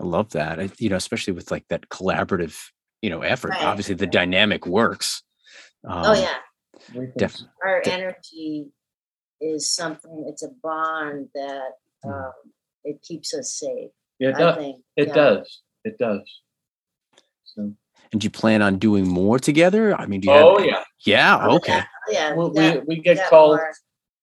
I 0.00 0.04
love 0.04 0.30
that. 0.30 0.60
I, 0.60 0.70
you 0.78 0.88
know, 0.90 0.96
especially 0.96 1.32
with 1.32 1.50
like 1.50 1.64
that 1.68 1.88
collaborative, 1.88 2.56
you 3.02 3.10
know, 3.10 3.22
effort. 3.22 3.50
Right. 3.50 3.64
Obviously, 3.64 3.94
the 3.94 4.06
dynamic 4.06 4.66
works. 4.66 5.22
Um, 5.88 6.02
oh 6.06 6.12
yeah. 6.12 6.36
We 6.94 7.08
Def- 7.16 7.40
Our 7.64 7.82
de- 7.82 7.92
energy 7.92 8.66
is 9.40 9.70
something 9.74 10.26
it's 10.28 10.42
a 10.42 10.48
bond 10.62 11.28
that 11.34 11.72
Mm. 12.04 12.12
um, 12.28 12.32
it 12.84 13.02
keeps 13.02 13.34
us 13.34 13.58
safe. 13.58 13.90
Yeah, 14.18 14.30
it, 14.30 14.34
I 14.36 14.38
does. 14.38 14.56
think. 14.56 14.82
it 14.96 15.08
yeah. 15.08 15.14
does. 15.14 15.62
It 15.84 15.98
does. 15.98 16.40
So, 17.44 17.74
And 18.12 18.20
do 18.20 18.24
you 18.26 18.30
plan 18.30 18.60
on 18.62 18.78
doing 18.78 19.06
more 19.06 19.38
together? 19.38 19.94
I 19.94 20.06
mean, 20.06 20.20
do 20.20 20.28
you 20.28 20.34
oh 20.34 20.58
have? 20.58 20.66
yeah, 20.66 20.82
Yeah. 21.06 21.38
Oh, 21.42 21.56
Okay. 21.56 21.80
Yeah, 22.10 22.30
yeah, 22.30 22.34
we, 22.34 22.44
we, 22.44 22.50
we, 22.50 22.70
we 22.78 22.80
we 22.88 22.96
get 22.96 23.18
got 23.18 23.30
called. 23.30 23.60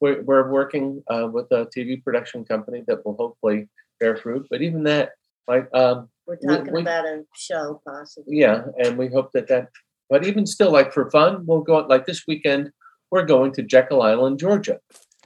We're, 0.01 0.21
we're 0.23 0.51
working 0.51 1.01
uh, 1.09 1.27
with 1.31 1.49
a 1.51 1.65
TV 1.75 2.03
production 2.03 2.43
company 2.45 2.83
that 2.87 3.03
will 3.05 3.15
hopefully 3.15 3.67
bear 3.99 4.15
fruit. 4.17 4.45
But 4.49 4.61
even 4.61 4.83
that, 4.83 5.11
like, 5.47 5.69
um, 5.73 6.09
We're 6.27 6.35
talking 6.35 6.73
we- 6.73 6.81
about 6.81 7.05
a 7.05 7.23
show, 7.35 7.81
possibly. 7.87 8.37
yeah 8.37 8.63
and 8.83 8.97
we 8.97 9.07
hope 9.07 9.31
that 9.31 9.47
that 9.47 9.69
but 10.09 10.25
even 10.27 10.45
still 10.45 10.71
like 10.71 10.91
for 10.93 11.09
fun 11.09 11.45
we'll 11.45 11.61
go 11.61 11.77
like 11.87 12.05
this 12.05 12.23
weekend 12.27 12.69
we're 13.11 13.25
going 13.25 13.51
to 13.53 13.61
jekyll 13.63 14.01
island 14.01 14.37
georgia 14.39 14.79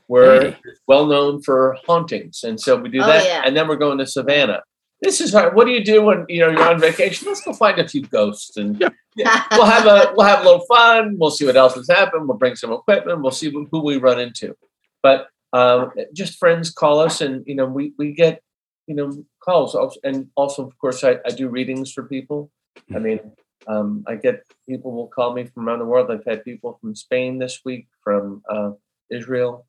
where 0.08 0.42
Hey. 0.52 0.58
well 0.88 1.06
known 1.08 1.42
for 1.42 1.76
hauntings 1.88 2.44
and 2.44 2.60
so 2.62 2.76
we 2.78 2.90
do 2.90 3.02
Oh, 3.02 3.08
that 3.08 3.26
yeah. 3.26 3.42
and 3.46 3.58
then 3.58 3.68
we're 3.68 3.76
going 3.88 3.98
to 3.98 4.06
savannah 4.08 4.62
this 5.02 5.20
is 5.20 5.34
hard. 5.34 5.56
What 5.56 5.66
do 5.66 5.72
you 5.72 5.84
do 5.84 6.04
when 6.04 6.26
you 6.30 6.42
know 6.42 6.50
you're 6.50 6.70
on 6.70 6.80
vacation? 6.80 7.28
Let's 7.28 7.42
go 7.42 7.54
find 7.54 7.80
a 7.80 7.88
few 7.88 8.04
ghosts 8.04 8.56
and 8.58 8.80
yeah, 9.16 9.46
we'll 9.52 9.66
have 9.66 9.88
a 9.88 10.14
we'll 10.16 10.28
have 10.28 10.42
a 10.42 10.44
little 10.44 10.66
fun. 10.68 11.18
We'll 11.18 11.32
see 11.32 11.46
what 11.46 11.58
else 11.58 11.76
has 11.76 11.88
happened. 11.88 12.28
We'll 12.28 12.38
bring 12.38 12.56
some 12.56 12.72
equipment. 12.72 13.22
We'll 13.22 13.32
see 13.32 13.52
who 13.52 13.84
we 13.84 13.98
run 13.98 14.20
into. 14.20 14.56
But 15.02 15.28
um, 15.54 15.92
just 16.14 16.38
friends 16.38 16.70
call 16.70 17.00
us, 17.00 17.20
and 17.20 17.44
you 17.48 17.56
know 17.56 17.66
we 17.66 17.94
we 17.98 18.14
get 18.14 18.44
you 18.88 18.96
know 18.96 19.26
calls, 19.44 19.76
and 20.04 20.28
also 20.36 20.66
of 20.66 20.78
course 20.78 21.04
I, 21.04 21.18
I 21.26 21.32
do 21.32 21.50
readings 21.50 21.92
for 21.92 22.04
people. 22.04 22.52
I 22.94 23.00
mean, 23.00 23.20
um, 23.68 24.04
I 24.08 24.16
get 24.16 24.44
people 24.70 24.92
will 24.92 25.08
call 25.08 25.34
me 25.34 25.46
from 25.46 25.68
around 25.68 25.80
the 25.80 25.86
world. 25.86 26.12
I've 26.12 26.26
had 26.26 26.46
people 26.46 26.78
from 26.80 26.96
Spain 26.96 27.40
this 27.40 27.62
week, 27.66 27.88
from 28.04 28.44
uh, 28.48 28.72
Israel, 29.10 29.66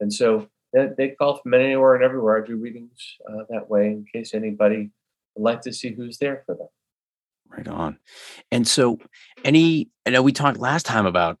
and 0.00 0.12
so 0.12 0.48
they, 0.76 0.88
they, 0.96 1.08
call 1.10 1.38
from 1.38 1.54
anywhere 1.54 1.94
and 1.94 2.04
everywhere. 2.04 2.42
I 2.42 2.46
do 2.46 2.56
readings 2.56 3.16
uh, 3.28 3.44
that 3.48 3.70
way 3.70 3.86
in 3.86 4.04
case 4.12 4.34
anybody 4.34 4.90
would 5.34 5.42
like 5.42 5.62
to 5.62 5.72
see 5.72 5.92
who's 5.92 6.18
there 6.18 6.42
for 6.44 6.54
them. 6.54 6.68
Right 7.48 7.66
on. 7.66 7.98
And 8.52 8.68
so, 8.68 8.98
any, 9.44 9.88
I 10.04 10.10
know 10.10 10.22
we 10.22 10.32
talked 10.32 10.58
last 10.58 10.84
time 10.84 11.06
about 11.06 11.38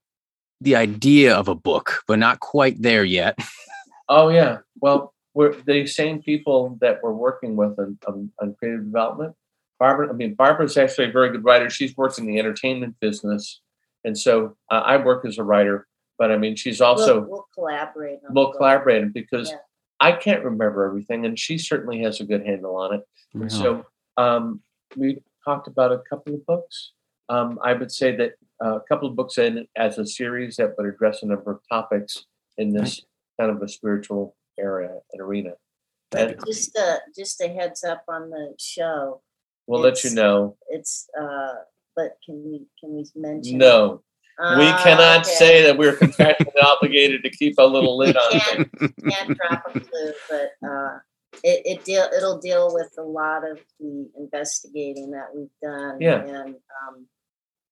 the 0.60 0.76
idea 0.76 1.34
of 1.34 1.48
a 1.48 1.54
book, 1.54 2.02
but 2.08 2.18
not 2.18 2.40
quite 2.40 2.80
there 2.80 3.04
yet. 3.04 3.38
oh, 4.08 4.30
yeah. 4.30 4.58
Well, 4.80 5.12
we're 5.34 5.54
the 5.66 5.86
same 5.86 6.22
people 6.22 6.78
that 6.80 7.02
we're 7.02 7.12
working 7.12 7.56
with 7.56 7.78
on, 7.78 7.98
on, 8.08 8.32
on 8.40 8.54
creative 8.58 8.86
development. 8.86 9.34
Barbara, 9.78 10.08
I 10.08 10.12
mean, 10.12 10.34
Barbara's 10.34 10.78
actually 10.78 11.10
a 11.10 11.12
very 11.12 11.30
good 11.30 11.44
writer. 11.44 11.68
She's 11.68 11.94
worked 11.94 12.18
in 12.18 12.24
the 12.24 12.38
entertainment 12.38 12.96
business. 13.00 13.60
And 14.02 14.16
so 14.16 14.56
uh, 14.70 14.82
I 14.86 14.96
work 14.96 15.26
as 15.26 15.36
a 15.36 15.44
writer, 15.44 15.86
but 16.18 16.30
I 16.30 16.36
mean, 16.36 16.56
she's 16.56 16.80
also. 16.80 17.20
We'll, 17.20 17.30
we'll 17.30 17.48
collaborate. 17.54 18.18
we'll 18.30 18.52
collaborate 18.52 19.12
because 19.12 19.50
yeah. 19.50 19.58
I 20.00 20.12
can't 20.12 20.44
remember 20.44 20.84
everything, 20.84 21.26
and 21.26 21.38
she 21.38 21.58
certainly 21.58 22.02
has 22.02 22.20
a 22.20 22.24
good 22.24 22.46
handle 22.46 22.76
on 22.76 22.94
it. 22.94 23.00
Yeah. 23.34 23.48
So 23.48 23.86
um, 24.16 24.60
we 24.96 25.18
talked 25.44 25.68
about 25.68 25.92
a 25.92 25.98
couple 25.98 26.34
of 26.34 26.44
books. 26.46 26.92
Um, 27.28 27.58
I 27.62 27.72
would 27.72 27.90
say 27.90 28.14
that 28.16 28.34
uh, 28.64 28.76
a 28.76 28.80
couple 28.80 29.08
of 29.08 29.16
books 29.16 29.38
in 29.38 29.66
as 29.76 29.98
a 29.98 30.06
series 30.06 30.56
that 30.56 30.74
would 30.76 30.86
address 30.86 31.22
a 31.22 31.26
number 31.26 31.50
of 31.50 31.60
topics 31.68 32.24
in 32.56 32.72
this 32.72 33.02
kind 33.38 33.50
of 33.50 33.62
a 33.62 33.68
spiritual 33.68 34.36
area 34.58 34.98
and 35.12 35.20
arena. 35.20 35.52
And 36.16 36.36
just 36.46 36.76
a 36.76 36.98
just 37.16 37.40
a 37.40 37.48
heads 37.48 37.84
up 37.84 38.04
on 38.08 38.30
the 38.30 38.54
show. 38.58 39.20
We'll 39.66 39.80
let 39.80 40.04
you 40.04 40.10
know. 40.10 40.56
It's 40.68 41.08
uh, 41.20 41.54
but 41.96 42.18
can 42.24 42.44
we 42.44 42.66
can 42.78 42.94
we 42.94 43.04
mention? 43.16 43.58
No, 43.58 44.02
uh, 44.38 44.56
we 44.58 44.66
cannot 44.82 45.20
okay. 45.20 45.30
say 45.30 45.62
that 45.62 45.78
we're 45.78 45.96
contractually 45.96 46.62
obligated 46.62 47.22
to 47.22 47.30
keep 47.30 47.54
a 47.58 47.62
little 47.62 47.96
lid 47.96 48.16
on 48.16 48.40
can't, 48.40 48.72
can't 49.08 49.38
drop 49.38 49.62
a 49.74 49.80
clue, 49.80 50.12
but 50.28 50.68
uh, 50.68 50.98
it, 51.42 51.62
it 51.64 51.84
deal 51.84 52.08
it'll 52.16 52.38
deal 52.38 52.72
with 52.72 52.92
a 52.98 53.02
lot 53.02 53.48
of 53.48 53.58
the 53.80 54.08
investigating 54.18 55.10
that 55.10 55.28
we've 55.34 55.48
done 55.62 55.98
yeah. 56.00 56.22
and 56.22 56.54
um, 56.54 57.06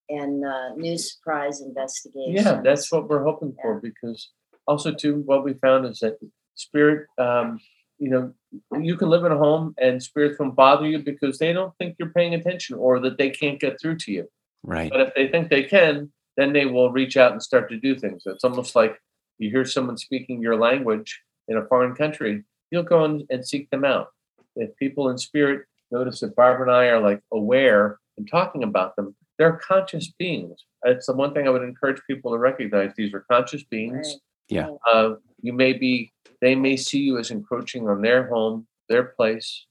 and 0.09 0.45
uh, 0.45 0.75
new 0.75 0.97
surprise 0.97 1.61
investigation. 1.61 2.35
Yeah, 2.35 2.61
that's 2.63 2.91
what 2.91 3.09
we're 3.09 3.25
hoping 3.25 3.55
for 3.61 3.81
because 3.81 4.31
also 4.67 4.93
too 4.93 5.23
what 5.27 5.45
we 5.45 5.55
found 5.55 5.87
is 5.87 6.01
that 6.01 6.19
spirit 6.55 7.07
um, 7.19 7.61
you 7.99 8.11
know 8.11 8.33
you 8.81 8.97
can 8.97 9.09
live 9.09 9.25
in 9.25 9.33
a 9.33 9.39
home 9.39 9.75
and 9.79 10.03
spirits 10.03 10.39
won't 10.39 10.57
bother 10.57 10.87
you 10.87 10.99
because 10.99 11.39
they 11.39 11.53
don't 11.53 11.77
think 11.79 11.97
you're 11.99 12.11
paying 12.11 12.35
attention 12.35 12.77
or 12.77 13.01
that 13.01 13.19
they 13.19 13.31
can't 13.31 13.61
get 13.61 13.81
through 13.81 13.97
to 13.97 14.13
you. 14.13 14.29
Right. 14.63 14.91
But 14.91 15.01
if 15.01 15.15
they 15.15 15.29
think 15.29 15.51
they 15.51 15.65
can, 15.65 16.11
then 16.37 16.53
they 16.53 16.67
will 16.67 16.91
reach 16.91 17.17
out 17.17 17.33
and 17.33 17.43
start 17.43 17.69
to 17.71 17.77
do 17.77 17.97
things. 17.97 18.23
It's 18.27 18.45
almost 18.45 18.75
like 18.75 19.01
you 19.39 19.51
hear 19.51 19.65
someone 19.65 19.97
speaking 19.97 20.41
your 20.41 20.57
language 20.57 21.21
in 21.49 21.57
a 21.57 21.67
foreign 21.67 21.95
country 21.95 22.45
you'll 22.75 22.83
go 22.83 23.05
and, 23.05 23.25
and 23.31 23.47
seek 23.47 23.71
them 23.71 23.85
out. 23.85 24.09
If 24.57 24.77
people 24.77 25.09
in 25.09 25.17
spirit 25.17 25.67
notice 25.91 26.21
that 26.21 26.35
Barbara 26.35 26.69
and 26.69 26.77
I 26.77 26.87
are 26.87 27.01
like 27.01 27.21
aware 27.33 27.99
and 28.19 28.29
talking 28.29 28.65
about 28.65 28.97
them, 28.97 29.15
they're 29.39 29.57
conscious 29.57 30.13
beings. 30.19 30.65
It's 30.85 31.07
the 31.07 31.13
one 31.15 31.33
thing 31.33 31.47
I 31.47 31.51
would 31.51 31.63
encourage 31.63 32.01
people 32.07 32.33
to 32.33 32.39
recognize. 32.39 32.91
These 32.97 33.15
are 33.15 33.25
conscious 33.31 33.63
beings. 33.63 34.09
Right. 34.09 34.21
Yeah. 34.49 34.69
Uh, 34.87 35.15
you 35.41 35.53
may 35.53 35.73
be, 35.73 36.13
they 36.41 36.55
may 36.55 36.77
see 36.77 36.99
you 36.99 37.19
as 37.19 37.31
encroaching 37.31 37.89
on 37.89 38.03
their 38.03 38.27
home, 38.29 38.67
their 38.89 39.05
place, 39.05 39.67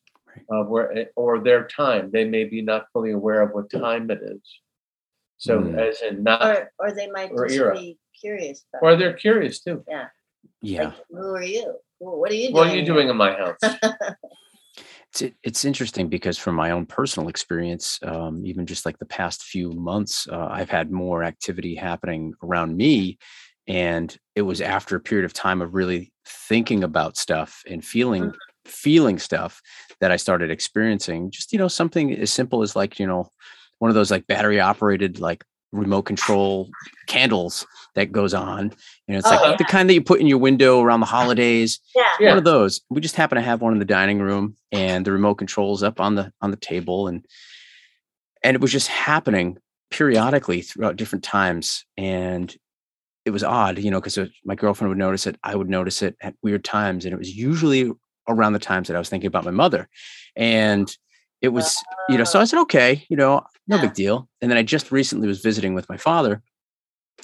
uh, 0.49 0.63
where 0.63 1.09
or 1.15 1.43
their 1.43 1.67
time. 1.67 2.09
They 2.11 2.25
may 2.25 2.45
be 2.45 2.61
not 2.61 2.87
fully 2.93 3.11
aware 3.11 3.41
of 3.41 3.51
what 3.51 3.69
time 3.69 4.09
it 4.09 4.21
is. 4.23 4.41
So, 5.43 5.59
mm. 5.59 5.77
as 5.77 6.01
in 6.01 6.23
not, 6.23 6.41
or, 6.41 6.71
or 6.79 6.93
they 6.93 7.09
might 7.11 7.31
just 7.35 7.53
era. 7.53 7.75
be 7.75 7.97
curious. 8.17 8.63
or 8.81 8.95
they're 8.95 9.11
curious 9.11 9.59
too. 9.59 9.83
Yeah. 9.89 10.05
Yeah. 10.61 10.85
Like, 10.85 10.95
who 11.09 11.35
are 11.35 11.43
you? 11.43 11.75
What 11.99 12.31
are 12.31 12.35
you 12.35 12.43
doing? 12.43 12.53
What 12.53 12.67
are 12.67 12.75
you 12.77 12.85
doing 12.85 13.09
in 13.09 13.17
my 13.17 13.33
house? 13.33 13.57
it's, 15.11 15.35
it's 15.43 15.65
interesting 15.65 16.07
because 16.07 16.37
from 16.37 16.55
my 16.55 16.71
own 16.71 16.85
personal 16.85 17.27
experience, 17.27 17.99
um, 18.03 18.45
even 18.45 18.65
just 18.65 18.85
like 18.85 18.97
the 18.99 19.05
past 19.05 19.43
few 19.43 19.73
months, 19.73 20.29
uh, 20.31 20.47
I've 20.49 20.69
had 20.69 20.93
more 20.93 21.25
activity 21.25 21.75
happening 21.75 22.33
around 22.41 22.77
me. 22.77 23.17
And 23.67 24.15
it 24.35 24.43
was 24.43 24.61
after 24.61 24.95
a 24.95 25.01
period 25.01 25.25
of 25.25 25.33
time 25.33 25.61
of 25.61 25.73
really 25.73 26.13
thinking 26.25 26.85
about 26.85 27.17
stuff 27.17 27.63
and 27.69 27.83
feeling 27.83 28.23
mm-hmm. 28.23 28.69
feeling 28.69 29.19
stuff 29.19 29.61
that 29.99 30.11
I 30.11 30.15
started 30.15 30.51
experiencing 30.51 31.31
just, 31.31 31.51
you 31.51 31.59
know, 31.59 31.67
something 31.67 32.13
as 32.13 32.31
simple 32.31 32.61
as 32.61 32.77
like, 32.77 32.97
you 32.97 33.07
know, 33.07 33.27
one 33.79 33.89
of 33.89 33.95
those 33.95 34.11
like 34.11 34.27
battery 34.27 34.59
operated 34.59 35.19
like 35.19 35.43
remote 35.71 36.03
control 36.03 36.69
candles 37.07 37.65
that 37.95 38.11
goes 38.11 38.33
on. 38.33 38.71
You 39.07 39.13
know, 39.13 39.19
it's 39.19 39.27
oh, 39.27 39.31
like 39.31 39.41
yeah. 39.41 39.55
the 39.57 39.65
kind 39.65 39.89
that 39.89 39.93
you 39.93 40.01
put 40.01 40.21
in 40.21 40.27
your 40.27 40.37
window 40.37 40.81
around 40.81 40.99
the 40.99 41.05
holidays. 41.05 41.79
Yeah. 41.95 42.29
One 42.29 42.37
of 42.37 42.43
those. 42.43 42.81
We 42.89 43.01
just 43.01 43.15
happen 43.15 43.35
to 43.35 43.41
have 43.41 43.61
one 43.61 43.73
in 43.73 43.79
the 43.79 43.85
dining 43.85 44.19
room 44.19 44.55
and 44.71 45.05
the 45.05 45.11
remote 45.11 45.35
controls 45.35 45.83
up 45.83 45.99
on 45.99 46.15
the 46.15 46.31
on 46.41 46.51
the 46.51 46.57
table 46.57 47.07
and 47.07 47.25
and 48.43 48.55
it 48.55 48.61
was 48.61 48.71
just 48.71 48.87
happening 48.87 49.57
periodically 49.89 50.61
throughout 50.61 50.95
different 50.95 51.23
times 51.23 51.85
and 51.97 52.55
it 53.25 53.31
was 53.31 53.43
odd, 53.43 53.79
you 53.79 53.89
know, 53.89 54.01
because 54.01 54.19
my 54.43 54.55
girlfriend 54.55 54.89
would 54.89 54.97
notice 54.97 55.25
it, 55.27 55.37
I 55.43 55.55
would 55.55 55.69
notice 55.69 56.01
it 56.01 56.17
at 56.21 56.35
weird 56.43 56.63
times 56.65 57.05
and 57.05 57.13
it 57.13 57.17
was 57.17 57.33
usually 57.33 57.89
around 58.27 58.53
the 58.53 58.59
times 58.59 58.87
that 58.87 58.95
I 58.95 58.99
was 58.99 59.09
thinking 59.09 59.27
about 59.27 59.45
my 59.45 59.51
mother. 59.51 59.87
And 60.35 60.93
it 61.43 61.49
was, 61.49 61.77
you 62.09 62.17
know, 62.17 62.23
so 62.23 62.39
I 62.39 62.45
said, 62.45 62.59
okay, 62.61 63.05
you 63.09 63.17
know, 63.17 63.43
no 63.67 63.79
big 63.79 63.93
deal. 63.93 64.27
And 64.41 64.49
then 64.49 64.57
I 64.57 64.63
just 64.63 64.91
recently 64.91 65.27
was 65.27 65.41
visiting 65.41 65.73
with 65.75 65.87
my 65.89 65.97
father, 65.97 66.41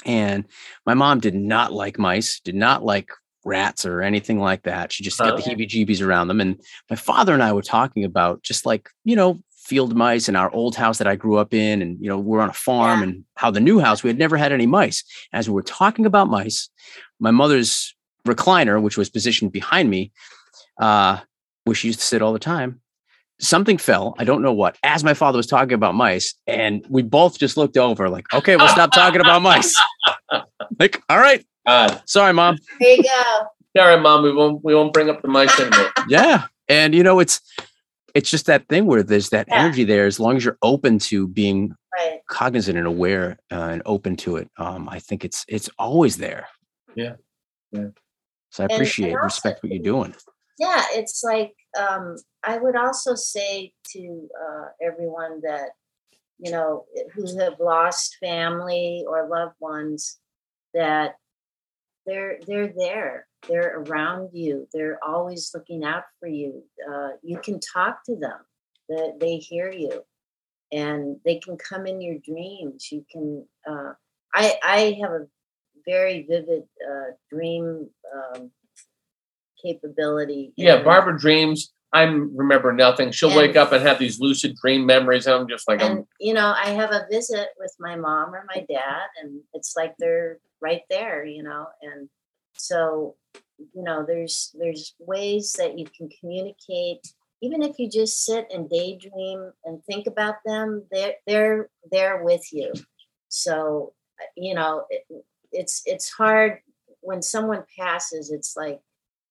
and 0.05 0.45
my 0.85 0.93
mom 0.93 1.19
did 1.19 1.33
not 1.33 1.73
like 1.73 1.97
mice, 1.97 2.39
did 2.39 2.55
not 2.55 2.83
like 2.83 3.09
rats 3.45 3.85
or 3.85 4.01
anything 4.01 4.39
like 4.39 4.63
that. 4.63 4.91
She 4.91 5.03
just 5.03 5.17
got 5.17 5.37
the 5.37 5.41
heebie 5.41 5.67
jeebies 5.67 6.05
around 6.05 6.27
them. 6.27 6.41
And 6.41 6.61
my 6.89 6.95
father 6.95 7.33
and 7.33 7.41
I 7.41 7.53
were 7.53 7.61
talking 7.61 8.03
about 8.03 8.43
just 8.43 8.65
like, 8.65 8.89
you 9.05 9.15
know, 9.15 9.39
field 9.55 9.95
mice 9.95 10.27
in 10.27 10.35
our 10.35 10.51
old 10.51 10.75
house 10.75 10.97
that 10.97 11.07
I 11.07 11.15
grew 11.15 11.37
up 11.37 11.53
in. 11.53 11.81
And, 11.81 11.97
you 12.01 12.09
know, 12.09 12.19
we're 12.19 12.41
on 12.41 12.49
a 12.49 12.53
farm 12.53 12.99
yeah. 12.99 13.03
and 13.07 13.25
how 13.35 13.51
the 13.51 13.59
new 13.59 13.79
house, 13.79 14.03
we 14.03 14.09
had 14.09 14.19
never 14.19 14.35
had 14.35 14.51
any 14.51 14.65
mice. 14.65 15.03
As 15.31 15.49
we 15.49 15.55
were 15.55 15.63
talking 15.63 16.05
about 16.05 16.29
mice, 16.29 16.69
my 17.19 17.31
mother's 17.31 17.95
recliner, 18.27 18.81
which 18.81 18.97
was 18.97 19.09
positioned 19.09 19.51
behind 19.51 19.89
me, 19.89 20.11
uh, 20.79 21.19
where 21.63 21.75
she 21.75 21.87
used 21.87 21.99
to 21.99 22.05
sit 22.05 22.21
all 22.21 22.33
the 22.33 22.39
time, 22.39 22.81
something 23.39 23.77
fell. 23.77 24.15
I 24.17 24.23
don't 24.23 24.41
know 24.41 24.53
what. 24.53 24.77
As 24.83 25.03
my 25.03 25.13
father 25.13 25.37
was 25.37 25.47
talking 25.47 25.73
about 25.73 25.95
mice, 25.95 26.35
and 26.47 26.85
we 26.89 27.01
both 27.01 27.39
just 27.39 27.57
looked 27.57 27.77
over, 27.77 28.09
like, 28.09 28.31
okay, 28.33 28.55
we'll 28.55 28.67
stop 28.67 28.91
talking 28.91 29.21
about 29.21 29.41
mice. 29.41 29.75
like, 30.79 31.01
all 31.09 31.19
right. 31.19 31.45
God. 31.65 32.01
Sorry, 32.05 32.33
mom. 32.33 32.57
There 32.79 32.95
you 32.95 33.03
go. 33.03 33.81
All 33.81 33.87
right, 33.87 34.01
mom. 34.01 34.23
We 34.23 34.33
won't 34.33 34.63
we 34.63 34.73
won't 34.73 34.91
bring 34.91 35.09
up 35.09 35.21
the 35.21 35.27
mice 35.27 35.57
anymore. 35.59 35.91
yeah, 36.09 36.45
and 36.67 36.95
you 36.95 37.03
know 37.03 37.19
it's 37.19 37.41
it's 38.15 38.29
just 38.29 38.47
that 38.47 38.67
thing 38.67 38.85
where 38.87 39.03
there's 39.03 39.29
that 39.29 39.47
yeah. 39.47 39.61
energy 39.61 39.83
there. 39.83 40.05
As 40.05 40.19
long 40.19 40.35
as 40.37 40.43
you're 40.43 40.57
open 40.63 40.97
to 40.99 41.27
being 41.27 41.75
right. 41.97 42.19
cognizant 42.27 42.77
and 42.77 42.87
aware 42.87 43.37
uh, 43.51 43.69
and 43.71 43.81
open 43.85 44.15
to 44.17 44.37
it, 44.37 44.49
um, 44.57 44.89
I 44.89 44.99
think 44.99 45.23
it's 45.23 45.45
it's 45.47 45.69
always 45.77 46.17
there. 46.17 46.47
Yeah, 46.95 47.15
yeah. 47.71 47.89
So 48.49 48.63
I 48.63 48.73
appreciate 48.73 49.09
and, 49.09 49.15
and 49.15 49.23
respect 49.23 49.61
what 49.61 49.71
you're 49.71 49.83
doing. 49.83 50.15
Yeah, 50.57 50.83
it's 50.91 51.23
like 51.23 51.53
um, 51.77 52.15
I 52.43 52.57
would 52.57 52.75
also 52.75 53.15
say 53.15 53.73
to 53.91 54.27
uh, 54.39 54.65
everyone 54.81 55.41
that 55.41 55.71
you 56.37 56.51
know 56.51 56.85
who 57.13 57.37
have 57.39 57.59
lost 57.59 58.17
family 58.19 59.03
or 59.07 59.27
loved 59.27 59.55
ones 59.59 60.19
that 60.73 61.15
they're 62.05 62.39
they're 62.47 62.73
there. 62.75 63.27
They're 63.47 63.79
around 63.81 64.31
you. 64.33 64.67
They're 64.73 64.99
always 65.03 65.51
looking 65.53 65.83
out 65.83 66.03
for 66.19 66.27
you. 66.27 66.63
Uh, 66.91 67.09
you 67.21 67.39
can 67.39 67.59
talk 67.59 68.03
to 68.05 68.15
them. 68.15 68.39
That 68.89 69.17
they 69.19 69.37
hear 69.37 69.71
you. 69.71 70.01
And 70.71 71.17
they 71.23 71.39
can 71.39 71.57
come 71.57 71.85
in 71.85 72.01
your 72.01 72.17
dreams. 72.19 72.91
You 72.91 73.05
can 73.11 73.45
uh, 73.69 73.93
i 74.33 74.55
i 74.63 74.97
have 75.01 75.11
a 75.11 75.27
very 75.85 76.25
vivid 76.29 76.63
uh, 76.89 77.11
dream 77.29 77.89
um, 78.13 78.51
capability 79.63 80.53
yeah 80.55 80.81
barbara 80.81 81.17
dreams 81.17 81.71
I 81.91 82.03
remember 82.03 82.71
nothing. 82.71 83.09
She'll 83.09 83.31
and, 83.31 83.37
wake 83.39 83.55
up 83.55 83.71
and 83.71 83.81
have 83.81 83.97
these 83.97 84.19
lucid 84.19 84.55
dream 84.61 84.85
memories, 84.85 85.25
and 85.25 85.33
I'm 85.33 85.47
just 85.47 85.67
like, 85.67 85.81
and, 85.81 85.99
I'm, 85.99 86.07
you 86.19 86.35
know, 86.35 86.53
I 86.55 86.69
have 86.69 86.91
a 86.91 87.07
visit 87.09 87.47
with 87.57 87.75
my 87.79 87.95
mom 87.95 88.35
or 88.35 88.45
my 88.47 88.63
dad, 88.69 89.07
and 89.19 89.41
it's 89.55 89.73
like 89.75 89.95
they're 89.97 90.37
right 90.61 90.83
there, 90.91 91.25
you 91.25 91.41
know, 91.41 91.65
and 91.81 92.07
so 92.53 93.15
you 93.73 93.81
know, 93.81 94.05
there's 94.07 94.55
there's 94.59 94.93
ways 94.99 95.53
that 95.57 95.79
you 95.79 95.85
can 95.97 96.09
communicate 96.19 97.11
even 97.41 97.61
if 97.61 97.79
you 97.79 97.89
just 97.89 98.25
sit 98.25 98.47
and 98.53 98.69
daydream 98.69 99.51
and 99.65 99.83
think 99.85 100.07
about 100.07 100.35
them, 100.45 100.83
they're 100.91 101.15
they're 101.25 101.69
there 101.91 102.23
with 102.23 102.51
you. 102.51 102.73
So 103.29 103.93
you 104.35 104.53
know, 104.53 104.85
it, 104.89 105.03
it's 105.51 105.81
it's 105.85 106.09
hard 106.09 106.59
when 107.01 107.21
someone 107.21 107.63
passes. 107.77 108.31
It's 108.31 108.55
like 108.57 108.81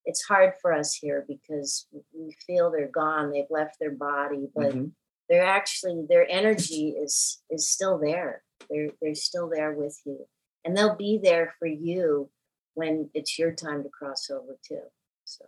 it's 0.09 0.25
hard 0.25 0.55
for 0.63 0.73
us 0.73 0.95
here 0.95 1.27
because 1.29 1.87
we 2.15 2.35
feel 2.47 2.71
they're 2.71 2.89
gone. 2.89 3.31
They've 3.31 3.45
left 3.51 3.79
their 3.79 3.91
body, 3.91 4.49
but 4.57 4.75
mm-hmm. 4.75 4.87
they're 5.29 5.45
actually 5.45 6.07
their 6.09 6.27
energy 6.31 6.95
is 6.99 7.43
is 7.51 7.69
still 7.69 7.99
there. 7.99 8.43
They're 8.71 8.89
they're 9.03 9.15
still 9.15 9.51
there 9.51 9.73
with 9.73 10.01
you, 10.07 10.27
and 10.65 10.75
they'll 10.75 10.97
be 10.97 11.21
there 11.23 11.55
for 11.59 11.69
you 11.69 12.31
when 12.73 13.11
it's 13.13 13.39
your 13.39 13.53
time 13.53 13.83
to 13.83 13.91
cross 13.91 14.31
over 14.31 14.57
too. 14.67 14.81
So. 15.25 15.45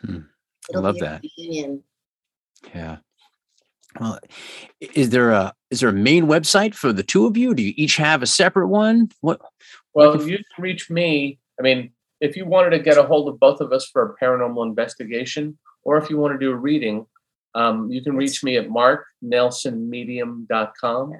Hmm. 0.00 0.18
I 0.74 0.78
love 0.78 0.98
that. 0.98 1.22
Reunion. 1.38 1.84
Yeah. 2.74 2.96
Well, 4.00 4.18
is 4.80 5.10
there 5.10 5.30
a 5.30 5.54
is 5.70 5.78
there 5.78 5.90
a 5.90 5.92
main 5.92 6.26
website 6.26 6.74
for 6.74 6.92
the 6.92 7.04
two 7.04 7.26
of 7.26 7.36
you? 7.36 7.54
Do 7.54 7.62
you 7.62 7.72
each 7.76 7.96
have 7.98 8.20
a 8.20 8.26
separate 8.26 8.66
one? 8.66 9.10
What? 9.20 9.40
Well, 9.94 10.16
what 10.16 10.26
you 10.26 10.38
can 10.38 10.62
reach 10.62 10.90
me. 10.90 11.38
I 11.58 11.62
mean, 11.62 11.92
if 12.20 12.36
you 12.36 12.46
wanted 12.46 12.70
to 12.70 12.78
get 12.78 12.96
a 12.98 13.02
hold 13.02 13.28
of 13.28 13.38
both 13.38 13.60
of 13.60 13.72
us 13.72 13.86
for 13.86 14.02
a 14.02 14.16
paranormal 14.22 14.66
investigation, 14.66 15.58
or 15.82 15.98
if 15.98 16.08
you 16.10 16.18
want 16.18 16.34
to 16.34 16.38
do 16.38 16.52
a 16.52 16.56
reading, 16.56 17.06
um, 17.54 17.90
you 17.90 18.02
can 18.02 18.16
reach 18.16 18.44
me 18.44 18.56
at 18.56 18.68
marknelsonmedium.com. 18.68 21.12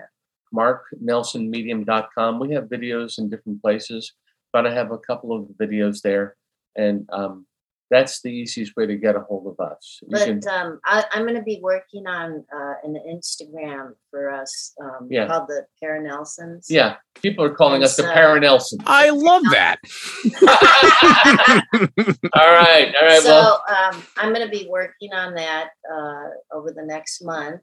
Marknelsonmedium.com. 0.55 2.39
We 2.39 2.53
have 2.53 2.65
videos 2.65 3.19
in 3.19 3.31
different 3.31 3.63
places, 3.63 4.13
but 4.53 4.67
I 4.67 4.73
have 4.73 4.93
a 4.93 4.99
couple 4.99 5.33
of 5.33 5.49
videos 5.61 6.03
there, 6.03 6.37
and 6.77 7.09
um, 7.13 7.47
that's 7.91 8.23
the 8.23 8.31
easiest 8.31 8.75
way 8.77 8.87
to 8.87 8.97
get 8.97 9.15
a 9.15 9.21
hold 9.21 9.47
of 9.47 9.61
us. 9.65 10.01
You 10.03 10.09
but 10.11 10.25
can, 10.25 10.41
um, 10.51 10.81
I, 10.85 11.05
am 11.13 11.23
going 11.23 11.37
to 11.37 11.43
be 11.43 11.61
working 11.63 12.07
on 12.07 12.45
uh, 12.55 12.75
an 12.83 12.97
Instagram 13.09 13.93
for 14.11 14.31
us 14.31 14.75
um, 14.83 15.09
yeah. 15.11 15.27
called 15.27 15.49
the 15.49 15.67
Paranelsons. 15.83 16.67
Yeah, 16.69 16.97
people 17.15 17.45
are 17.45 17.55
calling 17.55 17.77
and 17.77 17.85
us 17.85 17.97
so, 17.97 18.03
the 18.03 18.09
Paranelsons. 18.09 18.83
I 18.87 19.11
love 19.11 19.43
that. 19.53 19.79
all 22.35 22.53
right, 22.53 22.95
all 23.01 23.07
right. 23.07 23.23
So 23.23 23.29
well. 23.29 23.65
um, 23.69 24.03
I'm 24.17 24.35
going 24.35 24.45
to 24.45 24.51
be 24.51 24.67
working 24.69 25.13
on 25.13 25.35
that 25.35 25.69
uh, 25.93 26.31
over 26.53 26.73
the 26.73 26.85
next 26.85 27.25
month. 27.25 27.61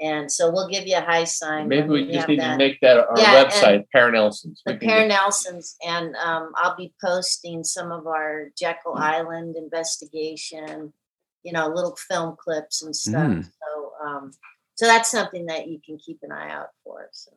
And 0.00 0.32
so 0.32 0.50
we'll 0.50 0.68
give 0.68 0.86
you 0.86 0.96
a 0.96 1.02
high 1.02 1.24
sign. 1.24 1.68
Maybe 1.68 1.88
we, 1.88 2.06
we 2.06 2.12
just 2.12 2.26
need 2.26 2.40
that. 2.40 2.52
to 2.52 2.56
make 2.56 2.80
that 2.80 2.98
our 2.98 3.14
yeah, 3.18 3.44
website, 3.44 3.84
Paranelsons. 3.94 4.60
The 4.64 4.74
Paranelsons. 4.74 5.74
And 5.86 6.16
um, 6.16 6.52
I'll 6.56 6.76
be 6.76 6.94
posting 7.04 7.62
some 7.64 7.92
of 7.92 8.06
our 8.06 8.48
Jekyll 8.58 8.94
mm. 8.94 9.00
Island 9.00 9.56
investigation, 9.56 10.94
you 11.42 11.52
know, 11.52 11.68
little 11.68 11.96
film 12.08 12.34
clips 12.38 12.82
and 12.82 12.96
stuff. 12.96 13.26
Mm. 13.26 13.44
So, 13.44 13.92
um, 14.02 14.30
so 14.74 14.86
that's 14.86 15.10
something 15.10 15.46
that 15.46 15.68
you 15.68 15.80
can 15.84 15.98
keep 15.98 16.20
an 16.22 16.32
eye 16.32 16.50
out 16.50 16.68
for. 16.82 17.06
So. 17.12 17.32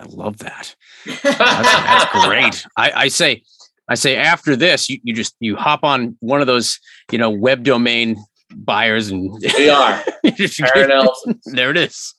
I 0.00 0.04
love 0.06 0.38
that. 0.38 0.74
That's, 1.04 1.22
that's 1.22 2.24
great. 2.26 2.66
I, 2.78 2.92
I, 2.94 3.08
say, 3.08 3.42
I 3.88 3.94
say 3.94 4.16
after 4.16 4.56
this, 4.56 4.88
you, 4.88 5.00
you 5.02 5.12
just 5.12 5.36
you 5.40 5.56
hop 5.56 5.84
on 5.84 6.16
one 6.20 6.40
of 6.40 6.46
those, 6.46 6.78
you 7.10 7.18
know, 7.18 7.28
web 7.30 7.64
domain 7.64 8.16
buyers 8.54 9.08
and 9.08 9.40
they 9.40 9.70
are. 9.70 10.02
There 11.44 11.70
it 11.70 11.76
is. 11.76 12.14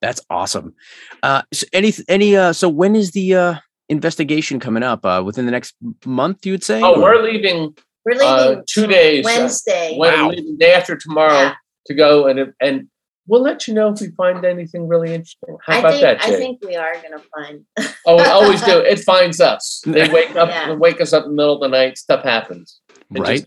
That's 0.00 0.20
awesome. 0.30 0.74
Uh 1.22 1.42
so 1.52 1.66
any 1.72 1.92
any 2.08 2.36
uh 2.36 2.52
so 2.52 2.68
when 2.68 2.96
is 2.96 3.12
the 3.12 3.34
uh 3.34 3.54
investigation 3.88 4.60
coming 4.60 4.82
up? 4.82 5.04
Uh 5.04 5.22
within 5.24 5.46
the 5.46 5.52
next 5.52 5.74
month 6.04 6.46
you 6.46 6.52
would 6.52 6.64
say? 6.64 6.80
Oh 6.82 6.94
or? 6.94 7.02
we're 7.02 7.22
leaving 7.22 7.74
we're 8.04 8.12
leaving 8.12 8.58
uh, 8.58 8.62
two 8.66 8.86
days. 8.86 9.24
Wednesday. 9.24 9.94
Uh, 9.94 9.98
wow. 9.98 10.32
day 10.58 10.72
after 10.72 10.96
tomorrow 10.96 11.32
yeah. 11.32 11.54
to 11.86 11.94
go 11.94 12.26
and 12.26 12.52
and 12.60 12.88
we'll 13.26 13.42
let 13.42 13.68
you 13.68 13.74
know 13.74 13.92
if 13.92 14.00
we 14.00 14.10
find 14.10 14.44
anything 14.44 14.88
really 14.88 15.14
interesting. 15.14 15.56
How 15.64 15.74
I 15.74 15.78
about 15.78 15.90
think, 15.92 16.02
that 16.02 16.20
Jay? 16.22 16.34
i 16.34 16.36
think 16.36 16.64
we 16.64 16.76
are 16.76 16.94
going 16.94 17.12
to 17.12 17.22
find. 17.34 17.64
Oh 18.06 18.16
we 18.16 18.22
always 18.24 18.62
do. 18.62 18.78
It 18.78 19.00
finds 19.00 19.40
us. 19.40 19.82
They 19.84 20.08
wake 20.08 20.34
up 20.34 20.48
yeah. 20.50 20.72
wake 20.72 21.00
us 21.00 21.12
up 21.12 21.24
in 21.24 21.30
the 21.30 21.36
middle 21.36 21.54
of 21.54 21.60
the 21.60 21.68
night. 21.68 21.98
Stuff 21.98 22.24
happens. 22.24 22.80
It 23.14 23.20
right 23.20 23.44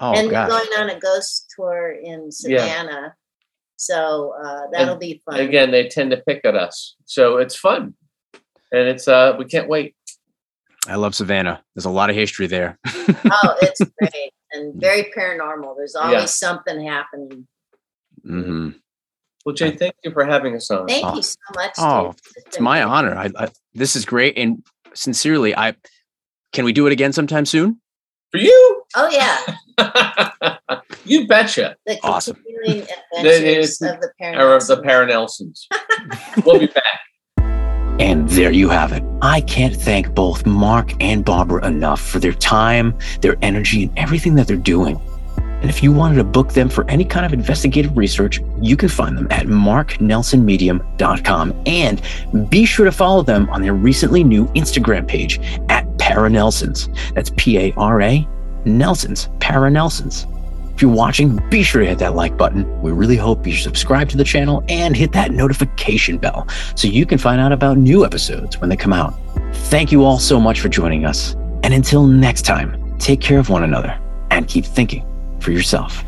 Oh, 0.00 0.12
and 0.12 0.30
gosh. 0.30 0.48
going 0.48 0.80
on 0.80 0.90
a 0.90 0.98
ghost 0.98 1.52
tour 1.56 1.90
in 1.90 2.30
Savannah. 2.30 3.00
Yeah. 3.02 3.08
So 3.76 4.34
uh, 4.42 4.66
that'll 4.72 4.92
and 4.92 5.00
be 5.00 5.22
fun. 5.24 5.40
Again, 5.40 5.70
they 5.70 5.88
tend 5.88 6.10
to 6.10 6.16
pick 6.18 6.40
at 6.44 6.56
us, 6.56 6.96
so 7.04 7.36
it's 7.36 7.54
fun, 7.54 7.94
and 8.72 8.88
it's 8.88 9.06
uh, 9.06 9.36
we 9.38 9.44
can't 9.44 9.68
wait. 9.68 9.94
I 10.88 10.96
love 10.96 11.14
Savannah. 11.14 11.62
There's 11.74 11.84
a 11.84 11.90
lot 11.90 12.10
of 12.10 12.16
history 12.16 12.46
there. 12.46 12.78
oh, 12.86 13.56
it's 13.62 13.80
great 13.98 14.32
and 14.52 14.80
very 14.80 15.12
paranormal. 15.16 15.76
There's 15.76 15.94
always 15.94 16.20
yeah. 16.20 16.26
something 16.26 16.86
happening. 16.86 17.46
Mm-hmm. 18.26 18.70
Well, 19.44 19.54
Jay, 19.54 19.70
thank 19.70 19.94
you 20.04 20.10
for 20.12 20.24
having 20.24 20.56
us 20.56 20.70
on. 20.70 20.86
Thank 20.86 21.06
oh. 21.06 21.14
you 21.14 21.22
so 21.22 21.36
much. 21.54 21.72
Oh, 21.78 22.10
it's, 22.10 22.46
it's 22.46 22.60
my 22.60 22.82
honor. 22.82 23.16
I, 23.16 23.30
I, 23.38 23.48
this 23.74 23.96
is 23.96 24.04
great, 24.04 24.36
and 24.36 24.64
sincerely, 24.94 25.56
I 25.56 25.74
can 26.52 26.64
we 26.64 26.72
do 26.72 26.86
it 26.86 26.92
again 26.92 27.12
sometime 27.12 27.46
soon? 27.46 27.80
For 28.30 28.38
you? 28.38 28.82
Oh 28.94 29.08
yeah. 29.10 30.80
you 31.04 31.26
betcha. 31.26 31.76
The 31.86 31.98
awesome. 32.02 32.36
continuing 32.36 32.86
adventures 33.16 33.80
of 33.80 34.00
the 34.00 34.12
Paranelsons. 34.20 34.60
Of 34.60 34.68
the 34.68 34.82
Paranelsons. 34.82 35.66
we'll 36.44 36.58
be 36.58 36.66
back. 36.66 37.00
And 37.98 38.28
there 38.28 38.52
you 38.52 38.68
have 38.68 38.92
it. 38.92 39.02
I 39.22 39.40
can't 39.40 39.74
thank 39.74 40.14
both 40.14 40.44
Mark 40.46 40.92
and 41.02 41.24
Barbara 41.24 41.66
enough 41.66 42.00
for 42.00 42.20
their 42.20 42.34
time, 42.34 42.96
their 43.22 43.36
energy, 43.42 43.82
and 43.84 43.98
everything 43.98 44.36
that 44.36 44.46
they're 44.46 44.56
doing. 44.56 45.00
And 45.60 45.68
if 45.68 45.82
you 45.82 45.90
wanted 45.90 46.14
to 46.16 46.24
book 46.24 46.52
them 46.52 46.68
for 46.68 46.88
any 46.88 47.04
kind 47.04 47.26
of 47.26 47.32
investigative 47.32 47.96
research, 47.96 48.40
you 48.60 48.76
can 48.76 48.88
find 48.88 49.18
them 49.18 49.26
at 49.30 49.46
marknelsonmedium.com. 49.46 51.62
And 51.66 52.00
be 52.48 52.64
sure 52.64 52.84
to 52.84 52.92
follow 52.92 53.22
them 53.22 53.50
on 53.50 53.62
their 53.62 53.74
recently 53.74 54.22
new 54.22 54.46
Instagram 54.48 55.08
page 55.08 55.40
at 55.68 55.87
Paranelsons. 56.08 56.88
That's 57.14 57.30
P 57.36 57.58
A 57.58 57.74
R 57.76 58.00
A 58.00 58.26
Nelsons, 58.64 59.28
Paranelsons. 59.38 60.26
If 60.74 60.82
you're 60.82 60.90
watching, 60.90 61.36
be 61.50 61.62
sure 61.62 61.82
to 61.82 61.88
hit 61.88 61.98
that 61.98 62.14
like 62.14 62.36
button. 62.36 62.80
We 62.80 62.92
really 62.92 63.16
hope 63.16 63.46
you 63.46 63.54
subscribe 63.54 64.08
to 64.10 64.16
the 64.16 64.24
channel 64.24 64.64
and 64.68 64.96
hit 64.96 65.12
that 65.12 65.32
notification 65.32 66.18
bell 66.18 66.46
so 66.76 66.88
you 66.88 67.04
can 67.04 67.18
find 67.18 67.40
out 67.40 67.52
about 67.52 67.78
new 67.78 68.04
episodes 68.04 68.58
when 68.58 68.70
they 68.70 68.76
come 68.76 68.92
out. 68.92 69.14
Thank 69.52 69.92
you 69.92 70.04
all 70.04 70.18
so 70.18 70.40
much 70.40 70.60
for 70.60 70.68
joining 70.68 71.04
us. 71.04 71.34
And 71.62 71.74
until 71.74 72.06
next 72.06 72.42
time, 72.42 72.96
take 72.98 73.20
care 73.20 73.38
of 73.38 73.50
one 73.50 73.64
another 73.64 73.98
and 74.30 74.46
keep 74.46 74.64
thinking 74.64 75.04
for 75.40 75.50
yourself. 75.50 76.04